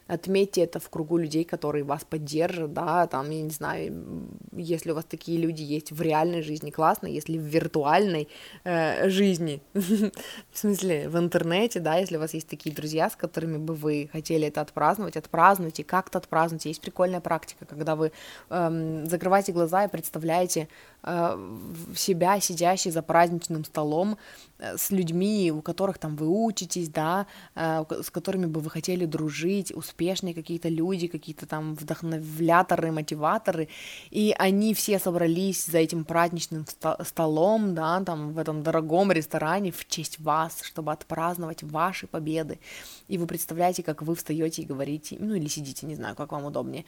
отметьте 0.08 0.62
это 0.62 0.80
в 0.80 0.90
кругу 0.90 1.18
людей, 1.18 1.44
которые 1.44 1.84
вас 1.84 2.04
поддержат, 2.04 2.74
да, 2.74 3.08
там, 3.08 3.30
я 3.30 3.42
не 3.42 3.50
знаю, 3.50 4.28
если 4.52 4.92
у 4.92 4.96
вас 4.96 5.06
такие 5.06 5.38
люди 5.40 5.64
есть 5.64 5.92
в 5.92 6.02
реальной 6.02 6.42
жизни, 6.42 6.70
классно, 6.70 7.08
если 7.08 7.38
в 7.38 7.42
виртуальной 7.42 8.28
э, 8.64 9.10
жизни, 9.10 9.62
в 9.74 10.12
смысле, 10.54 11.10
в 11.10 11.18
интернете, 11.18 11.80
да, 11.80 11.96
если 11.98 12.18
у 12.18 12.20
вас 12.20 12.34
есть 12.34 12.48
такие 12.48 12.76
друзья, 12.76 13.10
с 13.10 13.16
которыми 13.16 13.58
бы 13.58 13.74
вы 13.74 14.10
хотели 14.12 14.48
это 14.48 14.62
отпраздновать, 14.62 15.18
отпразднуйте, 15.18 15.84
как-то 15.84 16.20
отпразднуйте, 16.20 16.70
есть 16.70 16.82
прикольная 16.82 17.22
практика, 17.22 17.66
когда 17.66 17.96
вы 17.96 18.12
эм, 18.50 19.08
закрываете 19.08 19.52
глаза 19.52 19.86
и 19.86 19.90
представляете 19.90 20.68
Э, 21.08 21.38
себя, 21.96 22.40
сидящий 22.40 22.90
за 22.90 23.04
праздничным 23.04 23.64
столом 23.64 24.18
э, 24.58 24.76
с 24.76 24.90
людьми, 24.90 25.52
у 25.52 25.62
которых 25.62 26.00
там 26.00 26.16
вы 26.16 26.28
учитесь, 26.28 26.90
да, 26.90 27.28
э, 27.54 27.86
с 28.02 28.10
которыми 28.10 28.48
бы 28.48 28.60
вы 28.60 28.72
хотели 28.72 29.06
дружить, 29.06 29.72
успешные 29.72 30.34
какие-то 30.34 30.68
люди, 30.68 31.06
какие-то 31.06 31.46
там 31.46 31.76
вдохновляторы, 31.76 32.92
мотиваторы, 32.92 33.68
и 34.10 34.34
они 34.40 34.74
все 34.74 34.98
собрались 34.98 35.66
за 35.66 35.78
этим 35.78 36.06
праздничным 36.06 36.66
столом, 37.04 37.76
да, 37.76 38.04
там 38.04 38.34
в 38.34 38.40
этом 38.40 38.64
дорогом 38.64 39.12
ресторане 39.12 39.72
в 39.72 39.88
честь 39.88 40.20
вас, 40.20 40.64
чтобы 40.64 40.92
отпраздновать 40.92 41.62
ваши 41.62 42.08
победы. 42.08 42.58
И 43.08 43.20
вы 43.20 43.28
представляете, 43.28 43.84
как 43.84 44.02
вы 44.02 44.16
встаете 44.16 44.64
и 44.64 44.66
говорите, 44.66 45.18
ну 45.20 45.36
или 45.36 45.48
сидите, 45.48 45.86
не 45.86 45.96
знаю, 45.96 46.16
как 46.16 46.32
вам 46.32 46.46
удобнее, 46.46 46.84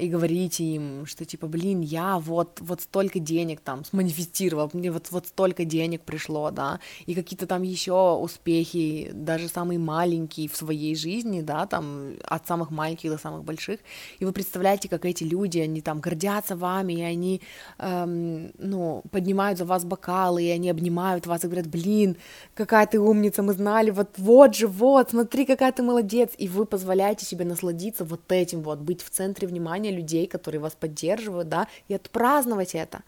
и 0.00 0.08
говорите 0.08 0.62
им, 0.62 1.06
что 1.06 1.24
типа, 1.24 1.48
блин, 1.48 1.80
я 1.80 2.18
вот, 2.18 2.60
вот 2.60 2.82
столько 2.82 3.18
денег 3.18 3.39
денег 3.40 3.60
там 3.60 3.84
сманифестировал, 3.84 4.70
мне 4.72 4.90
вот, 4.90 5.10
вот 5.10 5.26
столько 5.26 5.64
денег 5.64 6.02
пришло, 6.02 6.50
да, 6.50 6.78
и 7.06 7.14
какие-то 7.14 7.46
там 7.46 7.62
еще 7.62 8.14
успехи, 8.14 9.10
даже 9.12 9.48
самые 9.48 9.78
маленькие 9.78 10.48
в 10.48 10.56
своей 10.56 10.94
жизни, 10.94 11.40
да, 11.40 11.66
там 11.66 12.14
от 12.24 12.46
самых 12.46 12.70
маленьких 12.70 13.10
до 13.10 13.18
самых 13.18 13.44
больших, 13.44 13.80
и 14.20 14.24
вы 14.24 14.32
представляете, 14.32 14.88
как 14.88 15.04
эти 15.04 15.24
люди, 15.24 15.58
они 15.58 15.80
там 15.80 16.00
гордятся 16.00 16.54
вами, 16.56 16.92
и 16.92 17.02
они, 17.02 17.40
эм, 17.78 18.52
ну, 18.58 19.02
поднимают 19.10 19.58
за 19.58 19.64
вас 19.64 19.84
бокалы, 19.84 20.42
и 20.42 20.50
они 20.50 20.70
обнимают 20.70 21.26
вас 21.26 21.44
и 21.44 21.46
говорят, 21.46 21.66
блин, 21.66 22.16
какая 22.54 22.86
ты 22.86 22.98
умница, 22.98 23.42
мы 23.42 23.52
знали, 23.54 23.90
вот, 23.90 24.08
вот 24.18 24.54
же, 24.54 24.66
вот, 24.66 25.10
смотри, 25.10 25.46
какая 25.46 25.72
ты 25.72 25.82
молодец, 25.82 26.30
и 26.38 26.48
вы 26.48 26.66
позволяете 26.66 27.24
себе 27.24 27.44
насладиться 27.44 28.04
вот 28.04 28.32
этим 28.32 28.62
вот, 28.62 28.78
быть 28.78 29.02
в 29.02 29.10
центре 29.10 29.48
внимания 29.48 29.90
людей, 29.90 30.26
которые 30.26 30.60
вас 30.60 30.74
поддерживают, 30.74 31.48
да, 31.48 31.66
и 31.88 31.94
отпраздновать 31.94 32.74
это 32.74 33.00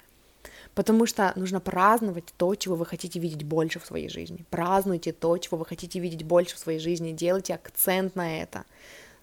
потому 0.75 1.07
что 1.07 1.33
нужно 1.37 1.61
праздновать 1.61 2.33
то, 2.37 2.55
чего 2.55 2.77
вы 2.77 2.87
хотите 2.87 3.19
видеть 3.19 3.45
больше 3.45 3.79
в 3.79 3.87
своей 3.87 4.09
жизни. 4.09 4.45
Празднуйте 4.51 5.13
то, 5.13 5.37
чего 5.39 5.59
вы 5.59 5.67
хотите 5.67 5.99
видеть 5.99 6.25
больше 6.25 6.57
в 6.57 6.59
своей 6.59 6.79
жизни, 6.79 7.13
делайте 7.13 7.55
акцент 7.55 8.17
на 8.17 8.41
это 8.41 8.65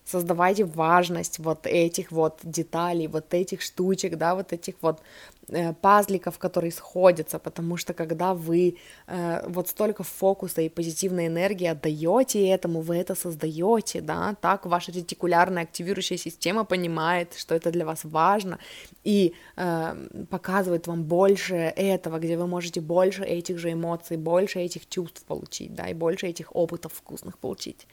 создавайте 0.10 0.66
важность 0.66 1.40
вот 1.40 1.68
этих 1.68 2.12
вот 2.12 2.40
деталей, 2.44 3.08
вот 3.08 3.34
этих 3.34 3.62
штучек, 3.62 4.18
да, 4.18 4.34
вот 4.36 4.54
этих 4.54 4.76
вот 4.82 5.02
э, 5.50 5.74
пазликов, 5.74 6.40
которые 6.40 6.72
сходятся, 6.72 7.38
потому 7.40 7.78
что 7.78 7.94
когда 7.94 8.34
вы 8.34 8.78
э, 9.08 9.48
вот 9.48 9.68
столько 9.70 10.04
фокуса 10.04 10.62
и 10.62 10.70
позитивной 10.70 11.28
энергии 11.28 11.68
отдаете 11.68 12.48
этому, 12.48 12.82
вы 12.82 12.96
это 12.96 13.16
создаете, 13.16 14.02
да, 14.02 14.36
так 14.42 14.66
ваша 14.66 14.92
ретикулярная 14.92 15.64
активирующая 15.64 16.18
система 16.18 16.66
понимает, 16.66 17.36
что 17.38 17.56
это 17.56 17.72
для 17.72 17.86
вас 17.86 18.00
важно 18.04 18.58
и 19.04 19.34
э, 19.58 20.26
показывает 20.30 20.88
вам 20.88 21.04
больше 21.04 21.56
этого, 21.56 22.18
где 22.18 22.36
вы 22.36 22.48
можете 22.48 22.82
больше 22.82 23.24
этих 23.24 23.60
же 23.60 23.72
эмоций, 23.72 24.18
больше 24.18 24.60
этих 24.60 24.90
чувств 24.90 25.24
получить, 25.26 25.76
да, 25.76 25.88
и 25.88 25.94
больше 25.94 26.28
этих 26.28 26.56
опытов 26.56 26.94
вкусных 26.94 27.38
получить. 27.38 27.88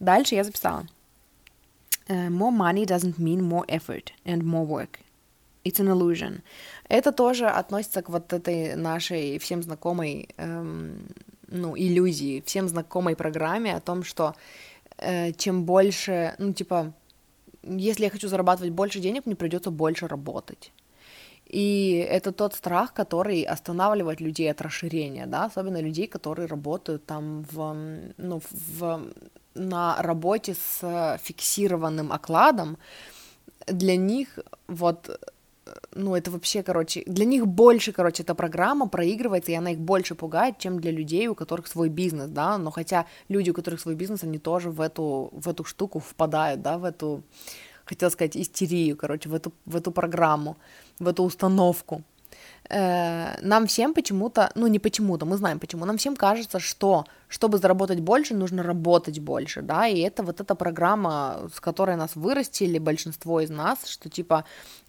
Дальше 0.00 0.34
я 0.34 0.44
записала. 0.44 0.86
Uh, 2.08 2.30
more 2.30 2.52
money 2.52 2.86
doesn't 2.86 3.18
mean 3.18 3.42
more 3.42 3.64
effort 3.68 4.12
and 4.24 4.42
more 4.42 4.64
work. 4.64 5.00
It's 5.64 5.78
an 5.78 5.88
illusion. 5.88 6.42
Это 6.88 7.12
тоже 7.12 7.46
относится 7.46 8.02
к 8.02 8.08
вот 8.08 8.32
этой 8.32 8.76
нашей 8.76 9.38
всем 9.38 9.62
знакомой, 9.62 10.28
эм, 10.38 11.06
ну, 11.48 11.76
иллюзии, 11.76 12.42
всем 12.46 12.68
знакомой 12.68 13.14
программе 13.14 13.74
о 13.74 13.80
том, 13.80 14.04
что 14.04 14.34
э, 14.96 15.32
чем 15.32 15.64
больше, 15.64 16.34
ну, 16.38 16.54
типа, 16.54 16.94
если 17.62 18.04
я 18.04 18.10
хочу 18.10 18.28
зарабатывать 18.28 18.72
больше 18.72 19.00
денег, 19.00 19.26
мне 19.26 19.36
придется 19.36 19.70
больше 19.70 20.08
работать. 20.08 20.72
И 21.46 22.06
это 22.08 22.32
тот 22.32 22.54
страх, 22.54 22.92
который 22.92 23.42
останавливает 23.42 24.20
людей 24.20 24.50
от 24.50 24.60
расширения, 24.60 25.26
да, 25.26 25.46
особенно 25.46 25.80
людей, 25.80 26.06
которые 26.06 26.46
работают 26.46 27.06
там 27.06 27.44
в, 27.50 27.76
ну, 28.16 28.40
в 28.50 29.02
на 29.58 30.00
работе 30.02 30.54
с 30.54 31.18
фиксированным 31.22 32.12
окладом, 32.12 32.78
для 33.66 33.96
них 33.96 34.38
вот 34.66 35.18
ну, 35.94 36.14
это 36.14 36.30
вообще, 36.30 36.62
короче, 36.62 37.02
для 37.06 37.24
них 37.24 37.46
больше, 37.46 37.92
короче, 37.92 38.22
эта 38.22 38.34
программа 38.34 38.88
проигрывается, 38.88 39.52
и 39.52 39.54
она 39.54 39.72
их 39.72 39.78
больше 39.78 40.14
пугает, 40.14 40.58
чем 40.58 40.80
для 40.80 40.90
людей, 40.90 41.28
у 41.28 41.34
которых 41.34 41.66
свой 41.66 41.88
бизнес, 41.88 42.30
да, 42.30 42.58
но 42.58 42.70
хотя 42.70 43.06
люди, 43.28 43.50
у 43.50 43.54
которых 43.54 43.80
свой 43.80 43.94
бизнес, 43.94 44.24
они 44.24 44.38
тоже 44.38 44.70
в 44.70 44.80
эту, 44.80 45.30
в 45.32 45.48
эту 45.48 45.64
штуку 45.64 45.98
впадают, 45.98 46.62
да, 46.62 46.78
в 46.78 46.84
эту, 46.84 47.22
хотела 47.84 48.10
сказать, 48.10 48.36
истерию, 48.36 48.96
короче, 48.96 49.28
в 49.28 49.34
эту, 49.34 49.52
в 49.66 49.76
эту 49.76 49.90
программу, 49.90 50.56
в 50.98 51.08
эту 51.08 51.22
установку. 51.22 52.02
Э, 52.68 53.40
нам 53.42 53.66
всем 53.66 53.94
почему-то, 53.94 54.50
ну 54.54 54.66
не 54.66 54.78
почему-то, 54.78 55.26
мы 55.26 55.36
знаем 55.36 55.58
почему, 55.58 55.84
нам 55.84 55.96
всем 55.96 56.16
кажется, 56.16 56.58
что 56.58 57.04
чтобы 57.28 57.58
заработать 57.58 58.00
больше, 58.00 58.34
нужно 58.34 58.62
работать 58.62 59.18
больше, 59.18 59.62
да, 59.62 59.86
и 59.86 60.00
это 60.00 60.22
вот 60.22 60.40
эта 60.40 60.54
программа, 60.54 61.48
с 61.54 61.60
которой 61.60 61.96
нас 61.96 62.16
вырастили 62.16 62.78
большинство 62.78 63.40
из 63.40 63.50
нас, 63.50 63.86
что 63.86 64.08
типа, 64.08 64.44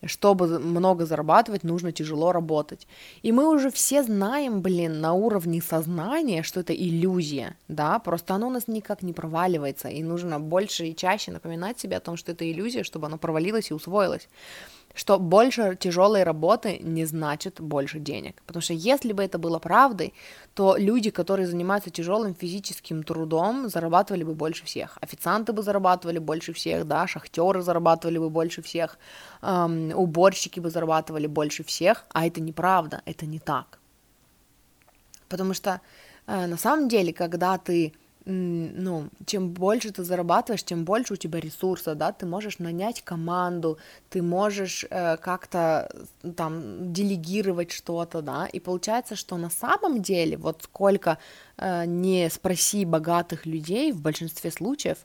чтобы 0.06 0.60
много 0.60 1.06
зарабатывать, 1.06 1.64
нужно 1.64 1.92
тяжело 1.92 2.32
работать. 2.32 2.88
И 3.24 3.32
мы 3.32 3.50
уже 3.50 3.70
все 3.70 4.04
знаем, 4.04 4.62
блин, 4.62 5.02
на 5.02 5.14
уровне 5.14 5.62
сознания, 5.62 6.44
что 6.44 6.62
это 6.62 6.74
иллюзия, 6.74 7.58
да, 7.68 8.00
просто 8.00 8.36
оно 8.36 8.48
у 8.48 8.52
нас 8.52 8.68
никак 8.68 9.04
не 9.04 9.14
проваливается, 9.14 9.90
и 9.90 10.02
нужно 10.02 10.40
больше 10.40 10.88
и 10.88 10.96
чаще 10.96 11.32
напоминать 11.32 11.80
себе 11.80 11.98
о 11.98 12.00
том, 12.00 12.16
что 12.16 12.32
это 12.32 12.50
иллюзия, 12.50 12.84
чтобы 12.84 13.08
оно 13.08 13.18
провалилось 13.18 13.72
и 13.72 13.74
усвоилось 13.74 14.30
что 14.94 15.20
больше 15.20 15.76
тяжелой 15.80 16.24
работы 16.24 16.80
не 16.80 17.06
значит 17.06 17.62
больше 17.62 18.00
денег. 18.00 18.42
Потому 18.46 18.62
что 18.62 18.74
если 18.74 19.14
бы 19.14 19.24
это 19.24 19.38
было 19.38 19.60
правдой, 19.60 20.14
то 20.54 20.76
люди, 20.78 21.10
которые 21.10 21.48
занимаются 21.48 21.90
тяжелым 21.90 22.36
физическим 22.36 23.04
трудом, 23.04 23.70
зарабатывали 23.70 24.24
бы 24.24 24.34
больше 24.34 24.66
всех. 24.66 24.98
Официанты 25.02 25.54
бы 25.54 25.64
зарабатывали 25.64 26.20
больше 26.20 26.54
всех, 26.54 26.86
да, 26.86 27.08
шахтеры 27.08 27.62
зарабатывали 27.62 28.18
бы 28.18 28.30
больше 28.30 28.62
всех, 28.62 28.98
эм, 29.42 29.92
уборщики 29.96 30.60
бы 30.60 30.70
зарабатывали 30.70 31.28
больше 31.28 31.64
всех, 31.64 32.06
а 32.14 32.26
это 32.26 32.42
неправда, 32.42 33.02
это 33.06 33.26
не 33.26 33.40
так. 33.40 33.80
Потому 35.30 35.54
что 35.54 35.82
э, 36.28 36.48
на 36.48 36.58
самом 36.58 36.90
деле, 36.90 37.14
когда 37.14 37.58
ты 37.58 37.94
ну, 38.32 39.10
чем 39.26 39.50
больше 39.50 39.92
ты 39.92 40.04
зарабатываешь, 40.04 40.64
тем 40.64 40.86
больше 40.86 41.14
у 41.14 41.18
тебя 41.18 41.40
ресурса, 41.40 41.96
да, 41.96 42.12
ты 42.12 42.26
можешь 42.26 42.60
нанять 42.60 43.02
команду, 43.02 43.80
ты 44.10 44.22
можешь 44.22 44.86
э, 44.90 45.18
как-то 45.18 45.90
там 46.36 46.94
делегировать 46.94 47.72
что-то, 47.72 48.22
да, 48.22 48.46
и 48.46 48.60
получается, 48.60 49.16
что 49.16 49.38
на 49.38 49.50
самом 49.50 50.02
деле, 50.02 50.38
вот 50.38 50.62
сколько 50.64 51.18
э, 51.58 51.86
не 51.86 52.30
спроси 52.30 52.86
богатых 52.86 53.46
людей, 53.46 53.92
в 53.92 54.02
большинстве 54.02 54.52
случаев 54.52 55.00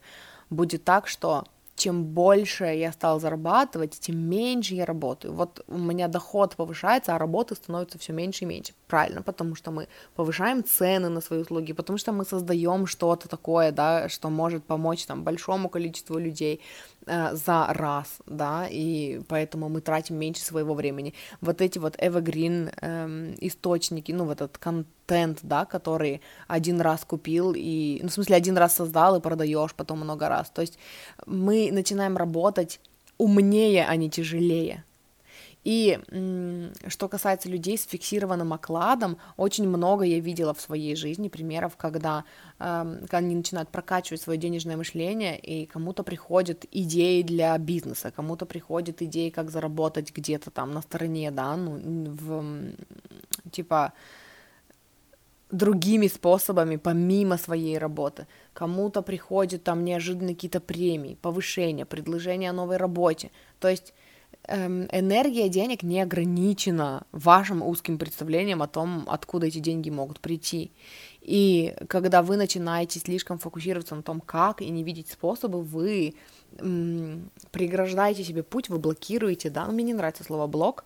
будет 0.51 0.85
так, 0.85 1.09
что 1.09 1.45
чем 1.77 2.05
больше 2.05 2.65
я 2.65 2.93
стал 2.93 3.21
зарабатывать, 3.21 3.99
тем 3.99 4.17
меньше 4.17 4.75
я 4.75 4.85
работаю. 4.85 5.35
Вот 5.35 5.65
у 5.67 5.79
меня 5.79 6.09
доход 6.09 6.55
повышается, 6.57 7.15
а 7.15 7.19
работы 7.19 7.55
становится 7.57 7.99
все 7.99 8.13
меньше 8.13 8.45
и 8.45 8.47
меньше. 8.47 8.75
Правильно, 8.87 9.23
потому 9.23 9.55
что 9.55 9.71
мы 9.71 9.89
повышаем 10.15 10.63
цены 10.63 11.09
на 11.09 11.21
свои 11.21 11.41
услуги, 11.41 11.73
потому 11.73 11.99
что 11.99 12.13
мы 12.13 12.25
создаем 12.25 12.87
что-то 12.87 13.29
такое, 13.29 13.73
да, 13.73 14.09
что 14.09 14.31
может 14.31 14.65
помочь 14.65 15.05
там 15.05 15.25
большому 15.25 15.69
количеству 15.69 16.19
людей 16.19 16.61
за 17.07 17.67
раз, 17.69 18.19
да, 18.27 18.67
и 18.71 19.21
поэтому 19.29 19.69
мы 19.69 19.81
тратим 19.81 20.17
меньше 20.17 20.43
своего 20.43 20.75
времени. 20.75 21.15
Вот 21.41 21.61
эти 21.61 21.79
вот 21.79 21.97
evergreen 21.97 22.73
э, 22.81 23.35
источники, 23.41 24.13
ну, 24.13 24.25
вот 24.25 24.41
этот 24.41 24.59
контент, 24.59 25.41
да, 25.43 25.65
который 25.65 26.21
один 26.49 26.81
раз 26.81 27.05
купил 27.05 27.53
и, 27.57 28.01
ну, 28.03 28.09
в 28.09 28.13
смысле, 28.13 28.37
один 28.37 28.57
раз 28.57 28.77
создал 28.77 29.17
и 29.17 29.21
продаешь 29.21 29.75
потом 29.75 30.01
много 30.01 30.29
раз. 30.29 30.51
То 30.51 30.63
есть 30.63 30.79
мы 31.27 31.71
начинаем 31.73 32.17
работать 32.17 32.81
умнее, 33.19 33.87
а 33.87 33.97
не 33.97 34.11
тяжелее. 34.11 34.85
И 35.65 35.99
что 36.89 37.09
касается 37.09 37.49
людей 37.49 37.79
с 37.79 37.87
фиксированным 37.87 38.53
окладом, 38.53 39.17
очень 39.39 39.67
много 39.67 40.05
я 40.05 40.21
видела 40.21 40.53
в 40.53 40.61
своей 40.61 40.95
жизни 40.95 41.29
примеров, 41.29 41.77
когда, 41.77 42.25
э, 42.59 42.99
когда 43.01 43.19
они 43.19 43.35
начинают 43.35 43.71
прокачивать 43.71 44.21
свое 44.21 44.39
денежное 44.39 44.77
мышление, 44.77 45.39
и 45.39 45.65
кому-то 45.65 46.03
приходят 46.03 46.67
идеи 46.71 47.23
для 47.23 47.57
бизнеса, 47.59 48.13
кому-то 48.15 48.45
приходят 48.45 49.01
идеи, 49.01 49.31
как 49.31 49.51
заработать 49.51 50.13
где-то 50.15 50.51
там 50.51 50.73
на 50.73 50.83
стороне, 50.83 51.31
да, 51.31 51.57
ну, 51.57 51.81
в, 52.11 52.75
типа, 53.51 53.95
другими 55.51 56.09
способами, 56.09 56.77
помимо 56.77 57.39
своей 57.39 57.79
работы. 57.79 58.27
Кому-то 58.53 59.03
приходят 59.03 59.63
там 59.63 59.85
неожиданно 59.85 60.35
какие-то 60.35 60.61
премии, 60.61 61.17
повышения, 61.23 61.87
предложения 61.87 62.51
о 62.51 62.53
новой 62.53 62.77
работе. 62.77 63.31
То 63.61 63.69
есть 63.69 63.95
энергия 64.49 65.49
денег 65.49 65.83
не 65.83 66.01
ограничена 66.01 67.07
вашим 67.13 67.63
узким 67.63 67.99
представлением 67.99 68.63
о 68.63 68.69
том, 68.69 69.05
откуда 69.07 69.47
эти 69.47 69.59
деньги 69.59 69.91
могут 69.91 70.21
прийти. 70.21 70.71
И 71.21 71.75
когда 71.89 72.23
вы 72.23 72.37
начинаете 72.37 73.01
слишком 73.01 73.39
фокусироваться 73.39 73.95
на 73.95 74.03
том, 74.03 74.21
как, 74.21 74.61
и 74.61 74.69
не 74.69 74.85
видеть 74.85 75.11
способы, 75.11 75.63
вы 75.63 76.15
преграждаете 77.51 78.23
себе 78.23 78.43
путь, 78.43 78.69
вы 78.69 78.79
блокируете, 78.79 79.51
да, 79.51 79.67
мне 79.67 79.83
не 79.83 79.95
нравится 79.95 80.25
слово 80.25 80.47
блок, 80.47 80.85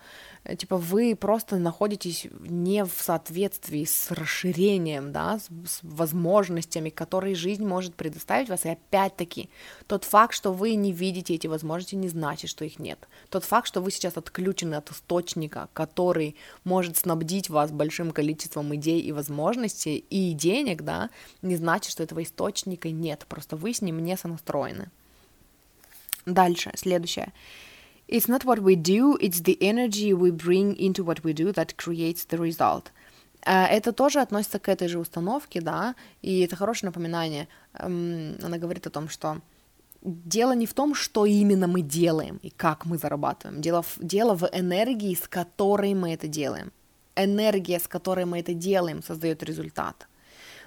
типа 0.56 0.76
вы 0.76 1.16
просто 1.16 1.56
находитесь 1.56 2.26
не 2.40 2.84
в 2.84 2.92
соответствии 2.96 3.84
с 3.84 4.10
расширением, 4.10 5.12
да, 5.12 5.38
с, 5.38 5.44
с 5.44 5.80
возможностями, 5.82 6.90
которые 6.90 7.34
жизнь 7.34 7.64
может 7.64 7.94
предоставить 7.94 8.48
вас, 8.48 8.64
и 8.64 8.70
опять-таки, 8.70 9.50
тот 9.86 10.04
факт, 10.04 10.34
что 10.34 10.52
вы 10.52 10.74
не 10.74 10.92
видите 10.92 11.34
эти 11.34 11.46
возможности, 11.46 11.94
не 11.94 12.08
значит, 12.08 12.50
что 12.50 12.64
их 12.64 12.78
нет. 12.78 13.08
Тот 13.28 13.44
факт, 13.44 13.66
что 13.66 13.80
вы 13.80 13.90
сейчас 13.90 14.16
отключены 14.16 14.74
от 14.74 14.90
источника, 14.90 15.68
который 15.72 16.36
может 16.64 16.96
снабдить 16.96 17.50
вас 17.50 17.70
большим 17.70 18.10
количеством 18.10 18.74
идей 18.74 19.00
и 19.00 19.12
возможностей 19.12 20.04
и 20.10 20.32
денег, 20.32 20.82
да, 20.82 21.10
не 21.42 21.56
значит, 21.56 21.92
что 21.92 22.02
этого 22.02 22.22
источника 22.22 22.90
нет, 22.90 23.26
просто 23.28 23.56
вы 23.56 23.74
с 23.74 23.82
ним 23.82 24.02
не 24.02 24.16
сонастроены. 24.16 24.90
Дальше, 26.26 26.72
следующее. 26.74 27.32
It's 28.08 28.26
not 28.26 28.44
what 28.44 28.60
we 28.60 28.74
do, 28.74 29.18
it's 29.20 29.42
the 29.42 29.58
energy 29.60 30.14
we 30.14 30.30
bring 30.30 30.74
into 30.76 31.04
what 31.04 31.22
we 31.22 31.34
do 31.34 31.52
that 31.52 31.76
creates 31.76 32.24
the 32.24 32.38
result. 32.38 32.90
Э, 33.44 33.66
это 33.66 33.92
тоже 33.92 34.20
относится 34.20 34.58
к 34.58 34.68
этой 34.70 34.88
же 34.88 34.98
установке, 34.98 35.60
да, 35.60 35.94
и 36.22 36.40
это 36.40 36.56
хорошее 36.56 36.88
напоминание. 36.88 37.48
Эм, 37.74 38.36
она 38.42 38.56
говорит 38.56 38.86
о 38.86 38.90
том, 38.90 39.10
что 39.10 39.42
дело 40.02 40.52
не 40.54 40.64
в 40.64 40.72
том, 40.72 40.94
что 40.94 41.26
именно 41.26 41.66
мы 41.66 41.82
делаем 41.82 42.40
и 42.42 42.48
как 42.48 42.86
мы 42.86 42.96
зарабатываем. 42.96 43.60
Дело 43.60 43.82
в, 43.82 43.98
дело 44.00 44.34
в 44.34 44.48
энергии, 44.52 45.14
с 45.14 45.28
которой 45.28 45.92
мы 45.92 46.14
это 46.14 46.28
делаем. 46.28 46.72
Энергия, 47.14 47.78
с 47.78 47.88
которой 47.88 48.24
мы 48.24 48.40
это 48.40 48.54
делаем, 48.54 49.02
создает 49.02 49.42
результат. 49.42 50.08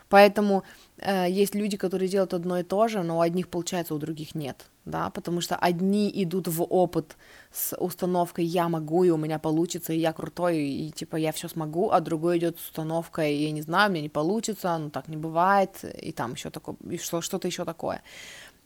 Поэтому 0.09 0.63
э, 0.97 1.27
есть 1.27 1.55
люди, 1.55 1.75
которые 1.75 2.07
делают 2.07 2.35
одно 2.35 2.59
и 2.59 2.63
то 2.63 2.87
же, 2.87 3.01
но 3.01 3.17
у 3.17 3.21
одних 3.21 3.47
получается, 3.47 3.95
у 3.95 3.97
других 3.97 4.35
нет 4.35 4.70
да, 4.85 5.09
потому 5.09 5.41
что 5.41 5.55
одни 5.55 6.11
идут 6.23 6.47
в 6.47 6.63
опыт 6.63 7.15
с 7.51 7.75
установкой 7.77 8.45
«я 8.45 8.67
могу, 8.67 9.03
и 9.03 9.09
у 9.09 9.17
меня 9.17 9.37
получится, 9.37 9.93
и 9.93 9.99
я 9.99 10.11
крутой, 10.11 10.59
и 10.59 10.91
типа 10.91 11.17
я 11.17 11.31
все 11.31 11.47
смогу», 11.47 11.91
а 11.91 11.99
другой 11.99 12.39
идет 12.39 12.59
с 12.59 12.65
установкой 12.65 13.35
«я 13.35 13.51
не 13.51 13.61
знаю, 13.61 13.91
мне 13.91 14.01
не 14.01 14.09
получится, 14.09 14.77
ну 14.77 14.89
так 14.89 15.07
не 15.07 15.17
бывает», 15.17 15.83
и 15.83 16.11
там 16.11 16.33
еще 16.33 16.49
такое, 16.49 16.75
и 16.89 16.97
что, 16.97 17.21
что-то 17.21 17.47
еще 17.47 17.65
такое. 17.65 18.01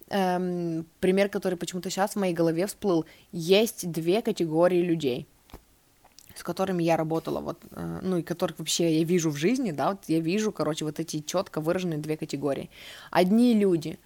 Эм, 0.09 0.85
пример, 0.99 1.29
который 1.29 1.57
почему-то 1.57 1.89
сейчас 1.89 2.11
в 2.11 2.19
моей 2.19 2.33
голове 2.33 2.67
всплыл, 2.67 3.05
есть 3.31 3.91
две 3.91 4.21
категории 4.21 4.81
людей, 4.81 5.27
с 6.35 6.43
которыми 6.43 6.83
я 6.83 6.95
работала, 6.95 7.41
вот, 7.41 7.59
э, 7.71 7.99
ну 8.03 8.17
и 8.17 8.21
которых 8.21 8.59
вообще 8.59 8.99
я 8.99 9.03
вижу 9.03 9.31
в 9.31 9.37
жизни, 9.37 9.71
да, 9.71 9.91
вот 9.91 10.03
я 10.07 10.19
вижу, 10.19 10.51
короче, 10.51 10.85
вот 10.85 10.99
эти 10.99 11.21
четко 11.21 11.59
выраженные 11.59 11.99
две 11.99 12.15
категории. 12.15 12.69
Одни 13.11 13.53
люди— 13.53 13.99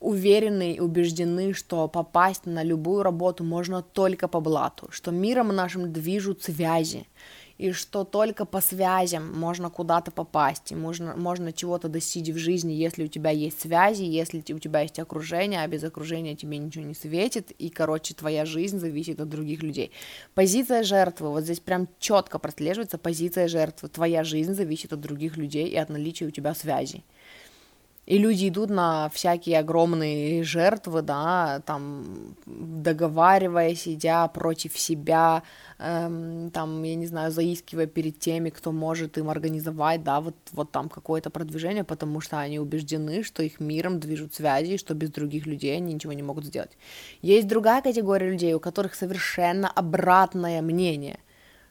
уверены 0.00 0.72
и 0.72 0.80
убеждены, 0.80 1.52
что 1.52 1.86
попасть 1.86 2.46
на 2.46 2.62
любую 2.62 3.02
работу 3.02 3.44
можно 3.44 3.82
только 3.82 4.28
по 4.28 4.40
блату, 4.40 4.88
что 4.90 5.10
миром 5.10 5.48
нашим 5.48 5.92
движут 5.92 6.42
связи, 6.42 7.06
и 7.58 7.72
что 7.72 8.04
только 8.04 8.46
по 8.46 8.62
связям 8.62 9.38
можно 9.38 9.68
куда-то 9.68 10.10
попасть, 10.10 10.72
и 10.72 10.74
можно, 10.74 11.14
можно 11.14 11.52
чего-то 11.52 11.88
достичь 11.88 12.30
в 12.30 12.38
жизни, 12.38 12.72
если 12.72 13.04
у 13.04 13.06
тебя 13.06 13.28
есть 13.28 13.60
связи, 13.60 14.02
если 14.02 14.42
у 14.54 14.58
тебя 14.58 14.80
есть 14.80 14.98
окружение, 14.98 15.60
а 15.60 15.68
без 15.68 15.84
окружения 15.84 16.34
тебе 16.34 16.56
ничего 16.56 16.86
не 16.86 16.94
светит, 16.94 17.50
и, 17.50 17.68
короче, 17.68 18.14
твоя 18.14 18.46
жизнь 18.46 18.78
зависит 18.78 19.20
от 19.20 19.28
других 19.28 19.62
людей. 19.62 19.92
Позиция 20.32 20.82
жертвы, 20.82 21.28
вот 21.28 21.44
здесь 21.44 21.60
прям 21.60 21.86
четко 21.98 22.38
прослеживается 22.38 22.96
позиция 22.96 23.46
жертвы, 23.46 23.90
твоя 23.90 24.24
жизнь 24.24 24.54
зависит 24.54 24.94
от 24.94 25.00
других 25.02 25.36
людей 25.36 25.68
и 25.68 25.76
от 25.76 25.90
наличия 25.90 26.24
у 26.24 26.30
тебя 26.30 26.54
связей 26.54 27.04
и 28.06 28.18
люди 28.18 28.48
идут 28.48 28.70
на 28.70 29.08
всякие 29.10 29.60
огромные 29.60 30.42
жертвы, 30.42 31.02
да, 31.02 31.62
там, 31.64 32.34
договариваясь, 32.46 33.86
идя 33.86 34.26
против 34.28 34.76
себя, 34.76 35.42
эм, 35.78 36.50
там, 36.50 36.82
я 36.82 36.96
не 36.96 37.06
знаю, 37.06 37.30
заискивая 37.30 37.86
перед 37.86 38.18
теми, 38.18 38.50
кто 38.50 38.72
может 38.72 39.16
им 39.18 39.28
организовать, 39.30 40.02
да, 40.02 40.20
вот, 40.20 40.34
вот 40.52 40.72
там 40.72 40.88
какое-то 40.88 41.30
продвижение, 41.30 41.84
потому 41.84 42.20
что 42.20 42.38
они 42.40 42.58
убеждены, 42.58 43.22
что 43.22 43.42
их 43.42 43.60
миром 43.60 44.00
движут 44.00 44.34
связи, 44.34 44.76
что 44.76 44.94
без 44.94 45.10
других 45.10 45.46
людей 45.46 45.76
они 45.76 45.94
ничего 45.94 46.12
не 46.12 46.22
могут 46.22 46.46
сделать. 46.46 46.76
Есть 47.22 47.46
другая 47.48 47.82
категория 47.82 48.30
людей, 48.30 48.54
у 48.54 48.60
которых 48.60 48.94
совершенно 48.94 49.70
обратное 49.70 50.62
мнение– 50.62 51.20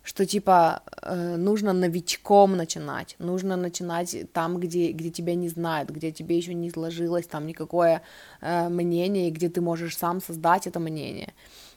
что 0.10 0.26
типа 0.26 0.82
э, 1.04 1.36
нужно 1.38 1.72
новичком 1.72 2.58
начинать, 2.58 3.16
нужно 3.20 3.56
начинать 3.56 4.16
там, 4.34 4.60
где, 4.60 4.92
где 4.92 5.12
тебя 5.12 5.36
не 5.36 5.50
знают, 5.50 5.92
где 5.92 6.12
тебе 6.12 6.36
еще 6.36 6.56
не 6.56 6.72
сложилось 6.72 7.28
там 7.28 7.46
никакое 7.46 8.02
э, 8.42 8.70
мнение, 8.70 9.28
и 9.28 9.32
где 9.32 9.50
ты 9.50 9.62
можешь 9.62 9.96
сам 9.96 10.20
создать 10.20 10.66
это 10.66 10.80
мнение. 10.80 11.34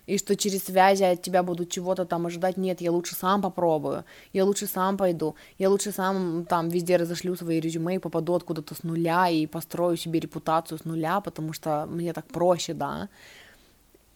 и 0.06 0.16
что 0.16 0.34
через 0.34 0.64
связи 0.64 1.04
от 1.04 1.20
тебя 1.20 1.42
будут 1.42 1.68
чего-то 1.68 2.06
там 2.06 2.24
ожидать, 2.26 2.56
нет, 2.56 2.80
я 2.80 2.90
лучше 2.90 3.14
сам 3.14 3.42
попробую, 3.42 4.04
я 4.32 4.44
лучше 4.46 4.66
сам 4.66 4.96
пойду, 4.96 5.34
я 5.58 5.68
лучше 5.68 5.92
сам 5.92 6.46
там 6.48 6.70
везде 6.70 6.96
разошлю 6.96 7.36
свои 7.36 7.60
резюме 7.60 7.96
и 7.96 7.98
попаду 7.98 8.32
откуда-то 8.34 8.74
с 8.74 8.82
нуля 8.82 9.28
и 9.28 9.46
построю 9.46 9.98
себе 9.98 10.20
репутацию 10.20 10.78
с 10.78 10.86
нуля, 10.86 11.20
потому 11.20 11.52
что 11.52 11.86
мне 11.86 12.12
так 12.14 12.26
проще, 12.26 12.72
да, 12.72 13.08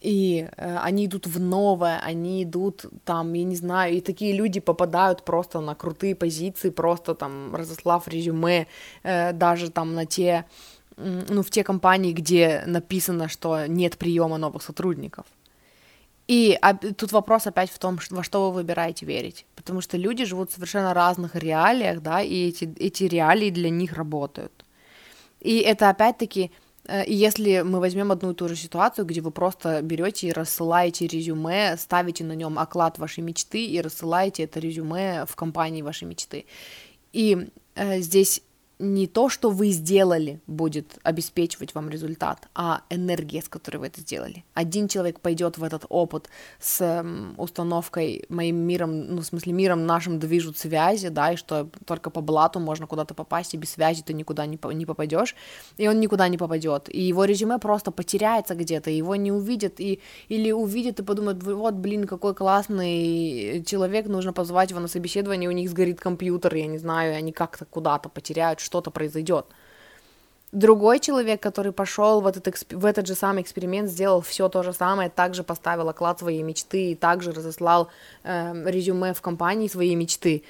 и 0.01 0.47
э, 0.57 0.77
они 0.77 1.05
идут 1.05 1.27
в 1.27 1.39
новое, 1.39 1.99
они 1.99 2.43
идут 2.43 2.85
там, 3.03 3.33
я 3.33 3.43
не 3.43 3.55
знаю, 3.55 3.95
и 3.95 4.01
такие 4.01 4.33
люди 4.33 4.59
попадают 4.59 5.23
просто 5.23 5.61
на 5.61 5.75
крутые 5.75 6.15
позиции, 6.15 6.69
просто 6.69 7.15
там 7.15 7.55
разослав 7.55 8.07
резюме, 8.07 8.67
э, 9.03 9.33
даже 9.33 9.71
там 9.71 9.95
на 9.95 10.05
те, 10.05 10.45
ну, 10.97 11.41
в 11.41 11.49
те 11.49 11.63
компании, 11.63 12.13
где 12.13 12.63
написано, 12.65 13.27
что 13.27 13.67
нет 13.67 13.97
приема 13.97 14.37
новых 14.37 14.63
сотрудников. 14.63 15.25
И 16.27 16.57
а, 16.61 16.73
тут 16.73 17.11
вопрос 17.13 17.47
опять 17.47 17.71
в 17.71 17.79
том, 17.79 17.99
во 18.09 18.23
что 18.23 18.49
вы 18.49 18.55
выбираете 18.55 19.05
верить, 19.05 19.45
потому 19.55 19.81
что 19.81 19.97
люди 19.97 20.25
живут 20.25 20.51
в 20.51 20.53
совершенно 20.53 20.93
разных 20.93 21.35
реалиях, 21.35 22.01
да, 22.01 22.21
и 22.21 22.49
эти, 22.49 22.65
эти 22.79 23.05
реалии 23.05 23.49
для 23.49 23.69
них 23.69 23.93
работают. 23.93 24.65
И 25.39 25.59
это 25.59 25.89
опять-таки 25.89 26.51
и 27.05 27.13
если 27.13 27.61
мы 27.61 27.79
возьмем 27.79 28.11
одну 28.11 28.31
и 28.31 28.33
ту 28.33 28.47
же 28.47 28.55
ситуацию, 28.55 29.05
где 29.05 29.21
вы 29.21 29.31
просто 29.31 29.81
берете 29.81 30.27
и 30.27 30.31
рассылаете 30.31 31.07
резюме, 31.07 31.75
ставите 31.77 32.23
на 32.23 32.33
нем 32.33 32.57
оклад 32.57 32.97
вашей 32.97 33.23
мечты 33.23 33.65
и 33.65 33.81
рассылаете 33.81 34.43
это 34.43 34.59
резюме 34.59 35.25
в 35.25 35.35
компании 35.35 35.81
вашей 35.81 36.05
мечты. 36.05 36.45
И 37.13 37.49
э, 37.75 37.99
здесь 37.99 38.41
не 38.79 39.07
то, 39.07 39.27
что 39.29 39.49
вы 39.49 39.69
сделали, 39.69 40.39
будет 40.45 40.99
обеспечивать 41.03 41.73
вам 41.73 41.89
результат, 41.89 42.47
а 42.53 42.81
энергия, 42.89 43.41
с 43.41 43.49
которой 43.49 43.77
вы 43.77 43.87
это 43.87 44.01
сделали. 44.01 44.43
Один 44.53 44.87
человек 44.87 45.19
пойдет 45.19 45.57
в 45.57 45.63
этот 45.63 45.85
опыт 45.89 46.29
с 46.59 47.03
установкой 47.37 48.25
моим 48.29 48.57
миром, 48.57 49.15
ну, 49.15 49.21
в 49.21 49.25
смысле, 49.25 49.53
миром 49.53 49.85
нашим 49.85 50.19
движут 50.19 50.57
связи, 50.57 51.09
да, 51.09 51.33
и 51.33 51.37
что 51.37 51.69
только 51.85 52.09
по 52.11 52.21
блату 52.21 52.59
можно 52.59 52.85
куда-то 52.85 53.15
попасть, 53.15 53.53
и 53.53 53.57
без 53.57 53.71
связи 53.71 54.03
ты 54.03 54.13
никуда 54.13 54.45
не, 54.45 54.59
не 54.73 54.85
попадешь, 54.85 55.35
и 55.77 55.87
он 55.87 55.99
никуда 55.99 56.27
не 56.27 56.37
попадет, 56.37 56.87
и 56.93 57.01
его 57.01 57.25
резюме 57.25 57.57
просто 57.57 57.91
потеряется 57.91 58.53
где-то, 58.53 58.91
его 58.91 59.15
не 59.15 59.31
увидят, 59.31 59.79
и, 59.79 60.01
или 60.29 60.51
увидят 60.51 60.99
и 60.99 61.03
подумают, 61.03 61.41
вот, 61.41 61.73
блин, 61.73 62.05
какой 62.05 62.35
классный 62.35 63.63
человек, 63.65 64.05
нужно 64.07 64.33
позвать 64.33 64.69
его 64.69 64.79
на 64.79 64.87
собеседование, 64.87 65.49
у 65.49 65.53
них 65.53 65.69
сгорит 65.69 65.99
компьютер, 65.99 66.53
я 66.55 66.67
не 66.67 66.77
знаю, 66.77 67.13
и 67.13 67.15
они 67.15 67.31
как-то 67.31 67.65
куда-то 67.65 68.09
потеряют 68.09 68.59
что-то 68.67 68.91
произойдет. 68.91 69.45
Другой 70.53 70.99
человек, 70.99 71.41
который 71.41 71.73
пошел 71.73 72.21
в 72.21 72.27
этот, 72.27 72.47
в 72.71 72.85
этот 72.85 73.05
же 73.05 73.15
самый 73.15 73.41
эксперимент, 73.41 73.89
сделал 73.89 74.21
все 74.21 74.47
то 74.47 74.63
же 74.63 74.71
самое, 74.71 75.09
также 75.09 75.43
поставил 75.43 75.89
оклад 75.89 76.19
своей 76.19 76.41
мечты 76.41 76.91
и 76.91 76.95
также 76.95 77.31
разослал 77.31 77.89
э, 78.23 78.63
резюме 78.65 79.13
в 79.13 79.21
компании 79.21 79.67
своей 79.67 79.95
мечты. 79.95 80.43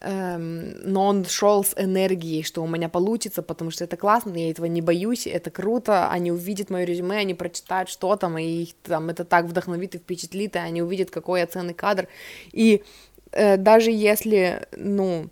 Эм, 0.00 0.74
но 0.82 1.06
он 1.06 1.24
шел 1.24 1.64
с 1.64 1.74
энергией, 1.76 2.42
что 2.42 2.62
у 2.62 2.66
меня 2.66 2.88
получится, 2.88 3.42
потому 3.42 3.70
что 3.70 3.84
это 3.84 3.96
классно, 3.96 4.36
я 4.36 4.50
этого 4.50 4.66
не 4.66 4.82
боюсь, 4.82 5.26
это 5.26 5.50
круто, 5.50 6.10
они 6.10 6.30
увидят 6.32 6.68
мое 6.68 6.84
резюме, 6.84 7.18
они 7.18 7.34
прочитают, 7.34 7.88
что 7.88 8.14
там, 8.16 8.36
и 8.36 8.44
их 8.44 8.74
там 8.82 9.08
это 9.08 9.24
так 9.24 9.46
вдохновит 9.46 9.94
и 9.94 9.98
впечатлит, 9.98 10.56
и 10.56 10.58
они 10.58 10.82
увидят, 10.82 11.10
какой 11.10 11.40
я 11.40 11.46
ценный 11.46 11.72
кадр. 11.72 12.08
И 12.52 12.82
э, 13.32 13.56
даже 13.56 13.90
если, 13.90 14.68
ну, 14.76 15.30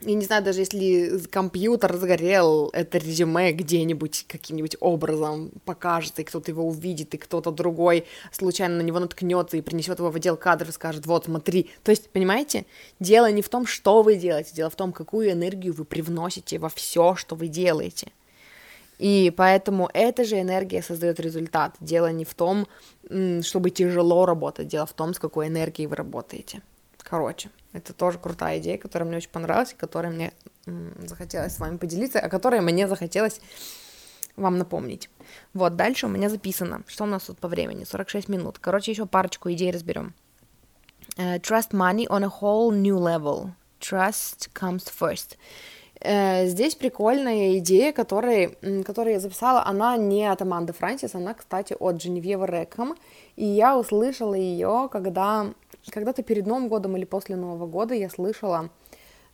я 0.00 0.14
не 0.14 0.24
знаю, 0.24 0.44
даже 0.44 0.60
если 0.60 1.18
компьютер 1.30 1.96
сгорел, 1.96 2.70
это 2.72 2.98
резюме 2.98 3.52
где-нибудь 3.52 4.26
каким-нибудь 4.28 4.76
образом 4.80 5.50
покажется, 5.64 6.22
и 6.22 6.24
кто-то 6.24 6.50
его 6.50 6.66
увидит, 6.66 7.14
и 7.14 7.18
кто-то 7.18 7.50
другой 7.50 8.04
случайно 8.30 8.76
на 8.76 8.82
него 8.82 8.98
наткнется 8.98 9.56
и 9.56 9.62
принесет 9.62 9.98
его 9.98 10.10
в 10.10 10.16
отдел 10.16 10.36
кадров 10.36 10.70
и 10.70 10.72
скажет, 10.72 11.06
вот, 11.06 11.24
смотри. 11.24 11.70
То 11.82 11.90
есть, 11.90 12.10
понимаете, 12.10 12.66
дело 13.00 13.30
не 13.30 13.42
в 13.42 13.48
том, 13.48 13.66
что 13.66 14.02
вы 14.02 14.16
делаете, 14.16 14.50
дело 14.54 14.70
в 14.70 14.76
том, 14.76 14.92
какую 14.92 15.32
энергию 15.32 15.72
вы 15.72 15.84
привносите 15.84 16.58
во 16.58 16.68
все, 16.68 17.16
что 17.16 17.34
вы 17.34 17.48
делаете. 17.48 18.12
И 18.98 19.32
поэтому 19.36 19.90
эта 19.92 20.24
же 20.24 20.40
энергия 20.40 20.82
создает 20.82 21.20
результат. 21.20 21.74
Дело 21.80 22.10
не 22.12 22.24
в 22.24 22.34
том, 22.34 22.66
чтобы 23.42 23.70
тяжело 23.70 24.26
работать, 24.26 24.68
дело 24.68 24.86
в 24.86 24.92
том, 24.92 25.14
с 25.14 25.18
какой 25.18 25.48
энергией 25.48 25.86
вы 25.86 25.96
работаете. 25.96 26.62
Короче, 27.08 27.50
это 27.72 27.92
тоже 27.92 28.18
крутая 28.18 28.58
идея, 28.58 28.78
которая 28.78 29.06
мне 29.06 29.18
очень 29.18 29.30
понравилась, 29.30 29.72
и 29.72 29.76
которой 29.76 30.10
мне 30.10 30.32
захотелось 30.98 31.54
с 31.54 31.60
вами 31.60 31.76
поделиться, 31.76 32.18
о 32.18 32.28
которой 32.28 32.60
мне 32.60 32.88
захотелось 32.88 33.40
вам 34.34 34.58
напомнить. 34.58 35.08
Вот, 35.54 35.76
дальше 35.76 36.06
у 36.06 36.08
меня 36.08 36.28
записано. 36.28 36.82
Что 36.88 37.04
у 37.04 37.06
нас 37.06 37.22
тут 37.24 37.38
по 37.38 37.46
времени? 37.46 37.84
46 37.84 38.28
минут. 38.28 38.58
Короче, 38.58 38.90
еще 38.90 39.06
парочку 39.06 39.52
идей 39.52 39.70
разберем. 39.70 40.14
Uh, 41.16 41.40
trust 41.40 41.70
money 41.70 42.08
on 42.08 42.24
a 42.24 42.30
whole 42.40 42.72
new 42.72 42.98
level. 42.98 43.50
Trust 43.80 44.50
comes 44.52 44.90
first. 44.90 45.36
Uh, 46.00 46.46
здесь 46.46 46.74
прикольная 46.74 47.58
идея, 47.58 47.92
которой, 47.92 48.58
которую 48.84 49.14
я 49.14 49.20
записала, 49.20 49.64
она 49.64 49.96
не 49.96 50.26
от 50.26 50.42
Аманды 50.42 50.72
Франсис, 50.72 51.14
она, 51.14 51.34
кстати, 51.34 51.76
от 51.78 51.96
Дженевьевы 51.96 52.46
Рэкхэм, 52.46 52.96
и 53.36 53.46
я 53.46 53.78
услышала 53.78 54.34
ее, 54.34 54.88
когда 54.90 55.54
когда-то 55.90 56.22
перед 56.22 56.46
Новым 56.46 56.68
годом 56.68 56.96
или 56.96 57.04
после 57.04 57.36
Нового 57.36 57.66
года 57.66 57.94
я 57.94 58.10
слышала, 58.10 58.70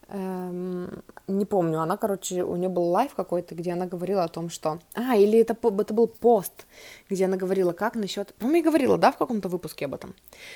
эм, 0.07 1.03
не 1.27 1.45
помню, 1.45 1.81
она, 1.81 1.97
короче, 1.97 2.43
у 2.43 2.55
нее 2.55 2.69
был 2.69 2.83
live 2.83 3.13
какой-то, 3.15 3.55
где 3.55 3.73
она 3.73 3.85
говорила 3.85 4.23
о 4.23 4.27
том, 4.27 4.49
что... 4.49 4.79
А, 4.93 5.15
или 5.15 5.39
это, 5.39 5.55
это 5.79 5.93
был 5.93 6.07
пост, 6.07 6.65
где 7.09 7.25
она 7.25 7.37
говорила, 7.37 7.73
как 7.73 7.95
насчет... 7.95 8.33
По-моему, 8.35 8.57
я 8.57 8.63
говорила, 8.63 8.97
да, 8.97 9.11
в 9.11 9.17
каком-то 9.17 9.49
выпуске 9.49 9.85
об 9.85 9.95
этом. 9.95 10.15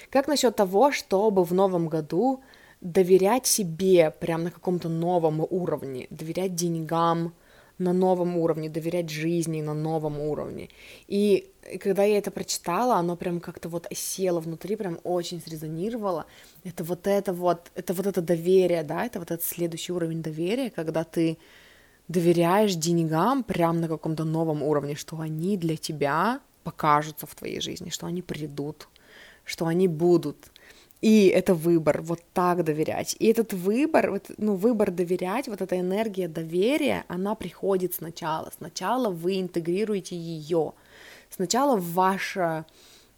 Как 0.10 0.28
насчет 0.28 0.56
того, 0.56 0.92
чтобы 0.92 1.44
в 1.44 1.54
Новом 1.54 1.88
году 1.88 2.42
доверять 2.82 3.48
себе 3.48 4.12
прям 4.12 4.44
на 4.44 4.52
каком-то 4.52 4.90
новом 4.90 5.46
уровне, 5.50 6.08
доверять 6.10 6.56
деньгам, 6.56 7.34
на 7.80 7.94
новом 7.94 8.38
уровне, 8.38 8.70
доверять 8.70 9.10
жизни 9.10 9.62
на 9.62 9.74
новом 9.74 10.20
уровне. 10.20 10.70
И 11.08 11.52
когда 11.80 12.04
я 12.04 12.18
это 12.18 12.32
прочитала, 12.32 12.96
оно 12.96 13.16
прям 13.16 13.40
как-то 13.40 13.70
вот 13.70 13.88
осело 13.92 14.40
внутри, 14.40 14.76
прям 14.76 15.00
очень 15.04 15.42
срезонировало. 15.42 16.26
Это 16.64 16.84
вот 16.84 17.08
это 17.08 17.34
вот, 17.34 17.72
это 17.76 17.94
вот 17.94 18.08
это 18.08 18.22
доверие, 18.22 18.84
да, 18.84 19.06
это 19.06 19.20
вот 19.20 19.32
этот 19.32 19.46
следующий 19.46 19.94
уровень 19.94 20.22
доверия, 20.22 20.70
когда 20.70 21.04
ты 21.04 21.38
доверяешь 22.08 22.76
деньгам 22.76 23.44
прям 23.44 23.82
на 23.82 23.88
каком-то 23.88 24.24
новом 24.24 24.64
уровне, 24.64 24.96
что 24.96 25.20
они 25.20 25.58
для 25.58 25.78
тебя 25.78 26.40
покажутся 26.64 27.28
в 27.28 27.36
твоей 27.36 27.62
жизни, 27.62 27.90
что 27.90 28.08
они 28.08 28.22
придут, 28.22 28.88
что 29.44 29.68
они 29.68 29.88
будут, 29.88 30.52
и 31.02 31.28
это 31.28 31.54
выбор, 31.54 32.02
вот 32.02 32.22
так 32.34 32.64
доверять. 32.64 33.16
И 33.20 33.28
этот 33.28 33.54
выбор, 33.54 34.12
вот, 34.12 34.32
ну, 34.38 34.56
выбор 34.56 34.92
доверять, 34.92 35.48
вот 35.48 35.62
эта 35.62 35.80
энергия 35.80 36.28
доверия, 36.28 37.06
она 37.08 37.36
приходит 37.36 37.94
сначала. 37.94 38.52
Сначала 38.58 39.10
вы 39.10 39.40
интегрируете 39.40 40.16
ее. 40.16 40.74
Сначала 41.30 41.78
в 41.78 41.94
ваше 41.94 42.66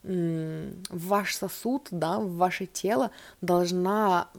в 0.02 0.72
ваш 0.90 1.36
сосуд, 1.36 1.90
да, 1.92 2.20
в 2.20 2.36
ваше 2.38 2.66
тело 2.66 3.12
должна 3.42 4.30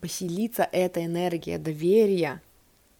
поселиться 0.00 0.66
эта 0.72 1.04
энергия 1.04 1.58
доверия, 1.58 2.40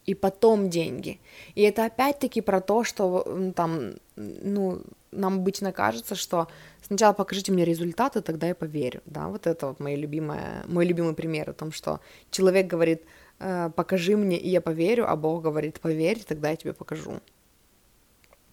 и 0.05 0.15
потом 0.15 0.69
деньги. 0.69 1.21
И 1.55 1.63
это 1.63 1.85
опять-таки 1.85 2.41
про 2.41 2.61
то, 2.61 2.85
что 2.85 3.53
там, 3.55 3.93
ну, 4.43 4.83
нам 5.11 5.35
обычно 5.35 5.73
кажется, 5.73 6.15
что 6.15 6.49
сначала 6.83 7.13
покажите 7.13 7.53
мне 7.53 7.65
результаты, 7.65 8.21
тогда 8.21 8.49
я 8.49 8.55
поверю, 8.55 9.03
да, 9.07 9.29
вот 9.29 9.47
это 9.47 9.69
вот 9.69 9.81
мой 9.81 9.95
любимый, 9.97 10.39
мой 10.67 10.87
любимый 10.87 11.15
пример 11.15 11.51
о 11.51 11.53
том, 11.53 11.73
что 11.73 12.01
человек 12.31 12.67
говорит, 12.67 13.03
«Э, 13.39 13.71
покажи 13.75 14.17
мне, 14.17 14.39
и 14.39 14.49
я 14.49 14.61
поверю, 14.61 15.11
а 15.11 15.17
Бог 15.17 15.43
говорит, 15.43 15.81
поверь, 15.81 16.23
тогда 16.27 16.51
я 16.51 16.57
тебе 16.57 16.73
покажу. 16.73 17.21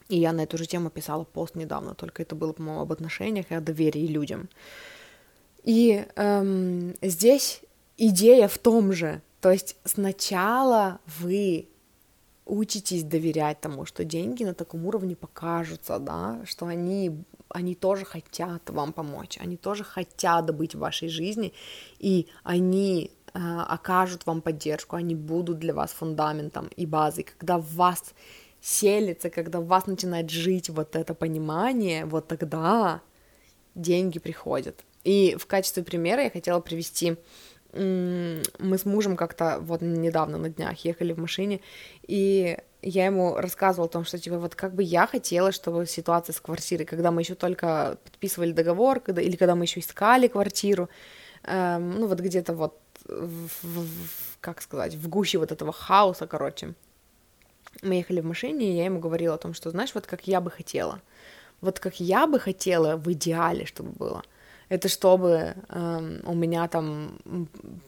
И 0.10 0.18
я 0.18 0.34
на 0.34 0.42
эту 0.42 0.58
же 0.58 0.66
тему 0.66 0.90
писала 0.90 1.24
пост 1.24 1.56
недавно, 1.56 1.94
только 1.94 2.24
это 2.24 2.36
было, 2.36 2.54
по-моему, 2.54 2.82
об 2.82 2.92
отношениях 2.92 3.46
и 3.50 3.56
о 3.56 3.62
доверии 3.62 4.08
людям. 4.08 4.50
И 5.64 6.06
эм, 6.16 6.96
здесь 7.02 7.62
идея 7.98 8.48
в 8.48 8.58
том 8.58 8.92
же, 8.92 9.22
то 9.42 9.52
есть 9.52 9.76
сначала 9.84 11.00
вы 11.20 11.68
учитесь 12.50 13.04
доверять 13.04 13.62
тому, 13.62 13.86
что 13.86 14.04
деньги 14.04 14.44
на 14.44 14.54
таком 14.54 14.86
уровне 14.86 15.16
покажутся, 15.16 16.00
да, 16.00 16.42
что 16.46 16.66
они, 16.66 17.24
они 17.50 17.76
тоже 17.76 18.06
хотят 18.06 18.70
вам 18.70 18.92
помочь, 18.92 19.38
они 19.42 19.58
тоже 19.58 19.84
хотят 19.84 20.56
быть 20.56 20.76
в 20.76 20.80
вашей 20.80 21.10
жизни, 21.10 21.54
и 22.00 22.28
они 22.44 23.12
э, 23.34 23.40
окажут 23.70 24.26
вам 24.26 24.42
поддержку, 24.42 24.96
они 24.96 25.16
будут 25.16 25.60
для 25.60 25.74
вас 25.74 25.92
фундаментом 25.92 26.70
и 26.76 26.86
базой, 26.86 27.24
когда 27.24 27.58
в 27.58 27.76
вас 27.76 28.14
селится, 28.62 29.30
когда 29.30 29.60
в 29.60 29.68
вас 29.68 29.88
начинает 29.88 30.30
жить 30.30 30.70
вот 30.70 30.96
это 30.96 31.14
понимание, 31.14 32.06
вот 32.06 32.28
тогда 32.28 33.02
деньги 33.76 34.20
приходят. 34.20 34.84
И 35.04 35.36
в 35.40 35.46
качестве 35.46 35.84
примера 35.84 36.24
я 36.24 36.30
хотела 36.30 36.60
привести 36.60 37.16
мы 37.74 38.78
с 38.78 38.86
мужем 38.86 39.16
как-то 39.16 39.60
вот 39.62 39.82
недавно 39.82 40.38
на 40.38 40.50
днях 40.50 40.86
ехали 40.86 41.14
в 41.14 41.20
машине, 41.20 41.62
и 42.08 42.58
я 42.82 43.06
ему 43.06 43.36
рассказывала 43.36 43.88
о 43.88 43.92
том, 43.92 44.06
что, 44.06 44.18
типа, 44.18 44.38
вот 44.38 44.56
как 44.56 44.74
бы 44.74 44.84
я 44.84 45.06
хотела, 45.06 45.52
чтобы 45.52 45.86
ситуация 45.86 46.34
с 46.34 46.40
квартирой, 46.40 46.86
когда 46.86 47.12
мы 47.12 47.22
еще 47.22 47.36
только 47.36 47.98
подписывали 48.04 48.52
договор, 48.52 49.00
когда, 49.00 49.22
или 49.22 49.36
когда 49.36 49.56
мы 49.56 49.66
еще 49.66 49.82
искали 49.82 50.28
квартиру, 50.28 50.90
эм, 51.44 52.00
ну, 52.00 52.08
вот 52.08 52.20
где-то 52.20 52.54
вот, 52.54 52.80
в, 53.06 53.50
в, 53.64 54.38
как 54.40 54.62
сказать, 54.62 54.96
в 54.96 55.10
гуще 55.10 55.38
вот 55.38 55.52
этого 55.52 55.72
хаоса, 55.72 56.26
короче, 56.26 56.74
мы 57.82 57.96
ехали 57.96 58.22
в 58.22 58.26
машине, 58.26 58.72
и 58.72 58.78
я 58.78 58.86
ему 58.86 59.00
говорила 59.00 59.36
о 59.36 59.38
том, 59.38 59.54
что, 59.54 59.70
знаешь, 59.72 59.94
вот 59.94 60.08
как 60.08 60.28
я 60.28 60.42
бы 60.42 60.50
хотела, 60.50 61.02
вот 61.62 61.80
как 61.80 62.00
я 62.00 62.28
бы 62.28 62.40
хотела 62.40 62.96
в 62.96 63.12
идеале, 63.12 63.66
чтобы 63.66 63.92
было, 63.92 64.24
это 64.70 64.88
чтобы 64.88 65.56
эм, 65.70 66.22
у 66.26 66.36
меня 66.36 66.68
там, 66.68 67.20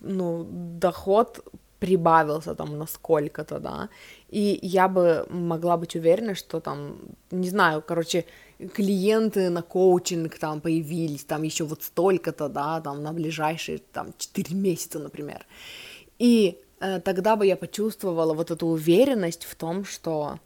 ну, 0.02 0.48
доход 0.80 1.44
прибавился 1.80 2.54
там 2.56 2.78
на 2.78 2.86
сколько-то, 2.86 3.60
да, 3.60 3.90
и 4.30 4.60
я 4.62 4.88
бы 4.88 5.26
могла 5.30 5.78
быть 5.78 5.96
уверена, 5.96 6.36
что 6.36 6.60
там, 6.60 6.98
не 7.32 7.50
знаю, 7.50 7.82
короче, 7.82 8.26
клиенты 8.74 9.50
на 9.50 9.62
коучинг 9.62 10.38
там 10.38 10.62
появились, 10.62 11.24
там 11.24 11.44
еще 11.44 11.64
вот 11.64 11.84
столько-то, 11.84 12.50
да, 12.50 12.82
там 12.82 13.02
на 13.02 13.14
ближайшие 13.14 13.80
там 13.80 14.14
4 14.18 14.56
месяца, 14.56 15.00
например. 15.00 15.46
И 16.20 16.60
э, 16.80 17.00
тогда 17.00 17.36
бы 17.36 17.48
я 17.48 17.56
почувствовала 17.56 18.34
вот 18.34 18.52
эту 18.52 18.68
уверенность 18.68 19.46
в 19.46 19.56
том, 19.56 19.86
что 19.86 20.40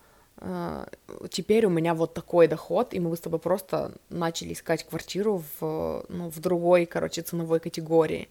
теперь 1.30 1.66
у 1.66 1.70
меня 1.70 1.94
вот 1.94 2.14
такой 2.14 2.48
доход, 2.48 2.94
и 2.94 3.00
мы 3.00 3.16
с 3.16 3.20
тобой 3.20 3.40
просто 3.40 3.92
начали 4.10 4.54
искать 4.54 4.84
квартиру 4.84 5.44
в, 5.60 6.06
ну, 6.10 6.30
в 6.30 6.40
другой, 6.40 6.86
короче, 6.86 7.22
ценовой 7.22 7.60
категории. 7.60 8.30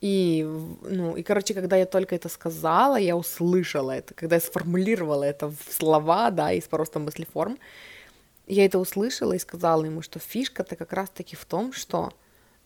И, 0.00 0.44
ну, 0.82 1.16
и, 1.16 1.22
короче, 1.22 1.54
когда 1.54 1.76
я 1.76 1.86
только 1.86 2.14
это 2.14 2.28
сказала, 2.28 2.96
я 2.96 3.16
услышала 3.16 3.92
это, 3.92 4.14
когда 4.14 4.36
я 4.36 4.40
сформулировала 4.40 5.24
это 5.24 5.48
в 5.48 5.58
слова, 5.70 6.30
да, 6.30 6.52
из 6.52 6.64
просто 6.64 6.98
мыслеформ, 6.98 7.58
я 8.46 8.64
это 8.66 8.78
услышала 8.78 9.32
и 9.32 9.38
сказала 9.38 9.84
ему, 9.84 10.02
что 10.02 10.18
фишка-то 10.18 10.76
как 10.76 10.92
раз-таки 10.92 11.36
в 11.36 11.44
том, 11.44 11.72
что 11.72 12.12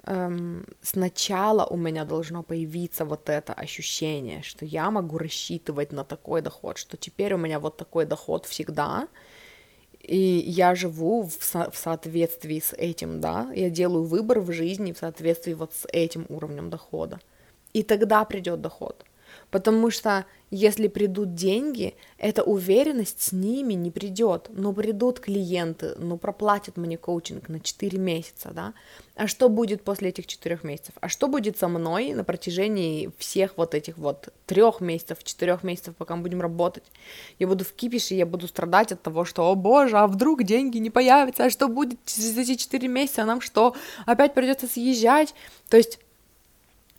эм, 0.06 0.66
сначала 0.82 1.66
у 1.66 1.76
меня 1.76 2.04
должно 2.04 2.42
появиться 2.42 3.04
вот 3.04 3.28
это 3.28 3.52
ощущение, 3.52 4.42
что 4.42 4.64
я 4.64 4.90
могу 4.90 5.18
рассчитывать 5.18 5.92
на 5.92 6.04
такой 6.04 6.42
доход, 6.42 6.78
что 6.78 6.96
теперь 6.96 7.34
у 7.34 7.38
меня 7.38 7.58
вот 7.60 7.76
такой 7.76 8.06
доход 8.06 8.46
всегда, 8.46 9.08
и 10.00 10.18
я 10.18 10.74
живу 10.74 11.22
в, 11.24 11.44
со- 11.44 11.70
в 11.70 11.76
соответствии 11.76 12.60
с 12.60 12.72
этим, 12.74 13.20
да, 13.20 13.50
я 13.54 13.70
делаю 13.70 14.04
выбор 14.04 14.40
в 14.40 14.52
жизни 14.52 14.92
в 14.92 14.98
соответствии 14.98 15.54
вот 15.54 15.74
с 15.74 15.86
этим 15.92 16.26
уровнем 16.28 16.70
дохода. 16.70 17.20
И 17.74 17.82
тогда 17.82 18.24
придет 18.24 18.60
доход. 18.62 19.04
Потому 19.50 19.90
что 19.90 20.26
если 20.50 20.88
придут 20.88 21.34
деньги, 21.34 21.94
эта 22.16 22.42
уверенность 22.42 23.20
с 23.20 23.32
ними 23.32 23.74
не 23.74 23.90
придет. 23.90 24.48
Но 24.50 24.72
придут 24.72 25.20
клиенты, 25.20 25.94
ну 25.98 26.16
проплатят 26.16 26.76
мне 26.76 26.96
коучинг 26.96 27.48
на 27.48 27.60
4 27.60 27.98
месяца, 27.98 28.50
да. 28.52 28.72
А 29.14 29.26
что 29.26 29.48
будет 29.48 29.82
после 29.82 30.08
этих 30.08 30.26
4 30.26 30.60
месяцев? 30.62 30.94
А 31.00 31.08
что 31.08 31.28
будет 31.28 31.58
со 31.58 31.68
мной 31.68 32.14
на 32.14 32.24
протяжении 32.24 33.10
всех 33.18 33.56
вот 33.56 33.74
этих 33.74 33.98
вот 33.98 34.28
трех 34.46 34.80
месяцев, 34.80 35.22
четырех 35.22 35.62
месяцев, 35.62 35.94
пока 35.96 36.16
мы 36.16 36.22
будем 36.22 36.40
работать? 36.40 36.84
Я 37.38 37.46
буду 37.46 37.64
в 37.64 37.72
кипише, 37.72 38.14
я 38.14 38.24
буду 38.24 38.48
страдать 38.48 38.92
от 38.92 39.02
того, 39.02 39.24
что, 39.24 39.50
о 39.50 39.54
боже, 39.54 39.98
а 39.98 40.06
вдруг 40.06 40.44
деньги 40.44 40.78
не 40.78 40.90
появятся, 40.90 41.44
а 41.44 41.50
что 41.50 41.68
будет 41.68 41.98
через 42.06 42.36
эти 42.38 42.54
4 42.54 42.88
месяца, 42.88 43.24
нам 43.24 43.42
что, 43.42 43.74
опять 44.06 44.32
придется 44.34 44.66
съезжать? 44.66 45.34
То 45.68 45.76
есть 45.76 45.98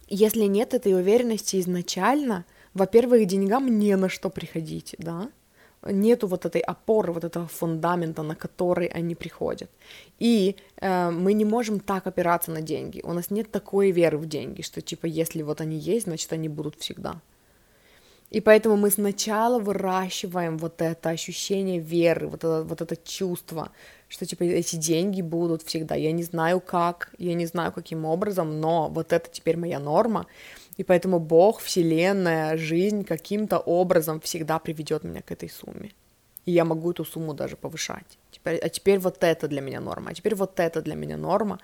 если 0.09 0.43
нет 0.43 0.73
этой 0.73 0.93
уверенности 0.93 1.59
изначально, 1.59 2.45
во-первых, 2.73 3.25
деньгам 3.25 3.79
не 3.79 3.95
на 3.95 4.09
что 4.09 4.29
приходить, 4.29 4.95
да, 4.97 5.29
нету 5.85 6.27
вот 6.27 6.45
этой 6.45 6.61
опоры, 6.61 7.13
вот 7.13 7.23
этого 7.23 7.47
фундамента, 7.47 8.23
на 8.23 8.35
который 8.35 8.87
они 8.87 9.15
приходят. 9.15 9.69
И 10.19 10.55
э, 10.77 11.09
мы 11.09 11.33
не 11.33 11.45
можем 11.45 11.79
так 11.79 12.07
опираться 12.07 12.51
на 12.51 12.61
деньги. 12.61 13.01
У 13.03 13.13
нас 13.13 13.31
нет 13.31 13.51
такой 13.51 13.91
веры 13.91 14.17
в 14.17 14.27
деньги, 14.27 14.61
что 14.61 14.81
типа 14.81 15.05
если 15.05 15.41
вот 15.41 15.61
они 15.61 15.77
есть, 15.77 16.05
значит 16.05 16.33
они 16.33 16.49
будут 16.49 16.75
всегда. 16.79 17.21
И 18.29 18.41
поэтому 18.41 18.75
мы 18.75 18.91
сначала 18.91 19.59
выращиваем 19.59 20.57
вот 20.57 20.81
это 20.81 21.09
ощущение 21.09 21.79
веры, 21.79 22.27
вот 22.27 22.43
это, 22.43 22.63
вот 22.63 22.81
это 22.81 22.95
чувство, 22.95 23.71
что 24.09 24.25
типа 24.25 24.43
эти 24.43 24.75
деньги 24.75 25.21
будут 25.21 25.61
всегда. 25.61 25.95
Я 25.95 26.11
не 26.11 26.23
знаю 26.23 26.59
как, 26.59 27.13
я 27.17 27.35
не 27.35 27.45
знаю 27.45 27.71
каким 27.71 28.05
образом, 28.05 28.59
но 28.59 28.89
вот 28.89 29.13
это 29.13 29.29
теперь 29.31 29.55
моя 29.55 29.79
норма. 29.79 30.25
И 30.77 30.83
поэтому 30.83 31.19
Бог, 31.19 31.59
Вселенная, 31.59 32.57
жизнь 32.57 33.03
каким-то 33.03 33.59
образом 33.59 34.19
всегда 34.19 34.59
приведет 34.59 35.03
меня 35.03 35.21
к 35.21 35.31
этой 35.31 35.49
сумме. 35.49 35.91
И 36.45 36.51
я 36.51 36.65
могу 36.65 36.91
эту 36.91 37.05
сумму 37.05 37.33
даже 37.33 37.55
повышать. 37.55 38.17
Теперь, 38.31 38.57
а 38.57 38.69
теперь 38.69 38.97
вот 38.97 39.23
это 39.23 39.47
для 39.47 39.61
меня 39.61 39.79
норма, 39.79 40.11
а 40.11 40.13
теперь 40.13 40.35
вот 40.35 40.59
это 40.59 40.81
для 40.81 40.95
меня 40.95 41.15
норма. 41.15 41.59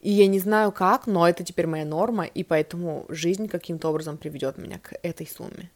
И 0.00 0.10
я 0.10 0.26
не 0.26 0.38
знаю 0.38 0.72
как, 0.72 1.06
но 1.06 1.28
это 1.28 1.44
теперь 1.44 1.66
моя 1.66 1.84
норма, 1.84 2.24
и 2.24 2.42
поэтому 2.42 3.04
жизнь 3.08 3.48
каким-то 3.48 3.88
образом 3.90 4.16
приведет 4.16 4.56
меня 4.58 4.78
к 4.78 4.94
этой 5.02 5.26
сумме. 5.26 5.70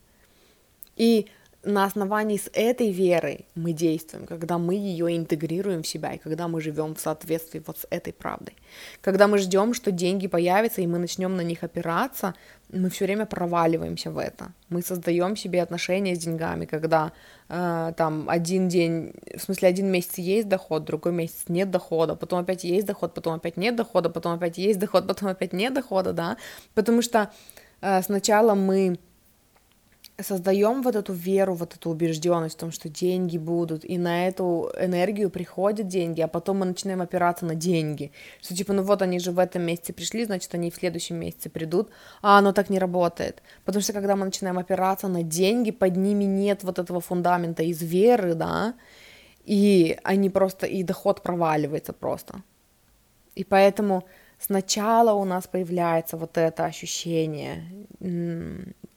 И 0.97 1.27
на 1.65 1.85
основании 1.85 2.37
с 2.37 2.49
этой 2.53 2.91
верой 2.93 3.47
мы 3.55 3.73
действуем, 3.73 4.27
когда 4.27 4.57
мы 4.59 4.75
ее 4.75 5.17
интегрируем 5.17 5.83
в 5.83 5.87
себя, 5.87 6.13
и 6.13 6.19
когда 6.19 6.49
мы 6.49 6.61
живем 6.61 6.95
в 6.95 7.01
соответствии 7.01 7.63
вот 7.67 7.79
с 7.79 7.87
этой 7.91 8.13
правдой. 8.13 8.55
Когда 9.01 9.27
мы 9.27 9.39
ждем, 9.39 9.75
что 9.75 9.91
деньги 9.91 10.29
появятся, 10.29 10.81
и 10.81 10.87
мы 10.87 10.99
начнем 10.99 11.37
на 11.37 11.43
них 11.43 11.65
опираться, 11.65 12.35
мы 12.73 12.89
все 12.89 13.05
время 13.05 13.27
проваливаемся 13.27 14.11
в 14.11 14.19
это. 14.19 14.53
Мы 14.69 14.83
создаем 14.83 15.37
себе 15.37 15.63
отношения 15.63 16.15
с 16.15 16.19
деньгами, 16.19 16.67
когда 16.67 17.13
э, 17.49 17.93
там 17.97 18.29
один 18.29 18.69
день, 18.69 19.13
в 19.37 19.41
смысле 19.41 19.69
один 19.69 19.91
месяц 19.91 20.19
есть 20.19 20.49
доход, 20.49 20.85
другой 20.85 21.13
месяц 21.13 21.45
нет 21.49 21.71
дохода, 21.71 22.15
потом 22.15 22.41
опять 22.41 22.65
есть 22.65 22.87
доход, 22.87 23.15
потом 23.15 23.35
опять 23.35 23.57
нет 23.57 23.77
дохода, 23.77 24.11
потом 24.11 24.33
опять 24.33 24.59
есть 24.59 24.79
доход, 24.79 25.07
потом 25.07 25.29
опять 25.29 25.53
нет 25.53 25.75
дохода, 25.75 26.13
да, 26.13 26.37
потому 26.75 27.03
что 27.03 27.31
э, 27.81 28.03
сначала 28.03 28.55
мы 28.55 28.99
создаем 30.19 30.83
вот 30.83 30.97
эту 30.97 31.13
веру, 31.13 31.55
вот 31.55 31.75
эту 31.75 31.91
убежденность 31.91 32.57
в 32.57 32.59
том, 32.59 32.73
что 32.73 32.89
деньги 32.89 33.37
будут, 33.37 33.85
и 33.85 33.99
на 33.99 34.27
эту 34.27 34.71
энергию 34.79 35.31
приходят 35.31 35.89
деньги, 35.89 36.23
а 36.23 36.29
потом 36.29 36.59
мы 36.59 36.67
начинаем 36.67 37.03
опираться 37.03 37.45
на 37.45 37.55
деньги, 37.55 38.13
что 38.41 38.55
типа, 38.55 38.73
ну 38.73 38.83
вот 38.83 39.03
они 39.03 39.19
же 39.19 39.33
в 39.33 39.39
этом 39.39 39.63
месяце 39.63 39.93
пришли, 39.93 40.25
значит, 40.25 40.55
они 40.55 40.71
в 40.71 40.77
следующем 40.77 41.17
месяце 41.17 41.51
придут, 41.51 41.91
а 42.23 42.39
оно 42.39 42.53
так 42.53 42.71
не 42.71 42.79
работает, 42.79 43.43
потому 43.65 43.83
что 43.83 43.93
когда 43.93 44.17
мы 44.17 44.25
начинаем 44.25 44.59
опираться 44.59 45.09
на 45.09 45.23
деньги, 45.23 45.71
под 45.71 45.97
ними 45.97 46.25
нет 46.25 46.65
вот 46.65 46.79
этого 46.79 47.01
фундамента 47.01 47.63
из 47.63 47.83
веры, 47.83 48.35
да, 48.35 48.75
и 49.45 49.99
они 50.03 50.31
просто, 50.31 50.67
и 50.67 50.83
доход 50.83 51.23
проваливается 51.23 51.93
просто, 51.93 52.43
и 53.35 53.45
поэтому 53.45 54.05
сначала 54.39 55.13
у 55.13 55.25
нас 55.25 55.47
появляется 55.47 56.17
вот 56.17 56.39
это 56.39 56.65
ощущение 56.65 57.65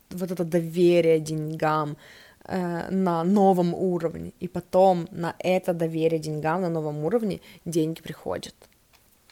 вот 0.10 0.32
это 0.32 0.44
доверие 0.44 1.20
деньгам 1.20 1.98
э, 2.46 2.90
на 2.90 3.24
новом 3.24 3.74
уровне, 3.74 4.34
и 4.40 4.48
потом 4.48 5.08
на 5.12 5.36
это 5.40 5.74
доверие 5.74 6.20
деньгам 6.20 6.62
на 6.62 6.70
новом 6.70 7.06
уровне 7.06 7.42
деньги 7.66 8.02
приходят. 8.02 8.56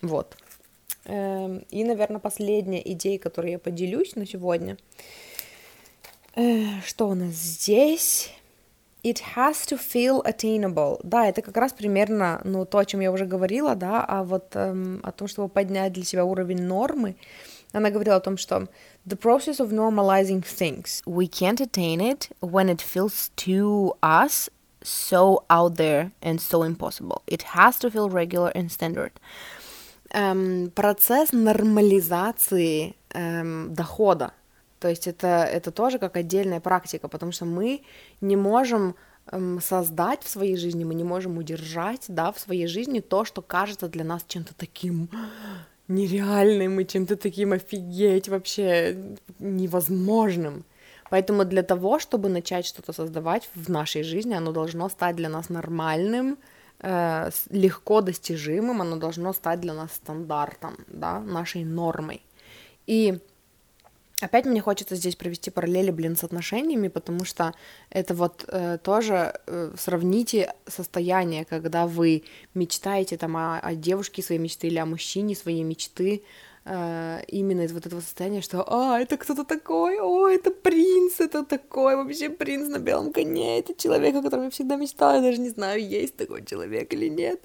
Вот. 0.02 0.38
Э, 1.06 1.60
и, 1.70 1.84
наверное, 1.84 2.20
последняя 2.20 2.82
идея, 2.94 3.20
которую 3.20 3.52
я 3.52 3.60
поделюсь 3.60 4.16
на 4.16 4.26
сегодня. 4.26 4.78
Э, 6.36 6.82
что 6.86 7.10
у 7.10 7.16
нас 7.16 7.34
здесь? 7.34 8.32
It 9.04 9.22
has 9.36 9.66
to 9.70 9.80
feel 9.80 10.24
attainable. 10.26 11.00
Да, 11.04 11.28
это 11.28 11.42
как 11.42 11.56
раз 11.56 11.72
примерно, 11.72 12.42
ну, 12.44 12.66
то, 12.66 12.80
о 12.80 12.86
чем 12.86 13.00
я 13.00 13.12
уже 13.12 13.26
говорила, 13.26 13.76
да, 13.76 14.04
а 14.06 14.24
вот 14.24 14.56
эм, 14.56 15.00
о 15.04 15.12
том, 15.12 15.28
чтобы 15.28 15.48
поднять 15.48 15.94
для 15.94 16.04
себя 16.04 16.26
уровень 16.26 16.64
нормы, 16.64 17.16
она 17.74 17.90
говорила 17.90 18.18
о 18.18 18.22
том, 18.22 18.38
что 18.38 18.68
the 19.06 19.18
process 19.18 19.60
of 19.60 19.72
normalizing 19.72 20.44
things, 20.44 21.02
we 21.06 21.28
can't 21.28 21.62
attain 21.62 22.00
it 22.00 22.30
when 22.40 22.70
it 22.70 22.82
feels 22.82 23.32
to 23.36 23.94
us 24.02 24.50
so 24.84 25.44
out 25.50 25.76
there 25.76 26.12
and 26.22 26.40
so 26.40 26.64
impossible. 26.64 27.22
It 27.28 27.44
has 27.56 27.78
to 27.80 27.92
feel 27.92 28.10
regular 28.10 28.52
and 28.56 28.72
standard. 28.72 29.12
Эм, 30.14 30.72
процесс 30.72 31.34
нормализации 31.34 32.96
эм, 33.10 33.74
дохода, 33.74 34.32
то 34.80 34.88
есть 34.88 35.08
это, 35.08 35.28
это 35.28 35.72
тоже 35.72 36.00
как 36.00 36.16
отдельная 36.16 36.62
практика, 36.62 37.10
потому 37.10 37.32
что 37.34 37.46
мы 37.46 37.82
не 38.22 38.38
можем 38.38 38.96
эм, 39.32 39.60
создать 39.60 40.24
в 40.24 40.30
своей 40.30 40.56
жизни, 40.56 40.86
мы 40.86 40.96
не 40.96 41.04
можем 41.04 41.38
удержать, 41.38 42.06
да, 42.08 42.32
в 42.32 42.40
своей 42.40 42.68
жизни 42.68 43.02
то, 43.02 43.26
что 43.26 43.42
кажется 43.42 43.90
для 43.90 44.06
нас 44.06 44.24
чем-то 44.26 44.54
таким 44.56 45.10
нереальным 45.88 46.80
и 46.80 46.86
чем-то 46.86 47.16
таким 47.16 47.54
офигеть 47.54 48.30
вообще 48.30 48.98
невозможным. 49.40 50.66
Поэтому 51.10 51.46
для 51.46 51.64
того, 51.64 52.00
чтобы 52.00 52.30
начать 52.30 52.66
что-то 52.66 52.94
создавать 52.94 53.50
в 53.56 53.70
нашей 53.70 54.04
жизни, 54.04 54.34
оно 54.34 54.52
должно 54.52 54.90
стать 54.90 55.16
для 55.16 55.30
нас 55.30 55.50
нормальным, 55.50 56.38
э, 56.80 57.30
легко 57.50 58.02
достижимым, 58.02 58.82
оно 58.82 58.98
должно 58.98 59.34
стать 59.34 59.62
для 59.62 59.74
нас 59.74 59.94
стандартом, 59.94 60.76
да, 60.88 61.20
нашей 61.20 61.64
нормой. 61.64 62.22
И 62.88 63.20
Опять 64.20 64.46
мне 64.46 64.62
хочется 64.62 64.96
здесь 64.96 65.16
провести 65.16 65.52
параллели, 65.52 65.92
блин, 65.92 66.16
с 66.16 66.24
отношениями, 66.24 66.88
потому 66.88 67.24
что 67.24 67.54
это 67.92 68.16
вот 68.16 68.46
э, 68.48 68.80
тоже 68.82 69.40
э, 69.46 69.74
сравните 69.78 70.56
состояние, 70.66 71.46
когда 71.46 71.86
вы 71.86 72.24
мечтаете 72.56 73.18
там 73.18 73.38
о, 73.38 73.60
о 73.60 73.76
девушке 73.76 74.24
своей 74.24 74.42
мечты 74.42 74.68
или 74.68 74.80
о 74.80 74.88
мужчине 74.88 75.36
своей 75.36 75.62
мечты, 75.62 76.24
э, 76.66 77.20
именно 77.28 77.62
из 77.62 77.74
вот 77.74 77.86
этого 77.86 78.02
состояния, 78.02 78.42
что 78.42 78.64
«А, 78.68 79.00
это 79.00 79.18
кто-то 79.18 79.44
такой, 79.44 80.00
о, 80.02 80.28
это 80.28 80.50
принц, 80.50 81.20
это 81.20 81.46
такой 81.46 81.96
вообще 81.96 82.32
принц 82.32 82.70
на 82.70 82.80
белом 82.80 83.14
коне, 83.14 83.60
это 83.60 83.76
человек, 83.76 84.16
о 84.16 84.24
котором 84.24 84.46
я 84.46 84.50
всегда 84.50 84.78
мечтала, 84.78 85.18
я 85.18 85.22
даже 85.22 85.40
не 85.40 85.50
знаю, 85.50 85.88
есть 85.88 86.16
такой 86.18 86.44
человек 86.44 86.92
или 86.92 87.08
нет». 87.08 87.40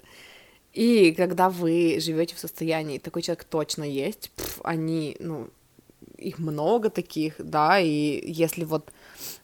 И 0.73 1.11
когда 1.11 1.51
вы 1.51 1.99
живете 1.99 2.33
в 2.33 2.39
состоянии, 2.39 2.97
такой 2.97 3.21
человек 3.21 3.43
точно 3.43 3.83
есть, 3.83 4.31
пф, 4.35 4.59
они, 4.63 5.15
ну, 5.19 5.49
их 6.23 6.39
много 6.39 6.89
таких, 6.89 7.35
да, 7.39 7.79
и 7.79 8.21
если 8.31 8.65
вот, 8.65 8.91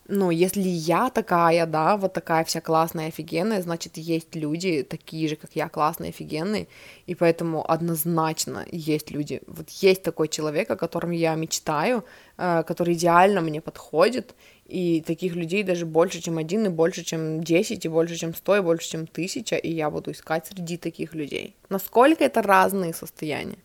ну, 0.08 0.32
если 0.32 0.62
я 0.62 1.10
такая, 1.10 1.66
да, 1.66 1.98
вот 1.98 2.14
такая 2.14 2.44
вся 2.44 2.62
классная, 2.62 3.08
офигенная, 3.08 3.62
значит, 3.62 3.98
есть 3.98 4.36
люди 4.36 4.84
такие 4.84 5.28
же, 5.30 5.36
как 5.36 5.52
я, 5.54 5.70
классные, 5.70 6.10
офигенные, 6.10 6.68
и 7.06 7.16
поэтому 7.16 7.70
однозначно 7.70 8.66
есть 8.72 9.12
люди, 9.12 9.42
вот 9.48 9.70
есть 9.70 10.04
такой 10.04 10.28
человек, 10.28 10.72
о 10.72 10.76
котором 10.76 11.12
я 11.12 11.36
мечтаю, 11.36 12.04
э, 12.38 12.64
который 12.64 12.94
идеально 12.94 13.42
мне 13.42 13.62
подходит, 13.62 14.36
и 14.70 15.02
таких 15.02 15.36
людей 15.36 15.64
даже 15.64 15.86
больше, 15.86 16.22
чем 16.22 16.38
один, 16.38 16.66
и 16.66 16.70
больше, 16.70 17.04
чем 17.04 17.44
десять, 17.44 17.86
и 17.86 17.90
больше, 17.90 18.16
чем 18.16 18.36
сто, 18.36 18.56
и 18.56 18.62
больше, 18.62 18.90
чем 18.90 19.08
тысяча, 19.08 19.56
и 19.56 19.72
я 19.72 19.90
буду 19.90 20.12
искать 20.12 20.46
среди 20.46 20.78
таких 20.78 21.16
людей. 21.16 21.56
Насколько 21.70 22.24
это 22.24 22.42
разные 22.42 22.94
состояния. 22.94 23.58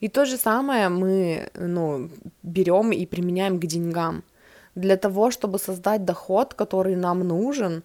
И 0.00 0.08
то 0.08 0.24
же 0.24 0.36
самое 0.36 0.88
мы, 0.88 1.50
ну, 1.54 2.10
берем 2.42 2.90
и 2.92 3.06
применяем 3.06 3.60
к 3.60 3.66
деньгам. 3.66 4.24
Для 4.76 4.96
того, 4.96 5.30
чтобы 5.30 5.58
создать 5.58 6.04
доход, 6.04 6.54
который 6.54 6.96
нам 6.96 7.20
нужен, 7.20 7.82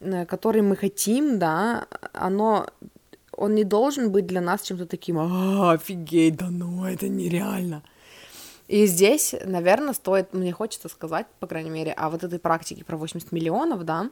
э, 0.00 0.26
который 0.26 0.62
мы 0.62 0.76
хотим, 0.76 1.38
да, 1.38 1.86
оно 2.12 2.66
он 3.36 3.54
не 3.54 3.64
должен 3.64 4.12
быть 4.12 4.26
для 4.26 4.40
нас 4.40 4.62
чем-то 4.62 4.86
таким, 4.86 5.18
а, 5.18 5.72
офигеть, 5.72 6.36
да 6.36 6.50
ну, 6.50 6.84
это 6.84 7.08
нереально. 7.08 7.82
И 8.68 8.86
здесь, 8.86 9.34
наверное, 9.44 9.92
стоит, 9.92 10.32
мне 10.32 10.52
хочется 10.52 10.88
сказать, 10.88 11.26
по 11.40 11.46
крайней 11.46 11.70
мере, 11.70 11.92
о 11.92 12.08
вот 12.08 12.24
этой 12.24 12.38
практике 12.38 12.84
про 12.84 12.96
80 12.96 13.32
миллионов, 13.32 13.84
да, 13.84 14.10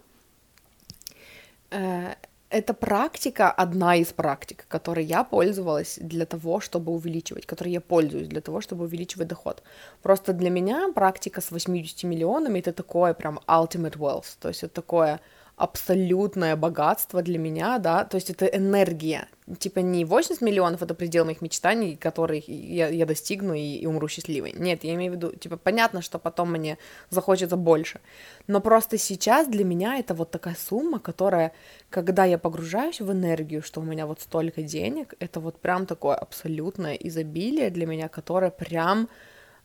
э, 1.70 2.14
это 2.53 2.74
практика, 2.74 3.50
одна 3.50 3.96
из 3.96 4.12
практик, 4.12 4.66
которой 4.68 5.05
я 5.05 5.24
пользовалась 5.24 5.98
для 6.00 6.26
того, 6.26 6.61
чтобы 6.61 6.92
увеличивать, 6.92 7.46
которой 7.46 7.72
я 7.72 7.80
пользуюсь 7.80 8.28
для 8.28 8.40
того, 8.40 8.61
чтобы 8.61 8.84
увеличивать 8.84 9.28
доход. 9.28 9.62
Просто 10.03 10.32
для 10.32 10.50
меня 10.50 10.92
практика 10.94 11.40
с 11.40 11.50
80 11.50 12.05
миллионами 12.05 12.59
это 12.59 12.72
такое 12.72 13.14
прям 13.14 13.40
ultimate 13.46 13.96
wealth, 13.96 14.36
то 14.40 14.48
есть 14.48 14.64
это 14.64 14.74
такое 14.74 15.20
абсолютное 15.57 16.57
богатство 16.57 17.22
для 17.22 17.38
меня, 17.38 17.78
да, 17.78 18.05
то 18.05 18.16
есть 18.16 18.30
это 18.30 18.46
энергия, 18.46 19.28
типа 19.59 19.80
не 19.80 20.05
80 20.05 20.40
миллионов 20.40 20.82
это 20.82 20.94
предел 20.94 21.24
моих 21.24 21.42
мечтаний, 21.42 21.96
которых 21.96 22.48
я, 22.48 22.88
я 22.88 23.07
достигну 23.07 23.55
и, 23.55 23.76
и 23.76 23.86
умру 23.86 24.09
счастливой. 24.09 24.53
Нет, 24.57 24.82
я 24.82 24.94
имею 24.94 25.12
в 25.12 25.16
виду, 25.16 25.32
типа 25.36 25.57
понятно, 25.57 26.03
что 26.03 26.18
потом 26.18 26.53
мне 26.53 26.78
захочется 27.11 27.57
больше, 27.57 28.00
но 28.46 28.61
просто 28.61 28.98
сейчас 28.98 29.46
для 29.46 29.64
меня 29.64 29.98
это 29.98 30.14
вот 30.14 30.30
такая 30.30 30.57
сумма, 30.57 30.98
которая, 30.98 31.53
когда 31.90 32.24
я 32.24 32.38
погружаюсь 32.38 33.00
в 33.00 33.12
энергию, 33.12 33.62
что 33.62 33.80
у 33.80 33.84
меня 33.84 34.07
вот 34.07 34.20
столько 34.20 34.62
денег, 34.62 35.14
это 35.20 35.38
вот 35.38 35.61
прям 35.61 35.86
такое 35.86 36.16
абсолютное 36.16 36.94
изобилие 36.94 37.70
для 37.70 37.86
меня, 37.86 38.09
которое 38.09 38.50
прям 38.50 39.09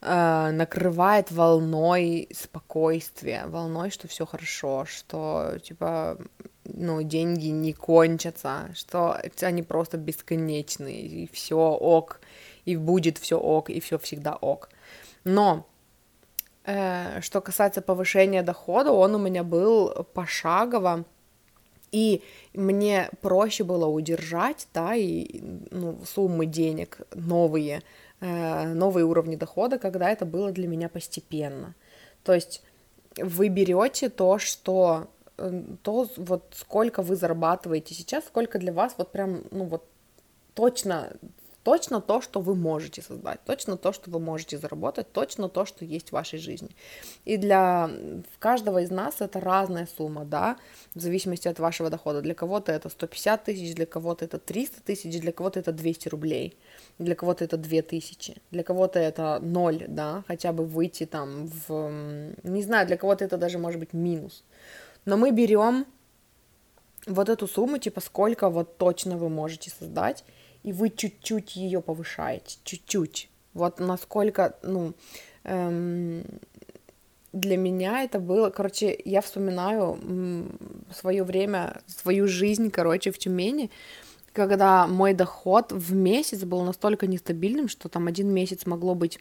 э, 0.02 0.52
накрывает 0.52 1.32
волной 1.32 2.30
спокойствия, 2.34 3.46
волной, 3.48 3.90
что 3.90 4.08
все 4.08 4.26
хорошо, 4.26 4.86
что 4.86 5.58
типа 5.64 6.18
ну, 6.64 7.02
деньги 7.02 7.48
не 7.48 7.74
кончатся, 7.74 8.70
что 8.76 9.20
они 9.42 9.64
просто 9.64 9.98
бесконечны, 9.98 10.94
и 10.94 11.30
все 11.32 11.58
ок, 11.58 12.22
и 12.66 12.76
будет 12.76 13.18
все 13.18 13.40
ок, 13.40 13.70
и 13.70 13.80
все 13.80 13.98
всегда 13.98 14.36
ок. 14.36 14.70
Но 15.24 15.68
э, 16.66 17.22
что 17.22 17.42
касается 17.42 17.82
повышения 17.82 18.44
дохода, 18.44 18.92
он 18.92 19.16
у 19.16 19.20
меня 19.20 19.44
был 19.44 20.06
пошагово, 20.14 21.06
и 21.92 22.22
мне 22.54 23.10
проще 23.22 23.64
было 23.64 23.86
удержать, 23.86 24.68
да, 24.74 24.94
и 24.96 25.40
ну, 25.72 26.00
суммы 26.06 26.46
денег 26.46 27.00
новые, 27.14 27.82
новые 28.20 29.06
уровни 29.06 29.36
дохода, 29.36 29.78
когда 29.78 30.10
это 30.10 30.26
было 30.26 30.52
для 30.52 30.68
меня 30.68 30.90
постепенно. 30.90 31.76
То 32.24 32.34
есть 32.34 32.64
вы 33.16 33.50
берете 33.50 34.10
то, 34.10 34.40
что 34.40 35.08
э, 35.38 35.64
то 35.84 36.08
вот 36.18 36.44
сколько 36.56 37.02
вы 37.02 37.16
зарабатываете 37.16 37.94
сейчас, 37.94 38.26
сколько 38.26 38.60
для 38.60 38.74
вас 38.74 38.96
вот 38.98 39.12
прям, 39.12 39.44
ну 39.52 39.66
вот 39.66 39.84
точно 40.54 41.12
точно 41.68 42.00
то, 42.00 42.22
что 42.22 42.40
вы 42.40 42.56
можете 42.56 43.02
создать, 43.02 43.44
точно 43.44 43.76
то, 43.76 43.92
что 43.92 44.10
вы 44.10 44.22
можете 44.22 44.58
заработать, 44.58 45.12
точно 45.12 45.50
то, 45.50 45.66
что 45.66 45.84
есть 45.84 46.10
в 46.10 46.12
вашей 46.14 46.40
жизни. 46.40 46.70
И 47.26 47.36
для 47.36 47.92
каждого 48.40 48.82
из 48.82 48.90
нас 48.90 49.16
это 49.20 49.42
разная 49.42 49.86
сумма, 49.98 50.24
да, 50.24 50.56
в 50.96 51.02
зависимости 51.02 51.50
от 51.50 51.60
вашего 51.60 51.90
дохода. 51.90 52.22
Для 52.22 52.34
кого-то 52.34 52.72
это 52.72 52.88
150 52.88 53.44
тысяч, 53.44 53.76
для 53.76 53.86
кого-то 53.86 54.24
это 54.24 54.40
300 54.40 54.82
тысяч, 54.82 55.20
для 55.20 55.34
кого-то 55.34 55.60
это 55.60 55.74
200 55.74 56.08
рублей, 56.08 56.58
для 57.00 57.16
кого-то 57.16 57.44
это 57.44 57.58
2000, 57.58 58.42
для 58.52 58.64
кого-то 58.64 59.00
это 59.00 59.40
0, 59.42 59.86
да, 59.88 60.24
хотя 60.28 60.52
бы 60.52 60.66
выйти 60.66 61.06
там 61.06 61.48
в, 61.48 61.92
не 62.44 62.64
знаю, 62.64 62.88
для 62.88 62.98
кого-то 62.98 63.26
это 63.26 63.38
даже 63.38 63.58
может 63.58 63.80
быть 63.80 63.94
минус. 63.94 64.44
Но 65.06 65.18
мы 65.18 65.32
берем 65.32 65.86
вот 67.06 67.30
эту 67.30 67.48
сумму, 67.48 67.78
типа 67.78 68.02
сколько 68.02 68.50
вот 68.50 68.78
точно 68.78 69.18
вы 69.18 69.30
можете 69.30 69.70
создать, 69.70 70.24
и 70.64 70.74
вы 70.74 70.90
чуть-чуть 70.90 71.56
ее 71.56 71.82
повышаете, 71.82 72.58
чуть-чуть. 72.64 73.30
Вот 73.54 73.80
насколько, 73.80 74.56
ну, 74.64 74.94
эм, 75.44 76.24
для 77.32 77.58
меня 77.58 78.04
это 78.04 78.20
было, 78.20 78.50
короче, 78.50 79.00
я 79.06 79.22
вспоминаю 79.22 80.00
свое 80.94 81.24
время, 81.24 81.82
свою 81.86 82.28
жизнь, 82.28 82.72
короче, 82.72 83.12
в 83.12 83.18
Тюмени, 83.18 83.70
когда 84.38 84.88
мой 84.88 85.14
доход 85.14 85.72
в 85.72 85.94
месяц 85.94 86.44
был 86.44 86.62
настолько 86.64 87.08
нестабильным, 87.08 87.68
что 87.68 87.90
там 87.90 88.08
один 88.08 88.30
месяц 88.30 88.68
могло 88.68 88.94
быть 88.94 89.20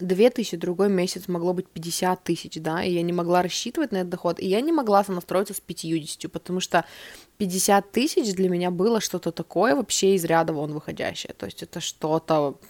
2 0.00 0.30
тысячи, 0.30 0.56
другой 0.56 0.88
месяц 0.88 1.26
могло 1.26 1.52
быть 1.52 1.68
50 1.68 2.22
тысяч, 2.22 2.54
да, 2.60 2.82
и 2.84 2.92
я 2.92 3.02
не 3.02 3.12
могла 3.12 3.42
рассчитывать 3.42 3.92
на 3.92 3.98
этот 3.98 4.10
доход, 4.10 4.38
и 4.40 4.46
я 4.46 4.60
не 4.60 4.72
могла 4.72 5.02
сонастроиться 5.02 5.54
с 5.54 5.60
50, 5.60 6.30
потому 6.30 6.60
что 6.60 6.84
50 7.38 7.90
тысяч 7.90 8.34
для 8.34 8.48
меня 8.48 8.70
было 8.70 9.00
что-то 9.00 9.32
такое 9.32 9.74
вообще 9.74 10.14
из 10.14 10.24
ряда 10.24 10.52
вон 10.52 10.72
выходящее, 10.72 11.34
то 11.36 11.46
есть 11.46 11.64
это 11.64 11.80
что-то, 11.80 12.60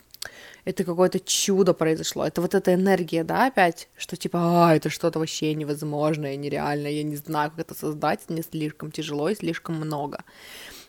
это 0.64 0.84
какое-то 0.84 1.20
чудо 1.20 1.74
произошло, 1.74 2.26
это 2.26 2.40
вот 2.40 2.54
эта 2.54 2.72
энергия, 2.72 3.24
да, 3.24 3.46
опять, 3.46 3.88
что 3.96 4.16
типа, 4.16 4.38
а, 4.70 4.74
это 4.74 4.88
что-то 4.88 5.18
вообще 5.18 5.54
невозможное, 5.54 6.36
нереальное, 6.36 6.90
я 6.90 7.02
не 7.02 7.16
знаю, 7.16 7.50
как 7.50 7.60
это 7.60 7.74
создать, 7.74 8.20
мне 8.28 8.42
слишком 8.42 8.90
тяжело 8.90 9.28
и 9.28 9.34
слишком 9.34 9.74
много, 9.74 10.24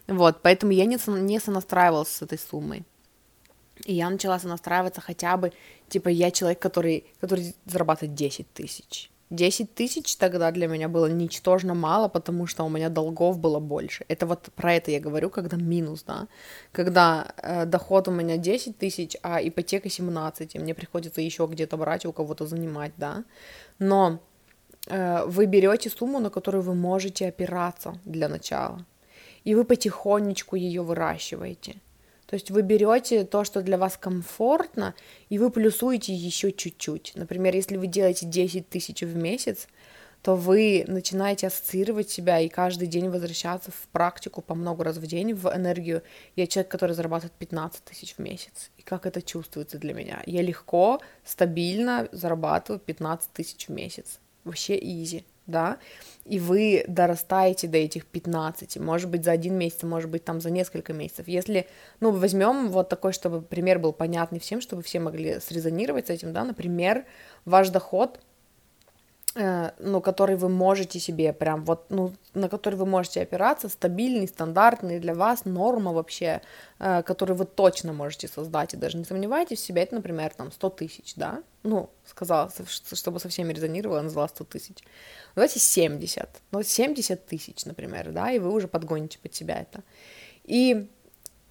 вот, 0.10 0.42
поэтому 0.42 0.72
я 0.72 0.86
не, 0.86 0.98
не 1.08 1.40
сонастраивалась 1.40 2.10
с 2.10 2.22
этой 2.22 2.38
суммой, 2.38 2.84
и 3.86 3.94
я 3.94 4.10
начала 4.10 4.40
сонастраиваться 4.40 5.02
хотя 5.02 5.38
бы, 5.38 5.52
типа, 5.88 6.10
я 6.10 6.32
человек, 6.32 6.60
который, 6.60 7.06
который 7.20 7.56
зарабатывает 7.66 8.16
10 8.16 8.54
тысяч. 8.54 9.10
10 9.30 9.76
тысяч 9.76 10.16
тогда 10.16 10.52
для 10.52 10.68
меня 10.68 10.88
было 10.90 11.06
ничтожно 11.06 11.76
мало, 11.76 12.08
потому 12.08 12.48
что 12.48 12.64
у 12.64 12.70
меня 12.70 12.90
долгов 12.90 13.38
было 13.38 13.60
больше. 13.60 14.04
Это 14.08 14.26
вот 14.26 14.50
про 14.56 14.74
это 14.74 14.90
я 14.90 15.00
говорю, 15.00 15.30
когда 15.30 15.56
минус, 15.56 16.04
да. 16.04 16.28
Когда 16.72 17.32
э, 17.38 17.66
доход 17.66 18.08
у 18.08 18.12
меня 18.12 18.38
10 18.38 18.78
тысяч, 18.78 19.16
а 19.22 19.40
ипотека 19.40 19.90
17, 19.90 20.56
и 20.56 20.60
мне 20.60 20.74
приходится 20.74 21.22
еще 21.22 21.46
где-то 21.46 21.78
брать, 21.78 22.06
у 22.06 22.12
кого-то 22.12 22.48
занимать, 22.48 22.92
да. 22.98 23.24
Но 23.78 24.20
э, 24.88 25.24
вы 25.26 25.46
берете 25.46 25.92
сумму, 25.92 26.20
на 26.20 26.32
которую 26.32 26.64
вы 26.64 26.74
можете 26.74 27.28
опираться 27.28 28.00
для 28.06 28.30
начала, 28.30 28.84
и 29.44 29.56
вы 29.56 29.64
потихонечку 29.64 30.56
ее 30.56 30.82
выращиваете. 30.82 31.76
То 32.30 32.36
есть 32.36 32.52
вы 32.52 32.62
берете 32.62 33.24
то, 33.24 33.44
что 33.44 33.64
для 33.64 33.78
вас 33.80 33.98
комфортно, 33.98 34.94
и 35.30 35.40
вы 35.40 35.50
плюсуете 35.50 36.14
еще 36.14 36.52
чуть-чуть. 36.52 37.14
Например, 37.16 37.56
если 37.56 37.76
вы 37.76 37.88
делаете 37.88 38.28
10 38.28 38.70
тысяч 38.70 39.02
в 39.02 39.16
месяц, 39.16 39.68
то 40.22 40.36
вы 40.36 40.84
начинаете 40.88 41.48
ассоциировать 41.48 42.10
себя 42.10 42.40
и 42.40 42.50
каждый 42.50 42.88
день 42.88 43.10
возвращаться 43.10 43.72
в 43.72 43.88
практику 43.92 44.42
по 44.42 44.54
много 44.54 44.84
раз 44.84 44.98
в 44.98 45.08
день, 45.08 45.34
в 45.34 45.48
энергию. 45.48 46.04
Я 46.36 46.46
человек, 46.46 46.70
который 46.70 46.92
зарабатывает 46.92 47.34
15 47.34 47.84
тысяч 47.84 48.14
в 48.16 48.20
месяц. 48.20 48.70
И 48.78 48.84
как 48.84 49.06
это 49.06 49.22
чувствуется 49.22 49.80
для 49.80 49.94
меня? 49.94 50.22
Я 50.26 50.42
легко, 50.42 51.00
стабильно 51.24 52.10
зарабатываю 52.12 52.80
15 52.80 53.32
тысяч 53.32 53.68
в 53.68 53.72
месяц. 53.72 54.20
Вообще 54.44 54.78
изи 54.78 55.24
да, 55.50 55.78
и 56.26 56.40
вы 56.40 56.86
дорастаете 56.88 57.68
до 57.68 57.78
этих 57.78 58.06
15, 58.06 58.78
может 58.78 59.10
быть, 59.10 59.24
за 59.24 59.32
один 59.32 59.58
месяц, 59.58 59.84
может 59.84 60.10
быть, 60.10 60.24
там 60.24 60.42
за 60.42 60.52
несколько 60.52 60.94
месяцев. 60.94 61.28
Если, 61.28 61.68
ну, 62.00 62.12
возьмем 62.12 62.70
вот 62.70 62.90
такой, 62.90 63.14
чтобы 63.14 63.42
пример 63.42 63.80
был 63.80 63.94
понятный 63.94 64.40
всем, 64.40 64.62
чтобы 64.62 64.84
все 64.84 65.00
могли 65.00 65.40
срезонировать 65.40 66.08
с 66.08 66.10
этим, 66.10 66.34
да, 66.34 66.44
например, 66.44 67.06
ваш 67.46 67.70
доход 67.70 68.20
ну, 69.36 70.02
который 70.02 70.36
вы 70.36 70.50
можете 70.50 71.00
себе 71.00 71.34
прям 71.34 71.64
вот, 71.64 71.86
ну, 71.90 72.14
на 72.34 72.50
который 72.50 72.76
вы 72.76 72.88
можете 72.88 73.22
опираться, 73.22 73.70
стабильный, 73.70 74.28
стандартный 74.28 75.00
для 75.00 75.14
вас, 75.14 75.46
норма 75.46 75.94
вообще, 75.94 76.42
э, 76.80 77.04
который 77.04 77.36
вы 77.36 77.46
точно 77.46 77.94
можете 77.94 78.28
создать, 78.28 78.74
и 78.74 78.78
даже 78.78 78.98
не 78.98 79.06
сомневайтесь 79.06 79.60
в 79.60 79.64
себе, 79.64 79.84
это, 79.84 79.96
например, 79.96 80.34
там, 80.34 80.52
100 80.52 80.70
тысяч, 80.72 81.14
да, 81.16 81.44
ну, 81.62 81.92
сказала, 82.06 82.52
чтобы 82.94 83.20
со 83.20 83.30
всеми 83.30 83.54
резонировала, 83.54 84.02
назвала 84.02 84.28
100 84.30 84.44
тысяч, 84.46 84.78
давайте 85.36 85.60
70, 85.60 86.28
ну, 86.52 86.64
70 86.64 87.28
тысяч, 87.28 87.66
например, 87.66 88.12
да, 88.12 88.32
и 88.32 88.40
вы 88.40 88.52
уже 88.52 88.68
подгоните 88.68 89.20
под 89.20 89.36
себя 89.36 89.62
это, 89.62 89.84
и, 90.44 90.88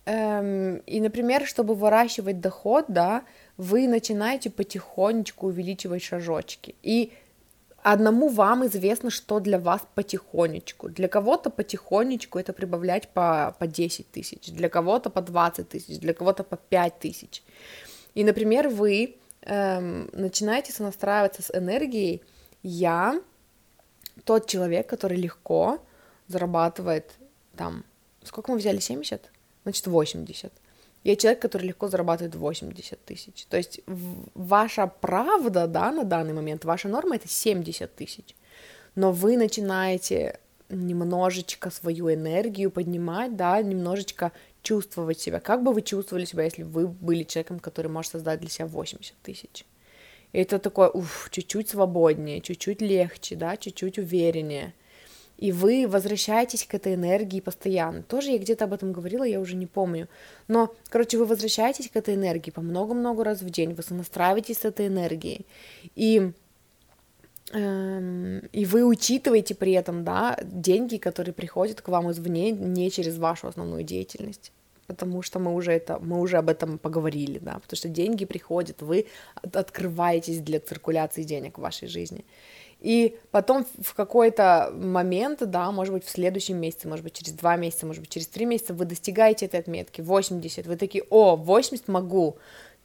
эм, 0.07 0.79
и, 0.79 1.01
например, 1.01 1.47
чтобы 1.47 1.77
выращивать 1.77 2.41
доход, 2.41 2.87
да, 2.89 3.23
вы 3.57 3.87
начинаете 3.87 4.51
потихонечку 4.51 5.47
увеличивать 5.47 6.03
шажочки, 6.03 6.75
и 6.83 7.13
одному 7.93 8.29
вам 8.29 8.67
известно, 8.67 9.11
что 9.11 9.41
для 9.41 9.59
вас 9.59 9.83
потихонечку. 9.95 10.89
Для 10.89 11.09
кого-то 11.09 11.51
потихонечку 11.51 12.39
это 12.39 12.53
прибавлять 12.53 13.09
по, 13.09 13.55
по 13.59 13.67
10 13.67 14.11
тысяч, 14.11 14.53
для 14.53 14.69
кого-то 14.69 15.11
по 15.11 15.23
20 15.23 15.69
тысяч, 15.69 15.99
для 15.99 16.15
кого-то 16.15 16.45
по 16.45 16.57
5 16.57 16.99
тысяч. 16.99 17.43
И, 18.15 18.25
например, 18.25 18.69
вы 18.69 19.17
эм, 19.43 20.11
начинаете 20.13 20.73
сонастраиваться 20.73 21.43
с 21.43 21.51
энергией 21.55 22.23
«я 22.63 23.21
тот 24.25 24.47
человек, 24.47 24.87
который 24.87 25.17
легко 25.17 25.79
зарабатывает 26.27 27.13
там, 27.57 27.85
сколько 28.23 28.53
мы 28.53 28.59
взяли, 28.59 28.81
70? 28.81 29.31
Значит, 29.63 29.87
80. 29.87 30.53
Я 31.09 31.17
человек, 31.17 31.41
который 31.41 31.69
легко 31.69 31.89
зарабатывает 31.89 32.35
80 32.35 33.03
тысяч. 33.03 33.47
То 33.47 33.57
есть 33.57 33.81
ваша 34.35 34.87
правда, 34.87 35.67
да, 35.67 35.91
на 35.91 36.05
данный 36.05 36.35
момент, 36.35 36.67
ваша 36.67 36.89
норма 36.89 37.17
это 37.17 37.27
70 37.27 37.97
тысяч. 37.97 38.37
Но 38.95 39.11
вы 39.11 39.39
начинаете 39.39 40.39
немножечко 40.69 41.71
свою 41.71 42.13
энергию 42.13 42.71
поднимать, 42.71 43.37
да, 43.37 43.63
немножечко 43.63 44.33
чувствовать 44.63 45.19
себя. 45.19 45.41
Как 45.41 45.63
бы 45.63 45.73
вы 45.73 45.81
чувствовали 45.81 46.27
себя, 46.27 46.45
если 46.45 46.63
вы 46.63 46.89
были 46.89 47.23
человеком, 47.23 47.59
который 47.59 47.91
может 47.91 48.13
создать 48.13 48.41
для 48.41 48.51
себя 48.51 48.67
80 48.67 49.15
тысяч? 49.23 49.65
Это 50.33 50.59
такое, 50.59 50.91
уф, 50.91 51.29
чуть-чуть 51.31 51.71
свободнее, 51.71 52.43
чуть-чуть 52.43 52.83
легче, 52.83 53.35
да, 53.35 53.57
чуть-чуть 53.57 53.99
увереннее 53.99 54.75
и 55.39 55.53
вы 55.53 55.87
возвращаетесь 55.89 56.67
к 56.67 56.75
этой 56.75 56.95
энергии 56.95 57.41
постоянно. 57.41 58.03
Тоже 58.03 58.33
я 58.33 58.39
где-то 58.39 58.65
об 58.65 58.73
этом 58.73 58.93
говорила, 58.93 59.23
я 59.23 59.41
уже 59.41 59.55
не 59.55 59.67
помню. 59.67 60.09
Но, 60.49 60.75
короче, 60.89 61.17
вы 61.17 61.27
возвращаетесь 61.27 61.89
к 61.89 61.97
этой 61.97 62.17
энергии 62.17 62.51
по 62.51 62.61
много-много 62.61 63.25
раз 63.25 63.41
в 63.41 63.49
день, 63.49 63.73
вы 63.73 63.83
сонастраиваетесь 63.83 64.59
с 64.59 64.65
этой 64.65 64.89
энергией. 64.89 65.47
И 65.95 66.33
эм, 67.53 68.39
и 68.53 68.65
вы 68.65 68.85
учитываете 68.85 69.55
при 69.55 69.73
этом, 69.73 70.05
да, 70.05 70.37
деньги, 70.43 70.97
которые 70.97 71.33
приходят 71.33 71.81
к 71.81 71.89
вам 71.89 72.11
извне, 72.11 72.51
не 72.51 72.91
через 72.91 73.17
вашу 73.17 73.47
основную 73.47 73.85
деятельность 73.85 74.53
потому 74.89 75.21
что 75.21 75.39
мы 75.39 75.55
уже 75.55 75.73
это, 75.73 75.99
мы 76.01 76.19
уже 76.19 76.39
об 76.39 76.49
этом 76.49 76.79
поговорили, 76.79 77.39
да, 77.39 77.59
потому 77.59 77.77
что 77.77 77.89
деньги 77.89 78.25
приходят, 78.25 78.81
вы 78.81 79.07
открываетесь 79.35 80.41
для 80.41 80.61
циркуляции 80.61 81.25
денег 81.25 81.59
в 81.59 81.61
вашей 81.61 81.89
жизни. 81.89 82.25
И 82.81 83.19
потом 83.33 83.67
в 83.83 83.95
какой-то 83.95 84.73
момент, 84.73 85.41
да, 85.45 85.73
может 85.73 85.93
быть, 85.93 86.05
в 86.05 86.11
следующем 86.11 86.59
месяце, 86.59 86.87
может 86.87 87.03
быть, 87.05 87.15
через 87.15 87.33
два 87.33 87.57
месяца, 87.57 87.87
может 87.87 88.03
быть, 88.03 88.11
через 88.11 88.29
три 88.29 88.45
месяца 88.47 88.73
вы 88.73 88.85
достигаете 88.85 89.47
этой 89.47 89.61
отметки, 89.61 90.01
80, 90.01 90.67
вы 90.67 90.77
такие, 90.77 91.05
о, 91.11 91.35
80 91.35 91.89
могу, 91.89 92.37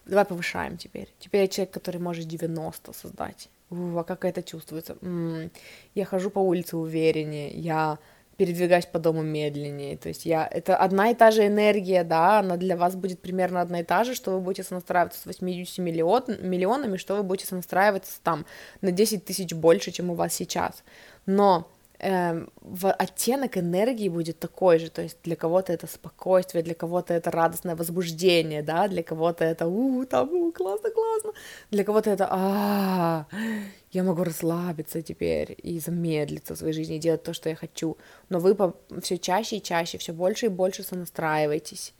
давай 0.06 0.26
повышаем 0.26 0.78
теперь. 0.78 1.10
Теперь 1.20 1.42
я 1.42 1.48
человек, 1.48 1.74
который 1.74 2.02
может 2.02 2.28
90 2.28 2.92
создать. 2.94 3.50
У, 3.70 3.98
а 3.98 4.04
как 4.04 4.26
это 4.26 4.42
чувствуется? 4.42 4.98
М-м, 5.02 5.52
я 5.94 6.06
хожу 6.06 6.32
по 6.32 6.40
улице 6.40 6.76
увереннее, 6.76 7.50
я 7.52 8.00
передвигаюсь 8.38 8.86
по 8.86 9.00
дому 9.00 9.22
медленнее. 9.22 9.98
То 9.98 10.10
есть 10.10 10.26
я... 10.26 10.48
Это 10.50 10.76
одна 10.78 11.10
и 11.12 11.16
та 11.16 11.32
же 11.32 11.46
энергия, 11.46 12.04
да, 12.04 12.40
она 12.40 12.58
для 12.58 12.76
вас 12.76 12.96
будет 12.96 13.22
примерно 13.22 13.62
одна 13.62 13.82
и 13.82 13.84
та 13.84 14.04
же, 14.04 14.16
что 14.16 14.32
вы 14.32 14.40
будете 14.40 14.64
сонастраиваться 14.64 15.22
с 15.22 15.26
80 15.26 15.78
миллион, 15.80 16.24
миллионами, 16.42 16.98
что 16.98 17.16
вы 17.16 17.24
будете 17.24 17.48
сонастраиваться 17.48 18.20
там 18.24 18.46
на 18.82 18.92
10 18.92 19.26
тысяч 19.26 19.54
больше, 19.54 19.92
чем 19.92 20.10
у 20.10 20.16
вас 20.16 20.34
сейчас. 20.34 20.84
Но 21.26 21.68
э, 22.04 22.46
оттенок 22.98 23.58
энергии 23.58 24.10
будет 24.10 24.40
такой 24.40 24.80
же, 24.80 24.90
то 24.90 25.02
есть 25.02 25.18
для 25.24 25.36
кого-то 25.36 25.74
это 25.74 25.88
спокойствие, 25.88 26.64
для 26.64 26.76
кого-то 26.76 27.14
это 27.14 27.32
радостное 27.32 27.76
возбуждение, 27.76 28.62
да, 28.62 28.88
для 28.88 29.04
кого-то 29.04 29.44
это 29.44 29.68
у 29.68 30.06
там 30.06 30.32
у, 30.34 30.52
классно, 30.52 30.90
классно, 30.90 31.32
для 31.72 31.84
кого-то 31.84 32.10
это 32.10 32.28
а 32.30 33.26
я 33.92 34.04
могу 34.04 34.24
расслабиться 34.24 35.02
теперь 35.02 35.56
и 35.64 35.80
замедлиться 35.80 36.56
в 36.56 36.58
своей 36.58 36.74
жизни, 36.74 36.96
и 36.96 37.00
делать 37.00 37.24
то, 37.24 37.34
что 37.34 37.50
я 37.50 37.56
хочу, 37.56 37.98
но 38.30 38.40
вы 38.40 38.56
все 39.02 39.18
чаще 39.18 39.58
и 39.58 39.62
чаще, 39.62 39.98
все 39.98 40.14
больше 40.14 40.48
и 40.48 40.50
больше 40.50 40.84
сонастраиваетесь 40.84 41.94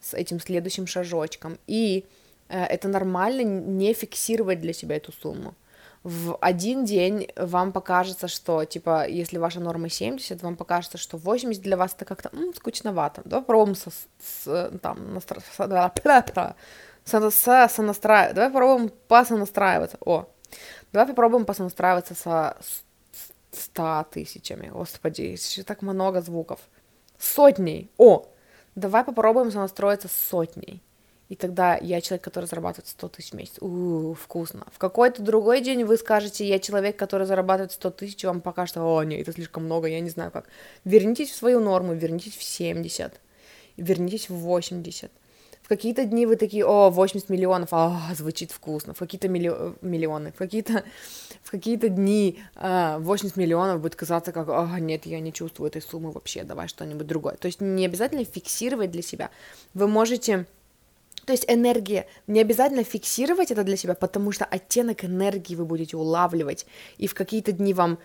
с 0.00 0.14
этим 0.14 0.40
следующим 0.40 0.86
шажочком, 0.86 1.58
и 1.66 2.04
э, 2.48 2.64
это 2.64 2.88
нормально 2.88 3.42
не 3.42 3.92
фиксировать 3.92 4.60
для 4.60 4.72
себя 4.72 4.96
эту 4.96 5.12
сумму, 5.12 5.54
в 6.02 6.36
один 6.40 6.84
день 6.84 7.28
вам 7.36 7.72
покажется, 7.72 8.26
что, 8.26 8.64
типа, 8.64 9.06
если 9.06 9.36
ваша 9.36 9.60
норма 9.60 9.90
70, 9.90 10.42
вам 10.42 10.56
покажется, 10.56 10.96
что 10.96 11.18
80 11.18 11.62
для 11.62 11.76
вас 11.76 11.94
это 11.94 12.06
как-то 12.06 12.30
м, 12.32 12.54
скучновато. 12.54 13.20
Давай 13.24 13.42
попробуем 13.42 13.74
со, 13.74 13.90
с, 14.18 14.78
там, 14.80 15.14
настро... 15.14 15.42
со, 17.04 17.30
со, 17.30 17.68
сонастраивать. 17.68 18.34
Давай 18.34 18.50
попробуем 18.50 18.90
посонастраиваться. 19.08 19.98
О, 20.00 20.26
давай 20.92 21.08
попробуем 21.08 21.44
посонастраиваться 21.44 22.14
со 22.14 22.56
100 23.52 24.06
тысячами. 24.10 24.68
Господи, 24.68 25.36
так 25.66 25.82
много 25.82 26.22
звуков. 26.22 26.60
Сотней. 27.18 27.90
О, 27.98 28.26
давай 28.74 29.04
попробуем 29.04 29.50
сонастроиться 29.50 30.08
с 30.08 30.12
сотней. 30.12 30.82
И 31.30 31.36
тогда 31.36 31.78
я 31.80 32.00
человек, 32.00 32.24
который 32.24 32.46
зарабатывает 32.46 32.88
100 32.88 33.08
тысяч 33.08 33.30
в 33.30 33.34
месяц. 33.34 33.58
У, 33.60 34.14
вкусно. 34.14 34.66
В 34.72 34.78
какой-то 34.78 35.22
другой 35.22 35.60
день 35.60 35.84
вы 35.84 35.96
скажете, 35.96 36.44
я 36.44 36.58
человек, 36.58 36.96
который 36.96 37.24
зарабатывает 37.24 37.70
100 37.70 37.90
тысяч, 37.90 38.24
вам 38.24 38.40
покажет, 38.40 38.78
о, 38.78 39.00
нет, 39.04 39.20
это 39.20 39.32
слишком 39.32 39.64
много, 39.64 39.86
я 39.86 40.00
не 40.00 40.10
знаю 40.10 40.32
как. 40.32 40.46
Вернитесь 40.84 41.30
в 41.30 41.36
свою 41.36 41.60
норму, 41.60 41.94
вернитесь 41.94 42.36
в 42.36 42.42
70, 42.42 43.20
вернитесь 43.76 44.28
в 44.28 44.34
80. 44.34 45.12
В 45.62 45.68
какие-то 45.68 46.04
дни 46.04 46.26
вы 46.26 46.34
такие, 46.34 46.66
о, 46.66 46.90
80 46.90 47.28
миллионов, 47.28 47.68
а, 47.70 48.10
звучит 48.16 48.50
вкусно. 48.50 48.92
В 48.92 48.98
какие-то 48.98 49.28
милли... 49.28 49.54
миллионы, 49.82 50.32
в 50.32 50.36
какие-то 50.36 50.82
в 51.44 51.50
какие-то 51.52 51.88
дни 51.88 52.42
а, 52.56 52.98
80 52.98 53.36
миллионов 53.36 53.80
будет 53.80 53.94
казаться 53.94 54.32
как, 54.32 54.48
а, 54.48 54.80
нет, 54.80 55.06
я 55.06 55.20
не 55.20 55.32
чувствую 55.32 55.68
этой 55.68 55.80
суммы 55.80 56.10
вообще, 56.10 56.42
давай 56.42 56.66
что-нибудь 56.66 57.06
другое. 57.06 57.36
То 57.36 57.46
есть 57.46 57.60
не 57.60 57.86
обязательно 57.86 58.24
фиксировать 58.24 58.90
для 58.90 59.02
себя. 59.02 59.30
Вы 59.74 59.86
можете 59.86 60.46
то 61.30 61.32
есть 61.32 61.44
энергия, 61.46 62.08
не 62.26 62.40
обязательно 62.40 62.82
фиксировать 62.82 63.52
это 63.52 63.62
для 63.62 63.76
себя, 63.76 63.94
потому 63.94 64.32
что 64.32 64.44
оттенок 64.44 65.04
энергии 65.04 65.54
вы 65.54 65.64
будете 65.64 65.96
улавливать, 65.96 66.66
и 66.98 67.06
в 67.06 67.14
какие-то 67.14 67.52
дни 67.52 67.72
вам 67.72 67.98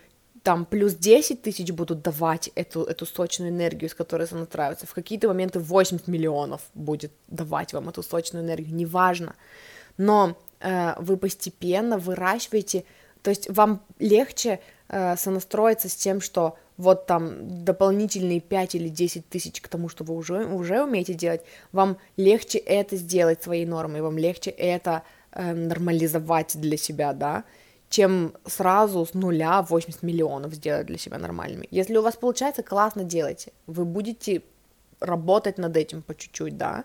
там 0.43 0.63
плюс 0.63 0.93
10 0.93 1.41
тысяч 1.41 1.71
будут 1.71 2.03
давать 2.03 2.51
эту, 2.53 2.83
эту 2.83 3.07
сочную 3.07 3.49
энергию, 3.49 3.89
с 3.89 3.95
которой 3.95 4.27
она 4.29 4.45
в 4.45 4.93
какие-то 4.93 5.27
моменты 5.27 5.57
80 5.57 6.07
миллионов 6.07 6.61
будет 6.75 7.13
давать 7.27 7.73
вам 7.73 7.89
эту 7.89 8.03
сочную 8.03 8.45
энергию, 8.45 8.75
неважно, 8.75 9.35
но 9.97 10.37
э, 10.59 10.93
вы 10.99 11.17
постепенно 11.17 11.97
выращиваете, 11.97 12.83
то 13.23 13.31
есть 13.31 13.49
вам 13.49 13.81
легче 13.97 14.59
э, 14.89 15.17
сонастроиться 15.17 15.89
с 15.89 15.95
тем, 15.95 16.21
что 16.21 16.59
вот 16.77 17.05
там 17.05 17.63
дополнительные 17.63 18.41
5 18.41 18.75
или 18.75 18.89
10 18.89 19.29
тысяч 19.29 19.61
к 19.61 19.67
тому, 19.67 19.89
что 19.89 20.03
вы 20.03 20.15
уже, 20.15 20.45
уже 20.45 20.83
умеете 20.83 21.13
делать, 21.13 21.41
вам 21.71 21.97
легче 22.17 22.57
это 22.57 22.95
сделать 22.97 23.41
своей 23.43 23.65
нормой, 23.65 24.01
вам 24.01 24.17
легче 24.17 24.49
это 24.49 25.03
э, 25.31 25.53
нормализовать 25.53 26.59
для 26.59 26.77
себя, 26.77 27.13
да, 27.13 27.43
чем 27.89 28.33
сразу 28.45 29.05
с 29.05 29.13
нуля 29.13 29.61
80 29.61 30.03
миллионов 30.03 30.53
сделать 30.53 30.87
для 30.87 30.97
себя 30.97 31.17
нормальными. 31.17 31.67
Если 31.71 31.95
у 31.95 32.01
вас 32.01 32.15
получается, 32.15 32.63
классно 32.63 33.03
делайте, 33.03 33.53
вы 33.67 33.85
будете 33.85 34.41
работать 34.99 35.57
над 35.57 35.77
этим 35.77 36.01
по 36.01 36.15
чуть-чуть, 36.15 36.57
да, 36.57 36.83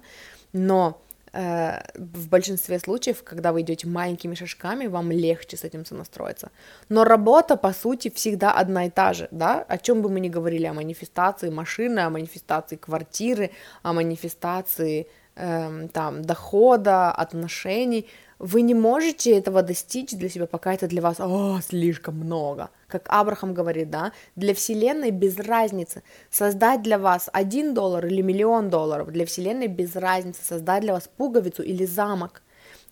но 0.53 1.01
в 1.33 2.29
большинстве 2.29 2.79
случаев, 2.79 3.23
когда 3.23 3.53
вы 3.53 3.61
идете 3.61 3.87
маленькими 3.87 4.35
шажками, 4.35 4.87
вам 4.87 5.11
легче 5.13 5.57
с 5.57 5.65
этим 5.65 5.85
сонастроиться. 5.85 6.51
Но 6.89 7.05
работа, 7.05 7.57
по 7.57 7.73
сути, 7.73 8.11
всегда 8.11 8.53
одна 8.53 8.87
и 8.87 8.91
та 8.91 9.13
же, 9.13 9.29
да, 9.31 9.63
о 9.69 9.79
чем 9.79 10.03
бы 10.03 10.09
мы 10.09 10.21
ни 10.21 10.29
говорили, 10.29 10.67
о 10.67 10.75
манифестации 10.75 11.51
машины, 11.51 12.01
о 12.01 12.11
манифестации 12.11 12.77
квартиры, 12.77 13.51
о 13.83 13.93
манифестации 13.93 15.07
э, 15.37 15.89
там 15.93 16.23
дохода, 16.23 17.13
отношений, 17.13 18.09
вы 18.41 18.63
не 18.63 18.75
можете 18.75 19.37
этого 19.37 19.63
достичь 19.63 20.13
для 20.13 20.31
себя, 20.31 20.47
пока 20.47 20.73
это 20.73 20.87
для 20.87 21.03
вас 21.03 21.21
о, 21.21 21.61
слишком 21.61 22.17
много. 22.17 22.71
Как 22.89 23.05
Абрахам 23.09 23.53
говорит, 23.53 23.91
да, 23.91 24.13
для 24.35 24.55
Вселенной 24.55 25.11
без 25.11 25.39
разницы 25.39 26.03
создать 26.31 26.83
для 26.83 26.99
вас 26.99 27.29
один 27.33 27.75
доллар 27.75 28.07
или 28.07 28.23
миллион 28.23 28.71
долларов, 28.71 29.11
для 29.13 29.27
Вселенной 29.27 29.67
без 29.67 29.95
разницы 29.95 30.43
создать 30.43 30.83
для 30.83 30.95
вас 30.95 31.09
пуговицу 31.17 31.63
или 31.63 31.85
замок. 31.85 32.43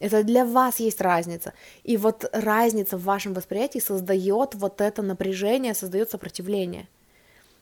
Это 0.00 0.22
для 0.22 0.44
вас 0.44 0.80
есть 0.80 1.00
разница. 1.00 1.54
И 1.82 1.96
вот 1.96 2.28
разница 2.32 2.98
в 2.98 3.04
вашем 3.04 3.32
восприятии 3.32 3.78
создает 3.78 4.54
вот 4.54 4.82
это 4.82 5.02
напряжение, 5.02 5.74
создает 5.74 6.10
сопротивление. 6.10 6.88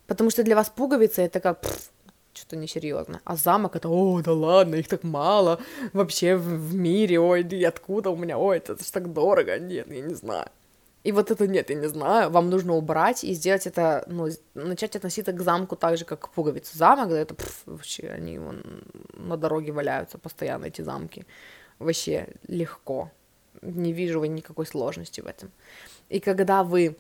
Потому 0.09 0.31
что 0.31 0.43
для 0.43 0.57
вас 0.57 0.71
пуговица 0.75 1.23
это 1.23 1.39
как 1.39 1.65
что-то 2.47 2.57
несерьезно. 2.57 3.21
А 3.25 3.37
замок 3.37 3.77
это, 3.77 3.89
о, 3.89 4.23
да 4.23 4.33
ладно, 4.33 4.77
их 4.77 4.89
так 4.89 5.03
мало 5.03 5.61
вообще 5.93 6.37
в, 6.37 6.43
в 6.43 6.75
мире, 6.75 7.19
ой, 7.19 7.43
откуда 7.67 8.11
у 8.11 8.17
меня, 8.17 8.39
ой, 8.39 8.59
это, 8.59 8.75
это 8.75 8.85
ж 8.85 8.91
так 8.91 9.13
дорого, 9.13 9.59
нет, 9.59 9.87
я 9.89 10.01
не 10.03 10.15
знаю. 10.15 10.49
И 11.05 11.13
вот 11.13 11.31
это 11.31 11.47
нет, 11.47 11.71
я 11.71 11.77
не 11.77 11.89
знаю, 11.89 12.31
вам 12.31 12.51
нужно 12.51 12.75
убрать 12.75 13.25
и 13.25 13.33
сделать 13.35 13.67
это, 13.67 14.05
ну, 14.09 14.29
начать 14.55 14.97
относиться 14.97 15.33
к 15.33 15.41
замку 15.41 15.77
так 15.77 15.97
же, 15.99 16.05
как 16.05 16.21
к 16.21 16.29
пуговице. 16.31 16.77
Замок, 16.77 17.09
да, 17.09 17.19
это 17.19 17.35
пф, 17.35 17.63
вообще, 17.67 18.09
они 18.09 18.39
вон, 18.39 18.63
на 19.15 19.37
дороге 19.37 19.73
валяются 19.73 20.19
постоянно, 20.19 20.67
эти 20.67 20.83
замки. 20.83 21.25
Вообще 21.79 22.29
легко. 22.49 23.11
Не 23.63 23.93
вижу 23.93 24.25
никакой 24.25 24.67
сложности 24.67 25.21
в 25.21 25.27
этом. 25.27 25.51
И 26.09 26.21
когда 26.21 26.63
вы 26.63 26.97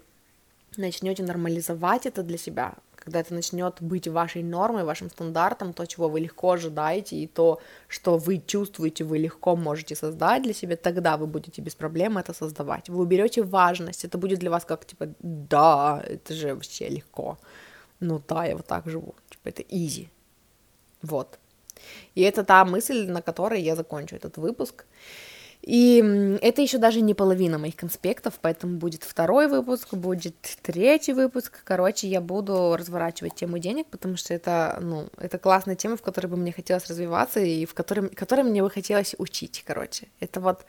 начнете 0.76 1.22
нормализовать 1.22 2.06
это 2.06 2.22
для 2.22 2.38
себя, 2.38 2.74
когда 3.06 3.20
это 3.20 3.34
начнет 3.34 3.80
быть 3.80 4.08
вашей 4.08 4.42
нормой, 4.42 4.82
вашим 4.82 5.10
стандартом, 5.10 5.72
то, 5.72 5.86
чего 5.86 6.08
вы 6.08 6.20
легко 6.20 6.50
ожидаете, 6.50 7.16
и 7.16 7.28
то, 7.28 7.60
что 7.88 8.18
вы 8.18 8.42
чувствуете, 8.46 9.04
вы 9.04 9.18
легко 9.18 9.56
можете 9.56 9.94
создать 9.94 10.42
для 10.42 10.52
себя, 10.52 10.76
тогда 10.76 11.16
вы 11.16 11.26
будете 11.26 11.62
без 11.62 11.74
проблем 11.76 12.18
это 12.18 12.34
создавать. 12.34 12.88
Вы 12.88 12.98
уберете 12.98 13.42
важность, 13.42 14.04
это 14.04 14.18
будет 14.18 14.40
для 14.40 14.50
вас 14.50 14.64
как, 14.64 14.84
типа, 14.84 15.06
да, 15.20 16.02
это 16.04 16.34
же 16.34 16.54
вообще 16.54 16.88
легко. 16.88 17.38
Ну 18.00 18.20
да, 18.28 18.44
я 18.44 18.56
вот 18.56 18.66
так 18.66 18.90
живу, 18.90 19.14
типа, 19.30 19.50
это 19.50 19.62
easy. 19.62 20.08
Вот. 21.02 21.38
И 22.16 22.22
это 22.22 22.42
та 22.42 22.64
мысль, 22.64 23.06
на 23.08 23.22
которой 23.22 23.62
я 23.62 23.76
закончу 23.76 24.16
этот 24.16 24.36
выпуск. 24.36 24.84
И 25.66 26.38
это 26.42 26.62
еще 26.62 26.78
даже 26.78 27.00
не 27.00 27.12
половина 27.12 27.58
моих 27.58 27.74
конспектов, 27.74 28.38
поэтому 28.40 28.78
будет 28.78 29.02
второй 29.02 29.48
выпуск, 29.48 29.94
будет 29.94 30.36
третий 30.62 31.12
выпуск. 31.12 31.60
Короче, 31.64 32.06
я 32.06 32.20
буду 32.20 32.76
разворачивать 32.78 33.34
тему 33.34 33.58
денег, 33.58 33.88
потому 33.88 34.16
что 34.16 34.32
это, 34.32 34.78
ну, 34.80 35.08
это 35.18 35.38
классная 35.38 35.74
тема, 35.74 35.96
в 35.96 36.02
которой 36.02 36.28
бы 36.28 36.36
мне 36.36 36.52
хотелось 36.52 36.86
развиваться 36.86 37.40
и 37.40 37.66
в 37.66 37.74
которой, 37.74 38.08
которой 38.10 38.44
мне 38.44 38.62
бы 38.62 38.70
хотелось 38.70 39.16
учить, 39.18 39.64
короче. 39.66 40.06
Это 40.20 40.40
вот 40.40 40.64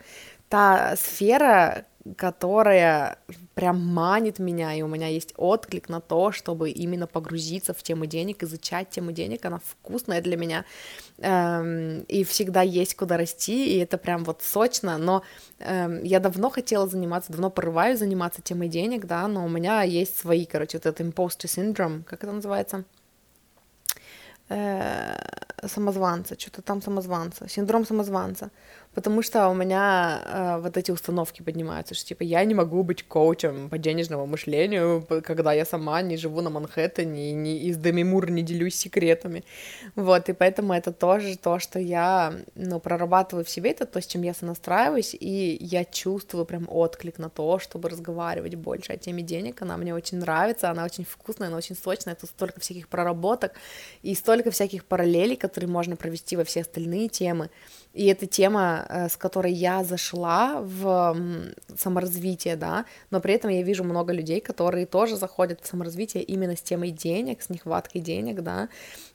та 0.48 0.96
сфера, 0.96 1.84
которая 2.16 3.18
прям 3.54 3.84
манит 3.84 4.38
меня, 4.38 4.74
и 4.74 4.82
у 4.82 4.86
меня 4.88 5.08
есть 5.08 5.34
отклик 5.36 5.88
на 5.88 6.00
то, 6.00 6.32
чтобы 6.32 6.70
именно 6.70 7.06
погрузиться 7.06 7.74
в 7.74 7.82
тему 7.82 8.06
денег, 8.06 8.42
изучать 8.42 8.88
тему 8.90 9.12
денег, 9.12 9.44
она 9.44 9.60
вкусная 9.62 10.22
для 10.22 10.36
меня, 10.36 10.64
эм, 11.18 12.00
и 12.02 12.24
всегда 12.24 12.62
есть 12.62 12.94
куда 12.96 13.16
расти, 13.16 13.74
и 13.74 13.78
это 13.78 13.98
прям 13.98 14.24
вот 14.24 14.42
сочно, 14.42 14.96
но 14.98 15.22
эм, 15.58 16.02
я 16.02 16.20
давно 16.20 16.50
хотела 16.50 16.86
заниматься, 16.86 17.32
давно 17.32 17.50
порываю 17.50 17.96
заниматься 17.96 18.42
темой 18.42 18.68
денег, 18.68 19.06
да, 19.06 19.28
но 19.28 19.44
у 19.44 19.48
меня 19.48 19.82
есть 19.82 20.18
свои, 20.18 20.46
короче, 20.46 20.78
вот 20.78 20.86
этот 20.86 21.06
imposter 21.06 21.46
syndrome, 21.46 22.04
как 22.04 22.24
это 22.24 22.32
называется? 22.32 22.84
Э, 24.50 25.14
самозванца, 25.66 26.38
что-то 26.38 26.62
там 26.62 26.80
самозванца, 26.80 27.48
синдром 27.48 27.84
самозванца 27.84 28.50
потому 28.98 29.22
что 29.22 29.48
у 29.48 29.54
меня 29.54 30.22
э, 30.24 30.60
вот 30.60 30.76
эти 30.76 30.90
установки 30.90 31.42
поднимаются, 31.42 31.94
что 31.94 32.04
типа 32.04 32.24
я 32.24 32.44
не 32.44 32.54
могу 32.54 32.82
быть 32.82 33.04
коучем 33.04 33.70
по 33.70 33.78
денежному 33.78 34.26
мышлению, 34.26 35.06
когда 35.22 35.52
я 35.52 35.64
сама 35.64 36.02
не 36.02 36.16
живу 36.16 36.40
на 36.40 36.50
Манхэттене 36.50 37.30
и 37.30 37.32
не 37.32 37.58
из 37.58 37.76
Демимур 37.76 38.28
не 38.28 38.42
делюсь 38.42 38.74
секретами, 38.74 39.44
вот, 39.94 40.28
и 40.28 40.32
поэтому 40.32 40.72
это 40.72 40.92
тоже 40.92 41.38
то, 41.38 41.60
что 41.60 41.78
я, 41.78 42.34
ну, 42.56 42.80
прорабатываю 42.80 43.44
в 43.44 43.50
себе, 43.50 43.70
это 43.70 43.86
то, 43.86 44.00
с 44.00 44.06
чем 44.06 44.22
я 44.22 44.34
сонастраиваюсь, 44.34 45.14
и 45.14 45.56
я 45.60 45.84
чувствую 45.84 46.44
прям 46.44 46.66
отклик 46.68 47.18
на 47.18 47.30
то, 47.30 47.60
чтобы 47.60 47.88
разговаривать 47.90 48.56
больше 48.56 48.94
о 48.94 48.96
теме 48.96 49.22
денег, 49.22 49.62
она 49.62 49.76
мне 49.76 49.94
очень 49.94 50.18
нравится, 50.18 50.70
она 50.70 50.84
очень 50.84 51.04
вкусная, 51.04 51.46
она 51.46 51.56
очень 51.58 51.76
сочная, 51.76 52.14
это 52.14 52.26
столько 52.26 52.58
всяких 52.58 52.88
проработок 52.88 53.52
и 54.02 54.16
столько 54.16 54.50
всяких 54.50 54.84
параллелей, 54.84 55.36
которые 55.36 55.70
можно 55.70 55.94
провести 55.94 56.34
во 56.34 56.42
все 56.42 56.62
остальные 56.62 57.10
темы, 57.10 57.48
и 57.98 58.06
эта 58.06 58.26
тема, 58.26 58.86
э, 58.88 59.08
с 59.08 59.16
которой 59.16 59.52
я 59.52 59.82
зашла 59.82 60.60
в 60.62 61.16
саморазвитие, 61.76 62.54
да, 62.54 62.84
но 63.10 63.20
при 63.20 63.34
этом 63.34 63.50
я 63.50 63.62
вижу 63.62 63.82
много 63.82 64.12
людей, 64.12 64.40
которые 64.40 64.86
тоже 64.86 65.16
заходят 65.16 65.60
в 65.60 65.66
саморазвитие 65.66 66.22
именно 66.22 66.54
с 66.54 66.62
темой 66.62 66.92
денег, 66.92 67.42
с 67.42 67.50
нехваткой 67.50 68.00
денег, 68.00 68.42
да, 68.42 68.68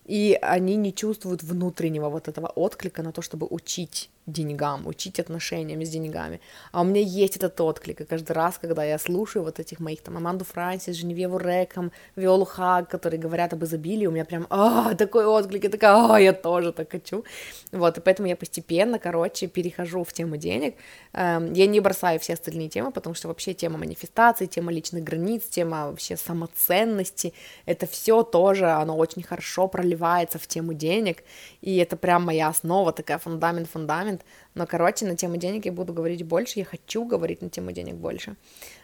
и 0.04 0.38
они 0.42 0.76
не 0.76 0.92
чувствуют 0.92 1.42
внутреннего 1.42 2.08
вот 2.08 2.28
этого 2.28 2.46
отклика 2.46 3.02
на 3.02 3.12
то, 3.12 3.22
чтобы 3.22 3.46
учить 3.48 4.10
деньгам, 4.26 4.86
учить 4.86 5.20
отношениям 5.20 5.84
с 5.84 5.88
деньгами. 5.90 6.40
А 6.72 6.80
у 6.80 6.84
меня 6.84 7.00
есть 7.00 7.36
этот 7.36 7.60
отклик, 7.60 8.00
и 8.00 8.04
каждый 8.04 8.32
раз, 8.32 8.58
когда 8.58 8.82
я 8.82 8.98
слушаю 8.98 9.42
вот 9.42 9.60
этих 9.60 9.80
моих 9.80 10.00
там 10.02 10.16
Аманду 10.16 10.44
Франсис, 10.44 10.96
Женевьеву 10.96 11.38
Реком, 11.38 11.92
Виолу 12.16 12.46
Хаг, 12.46 12.88
которые 12.88 13.20
говорят 13.20 13.52
об 13.52 13.64
изобилии, 13.64 14.06
у 14.06 14.10
меня 14.10 14.24
прям, 14.24 14.46
а, 14.48 14.94
такой 14.94 15.26
отклик, 15.26 15.64
я 15.64 15.70
такая, 15.70 15.94
а, 15.94 16.18
я 16.18 16.32
тоже 16.32 16.72
так 16.72 16.90
хочу. 16.90 17.24
Вот, 17.72 17.98
и 17.98 18.00
поэтому 18.00 18.28
я 18.28 18.36
постепенно, 18.36 18.98
короче, 18.98 19.46
перехожу 19.46 20.04
в 20.04 20.12
тему 20.12 20.36
денег. 20.36 20.74
Эм, 21.12 21.52
я 21.52 21.66
не 21.66 21.80
бросаю 21.80 22.18
все 22.18 22.32
остальные 22.32 22.70
темы, 22.70 22.92
потому 22.92 23.14
что 23.14 23.28
вообще 23.28 23.52
тема 23.52 23.78
манифестации, 23.78 24.46
тема 24.46 24.72
личных 24.72 25.04
границ, 25.04 25.44
тема 25.50 25.88
вообще 25.90 26.16
самоценности, 26.16 27.34
это 27.66 27.86
все 27.86 28.22
тоже, 28.22 28.70
оно 28.70 28.96
очень 28.96 29.22
хорошо 29.22 29.68
проливается 29.68 29.93
в 29.94 30.46
тему 30.46 30.74
денег, 30.74 31.24
и 31.60 31.76
это 31.76 31.96
прям 31.96 32.24
моя 32.24 32.48
основа, 32.48 32.92
такая 32.92 33.18
фундамент-фундамент. 33.18 34.22
Но, 34.54 34.66
короче, 34.66 35.06
на 35.06 35.16
тему 35.16 35.36
денег 35.36 35.66
я 35.66 35.72
буду 35.72 35.92
говорить 35.92 36.24
больше, 36.24 36.58
я 36.58 36.64
хочу 36.64 37.04
говорить 37.04 37.42
на 37.42 37.50
тему 37.50 37.72
денег 37.72 37.94
больше. 37.94 38.36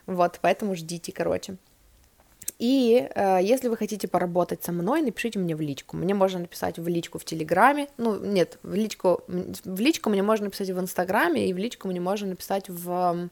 Вот, 0.06 0.38
поэтому 0.42 0.74
ждите, 0.74 1.12
короче. 1.12 1.56
И 2.60 3.08
э, 3.14 3.38
если 3.42 3.68
вы 3.68 3.76
хотите 3.78 4.06
поработать 4.06 4.62
со 4.62 4.70
мной, 4.70 5.00
напишите 5.00 5.38
мне 5.38 5.56
в 5.56 5.62
личку. 5.62 5.96
Мне 5.96 6.12
можно 6.12 6.40
написать 6.40 6.78
в 6.78 6.86
личку 6.88 7.18
в 7.18 7.24
Телеграме. 7.24 7.88
Ну, 7.96 8.22
нет, 8.22 8.58
в 8.62 8.74
личку, 8.74 9.24
в 9.26 9.80
личку 9.80 10.10
мне 10.10 10.22
можно 10.22 10.44
написать 10.44 10.68
в 10.68 10.78
Инстаграме, 10.78 11.48
и 11.48 11.54
в 11.54 11.58
личку 11.58 11.88
мне 11.88 12.00
можно 12.00 12.28
написать 12.28 12.68
в 12.68 13.30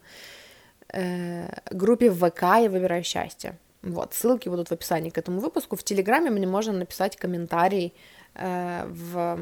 э, 0.93 1.49
группе 1.71 2.11
в 2.11 2.27
ВК 2.27 2.43
«Я 2.43 2.71
выбираю 2.71 3.05
счастье». 3.05 3.59
Вот, 3.83 4.13
ссылки 4.13 4.49
будут 4.49 4.69
в 4.69 4.73
описании 4.73 5.11
к 5.11 5.19
этому 5.19 5.41
выпуску. 5.41 5.77
В 5.77 5.85
Телеграме 5.85 6.31
мне 6.31 6.47
можно 6.47 6.73
написать 6.73 7.17
комментарий 7.17 7.95
Э, 8.41 8.87
в, 8.87 9.37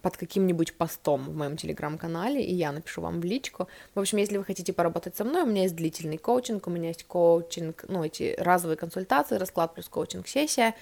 под 0.00 0.16
каким-нибудь 0.16 0.74
постом 0.74 1.24
в 1.24 1.34
моем 1.34 1.56
телеграм-канале, 1.56 2.40
и 2.40 2.54
я 2.54 2.70
напишу 2.70 3.00
вам 3.00 3.20
в 3.20 3.24
личку. 3.24 3.66
В 3.96 4.00
общем, 4.00 4.18
если 4.18 4.38
вы 4.38 4.44
хотите 4.44 4.72
поработать 4.72 5.16
со 5.16 5.24
мной, 5.24 5.42
у 5.42 5.46
меня 5.46 5.62
есть 5.62 5.74
длительный 5.74 6.18
коучинг, 6.18 6.68
у 6.68 6.70
меня 6.70 6.88
есть 6.88 7.04
коучинг, 7.04 7.86
ну, 7.88 8.04
эти 8.04 8.36
разовые 8.38 8.76
консультации, 8.76 9.38
расклад 9.38 9.74
плюс 9.74 9.88
коучинг-сессия, 9.88 10.74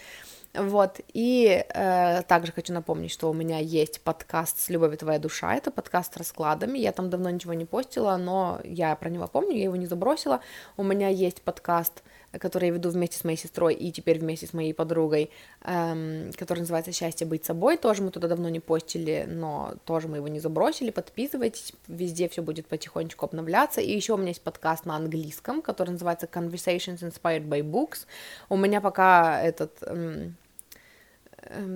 вот, 0.52 1.00
и 1.14 1.64
э, 1.66 2.22
также 2.24 2.52
хочу 2.52 2.74
напомнить, 2.74 3.10
что 3.10 3.30
у 3.30 3.32
меня 3.32 3.58
есть 3.58 4.02
подкаст 4.02 4.58
«С 4.58 4.68
любовью 4.68 4.98
твоя 4.98 5.18
душа», 5.18 5.54
это 5.54 5.70
подкаст 5.70 6.12
с 6.12 6.16
раскладами, 6.18 6.78
я 6.78 6.92
там 6.92 7.08
давно 7.08 7.30
ничего 7.30 7.54
не 7.54 7.64
постила, 7.64 8.18
но 8.18 8.60
я 8.64 8.94
про 8.96 9.08
него 9.08 9.28
помню, 9.28 9.56
я 9.56 9.64
его 9.64 9.76
не 9.76 9.86
забросила, 9.86 10.40
у 10.76 10.82
меня 10.82 11.08
есть 11.08 11.40
подкаст 11.40 12.02
который 12.38 12.68
я 12.68 12.74
веду 12.74 12.90
вместе 12.90 13.18
с 13.18 13.24
моей 13.24 13.36
сестрой 13.36 13.74
и 13.74 13.92
теперь 13.92 14.18
вместе 14.18 14.46
с 14.46 14.52
моей 14.52 14.72
подругой, 14.72 15.30
эм, 15.64 16.30
который 16.36 16.60
называется 16.60 16.92
«Счастье 16.92 17.26
быть 17.26 17.44
собой». 17.44 17.76
Тоже 17.76 18.02
мы 18.02 18.10
туда 18.10 18.28
давно 18.28 18.48
не 18.48 18.60
постили, 18.60 19.26
но 19.28 19.74
тоже 19.84 20.08
мы 20.08 20.18
его 20.18 20.28
не 20.28 20.40
забросили. 20.40 20.90
Подписывайтесь, 20.90 21.72
везде 21.88 22.28
все 22.28 22.42
будет 22.42 22.66
потихонечку 22.66 23.24
обновляться. 23.24 23.80
И 23.80 23.94
еще 23.94 24.14
у 24.14 24.16
меня 24.16 24.28
есть 24.28 24.42
подкаст 24.42 24.86
на 24.86 24.96
английском, 24.96 25.62
который 25.62 25.90
называется 25.90 26.26
«Conversations 26.26 27.00
Inspired 27.00 27.46
by 27.48 27.62
Books». 27.62 28.06
У 28.48 28.56
меня 28.56 28.80
пока 28.80 29.42
этот... 29.42 29.72
Эм, 29.82 30.36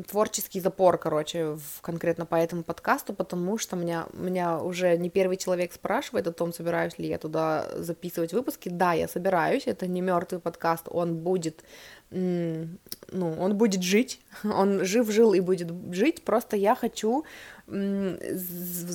творческий 0.08 0.60
запор, 0.60 0.98
короче, 0.98 1.56
в, 1.56 1.80
конкретно 1.80 2.26
по 2.26 2.34
этому 2.34 2.62
подкасту, 2.62 3.14
потому 3.14 3.58
что 3.58 3.76
меня, 3.76 4.06
меня 4.12 4.58
уже 4.58 4.96
не 4.96 5.10
первый 5.10 5.36
человек 5.36 5.72
спрашивает 5.72 6.26
о 6.26 6.32
том, 6.32 6.52
собираюсь 6.52 6.98
ли 6.98 7.08
я 7.08 7.18
туда 7.18 7.66
записывать 7.76 8.32
выпуски. 8.32 8.68
Да, 8.68 8.92
я 8.92 9.08
собираюсь, 9.08 9.66
это 9.66 9.86
не 9.86 10.00
мертвый 10.00 10.40
подкаст, 10.40 10.86
он 10.90 11.16
будет, 11.16 11.64
ну, 12.10 12.68
он 13.12 13.56
будет 13.56 13.82
жить, 13.82 14.20
он 14.44 14.84
жив, 14.84 15.10
жил 15.10 15.32
и 15.32 15.40
будет 15.40 15.72
жить, 15.92 16.24
просто 16.24 16.56
я 16.56 16.74
хочу 16.74 17.24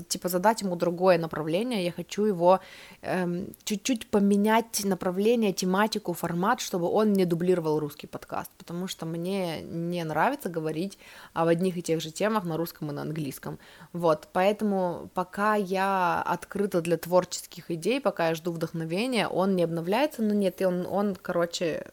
типа 0.09 0.27
задать 0.27 0.61
ему 0.61 0.75
другое 0.75 1.17
направление, 1.17 1.85
я 1.85 1.91
хочу 1.91 2.25
его 2.25 2.59
эм, 3.01 3.53
чуть-чуть 3.63 4.07
поменять 4.07 4.83
направление, 4.83 5.53
тематику, 5.53 6.13
формат, 6.13 6.59
чтобы 6.59 6.89
он 6.89 7.13
не 7.13 7.25
дублировал 7.25 7.79
русский 7.79 8.07
подкаст, 8.07 8.51
потому 8.57 8.87
что 8.87 9.05
мне 9.05 9.61
не 9.61 10.03
нравится 10.03 10.49
говорить 10.49 10.97
об 11.33 11.47
одних 11.47 11.77
и 11.77 11.81
тех 11.81 12.01
же 12.01 12.11
темах 12.11 12.43
на 12.43 12.57
русском 12.57 12.89
и 12.89 12.93
на 12.93 13.03
английском. 13.03 13.59
Вот, 13.93 14.27
поэтому 14.33 15.09
пока 15.13 15.55
я 15.55 16.21
открыта 16.21 16.81
для 16.81 16.97
творческих 16.97 17.71
идей, 17.71 18.01
пока 18.01 18.29
я 18.29 18.35
жду 18.35 18.51
вдохновения, 18.51 19.27
он 19.29 19.55
не 19.55 19.63
обновляется, 19.63 20.21
но 20.21 20.33
нет, 20.33 20.61
он, 20.61 20.85
он 20.85 21.15
короче, 21.15 21.91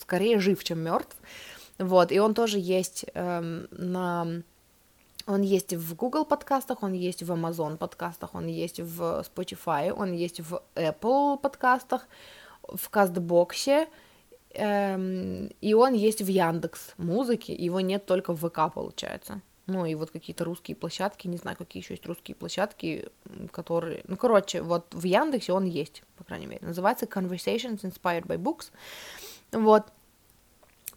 скорее 0.00 0.38
жив, 0.38 0.62
чем 0.64 0.80
мертв. 0.80 1.16
Вот, 1.78 2.12
и 2.12 2.18
он 2.18 2.34
тоже 2.34 2.58
есть 2.58 3.04
эм, 3.14 3.68
на 3.70 4.42
он 5.26 5.42
есть 5.42 5.74
в 5.74 5.94
Google 5.94 6.24
подкастах, 6.24 6.82
он 6.82 6.94
есть 6.94 7.22
в 7.22 7.30
Amazon 7.30 7.76
подкастах, 7.76 8.34
он 8.34 8.46
есть 8.46 8.80
в 8.80 9.24
Spotify, 9.28 9.92
он 9.92 10.12
есть 10.12 10.40
в 10.40 10.62
Apple 10.74 11.38
подкастах, 11.38 12.08
в 12.62 12.88
Кастбоксе, 12.88 13.88
эм, 14.54 15.50
и 15.60 15.74
он 15.74 15.92
есть 15.92 16.22
в 16.22 16.28
Яндекс 16.28 16.94
Музыке, 16.96 17.54
его 17.54 17.80
нет 17.80 18.06
только 18.06 18.32
в 18.32 18.48
ВК, 18.48 18.72
получается. 18.72 19.42
Ну, 19.66 19.84
и 19.84 19.94
вот 19.94 20.10
какие-то 20.10 20.44
русские 20.44 20.76
площадки, 20.76 21.28
не 21.28 21.36
знаю, 21.36 21.58
какие 21.58 21.82
еще 21.82 21.92
есть 21.92 22.06
русские 22.06 22.34
площадки, 22.34 23.10
которые... 23.52 24.02
Ну, 24.08 24.16
короче, 24.16 24.62
вот 24.62 24.86
в 24.94 25.04
Яндексе 25.04 25.52
он 25.52 25.66
есть, 25.66 26.04
по 26.16 26.24
крайней 26.24 26.46
мере. 26.46 26.66
Называется 26.66 27.04
Conversations 27.04 27.82
Inspired 27.82 28.24
by 28.24 28.38
Books. 28.38 28.70
Вот. 29.52 29.84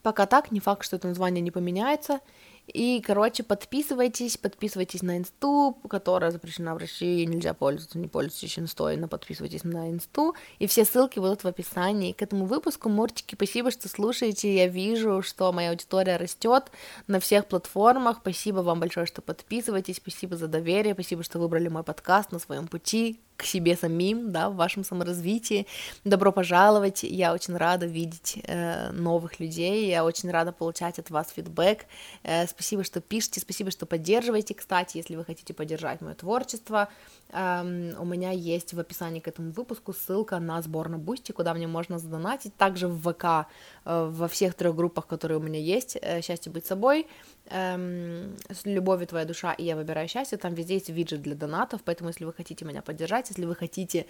Пока 0.04 0.26
так, 0.26 0.52
не 0.52 0.60
факт, 0.60 0.84
что 0.84 0.96
это 0.96 1.08
название 1.08 1.42
не 1.42 1.52
поменяется. 1.52 2.22
И, 2.68 3.02
короче, 3.06 3.44
подписывайтесь, 3.44 4.38
подписывайтесь 4.38 5.02
на 5.02 5.18
инсту, 5.18 5.78
которая 5.90 6.32
запрещена 6.32 6.74
в 6.74 6.78
России, 6.78 7.26
нельзя 7.26 7.54
пользоваться, 7.54 7.98
не 7.98 8.08
пользуйтесь 8.08 8.58
инстой, 8.60 8.98
но 8.98 9.08
подписывайтесь 9.08 9.64
на 9.64 9.90
инсту, 9.90 10.36
и 10.60 10.68
все 10.68 10.86
ссылки 10.86 11.20
будут 11.20 11.44
в 11.44 11.48
описании 11.48 12.14
к 12.14 12.22
этому 12.22 12.46
выпуску. 12.46 12.88
Мурчики, 12.88 13.36
спасибо, 13.36 13.72
что 13.72 13.90
слушаете, 13.90 14.56
я 14.56 14.68
вижу, 14.68 15.22
что 15.22 15.52
моя 15.52 15.72
аудитория 15.72 16.18
растет 16.18 16.72
на 17.08 17.20
всех 17.20 17.48
платформах, 17.48 18.20
спасибо 18.22 18.60
вам 18.60 18.80
большое, 18.80 19.06
что 19.06 19.22
подписываетесь, 19.22 19.98
спасибо 19.98 20.38
за 20.38 20.48
доверие, 20.48 20.94
спасибо, 20.94 21.24
что 21.24 21.40
выбрали 21.40 21.68
мой 21.68 21.84
подкаст 21.84 22.32
на 22.32 22.40
своем 22.40 22.68
пути 22.68 23.20
к 23.42 23.44
себе 23.44 23.76
самим, 23.76 24.32
да, 24.32 24.50
в 24.50 24.56
вашем 24.56 24.84
саморазвитии. 24.84 25.66
Добро 26.04 26.32
пожаловать, 26.32 27.02
я 27.02 27.34
очень 27.34 27.58
рада 27.58 27.88
видеть 27.88 28.38
э, 28.44 28.92
новых 28.92 29.40
людей, 29.40 29.90
я 29.90 30.06
очень 30.06 30.30
рада 30.30 30.52
получать 30.52 31.00
от 31.00 31.10
вас 31.10 31.32
фидбэк. 31.36 31.86
Э, 32.22 32.46
спасибо, 32.46 32.84
что 32.84 33.02
пишете, 33.02 33.40
спасибо, 33.40 33.72
что 33.72 33.88
поддерживаете, 33.88 34.54
кстати, 34.54 34.98
если 34.98 35.16
вы 35.16 35.26
хотите 35.26 35.56
поддержать 35.56 36.02
мое 36.02 36.14
творчество. 36.14 36.88
Э, 37.30 37.94
у 37.98 38.06
меня 38.06 38.30
есть 38.32 38.74
в 38.74 38.80
описании 38.80 39.20
к 39.20 39.28
этому 39.28 39.52
выпуску 39.52 39.92
ссылка 39.94 40.40
на 40.40 40.62
сбор 40.62 40.90
на 40.90 41.00
Boosty, 41.00 41.32
куда 41.32 41.56
мне 41.56 41.66
можно 41.66 41.98
задонатить, 41.98 42.56
также 42.58 42.88
в 42.88 43.00
ВК, 43.02 43.48
э, 43.86 44.10
во 44.12 44.28
всех 44.28 44.54
трех 44.54 44.76
группах, 44.76 45.08
которые 45.08 45.40
у 45.40 45.42
меня 45.42 45.60
есть, 45.60 45.98
э, 46.00 46.22
«Счастье 46.22 46.52
быть 46.52 46.68
собой», 46.68 47.08
эм, 47.50 48.36
с 48.50 48.66
любовью 48.66 49.08
твоя 49.08 49.26
душа, 49.26 49.54
и 49.54 49.64
я 49.64 49.76
выбираю 49.76 50.08
счастье, 50.08 50.38
там 50.38 50.54
везде 50.54 50.76
есть 50.76 50.90
виджет 50.90 51.22
для 51.22 51.36
донатов, 51.36 51.82
поэтому 51.84 52.10
если 52.10 52.26
вы 52.26 52.34
хотите 52.34 52.66
меня 52.66 52.82
поддержать, 52.82 53.31
если 53.32 53.46
вы 53.46 53.56
хотите 53.56 54.06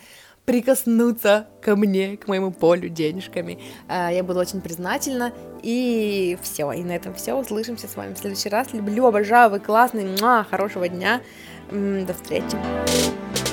прикоснуться 0.45 1.47
ко 1.61 1.75
мне, 1.75 2.17
к 2.17 2.27
моему 2.27 2.51
полю 2.51 2.89
денежками, 2.89 3.59
э, 3.87 4.09
я 4.13 4.23
буду 4.23 4.39
очень 4.39 4.61
признательна, 4.61 5.33
и 5.61 6.37
все, 6.41 6.71
и 6.71 6.83
на 6.83 6.95
этом 6.95 7.13
все, 7.13 7.35
услышимся 7.35 7.87
с 7.87 7.95
вами 7.95 8.13
в 8.13 8.17
следующий 8.17 8.49
раз, 8.49 8.73
люблю, 8.73 9.05
обожаю, 9.05 9.51
вы 9.51 9.59
классный, 9.59 10.17
муа, 10.19 10.43
хорошего 10.49 10.87
дня, 10.87 11.21
до 11.71 12.13
встречи. 12.13 13.50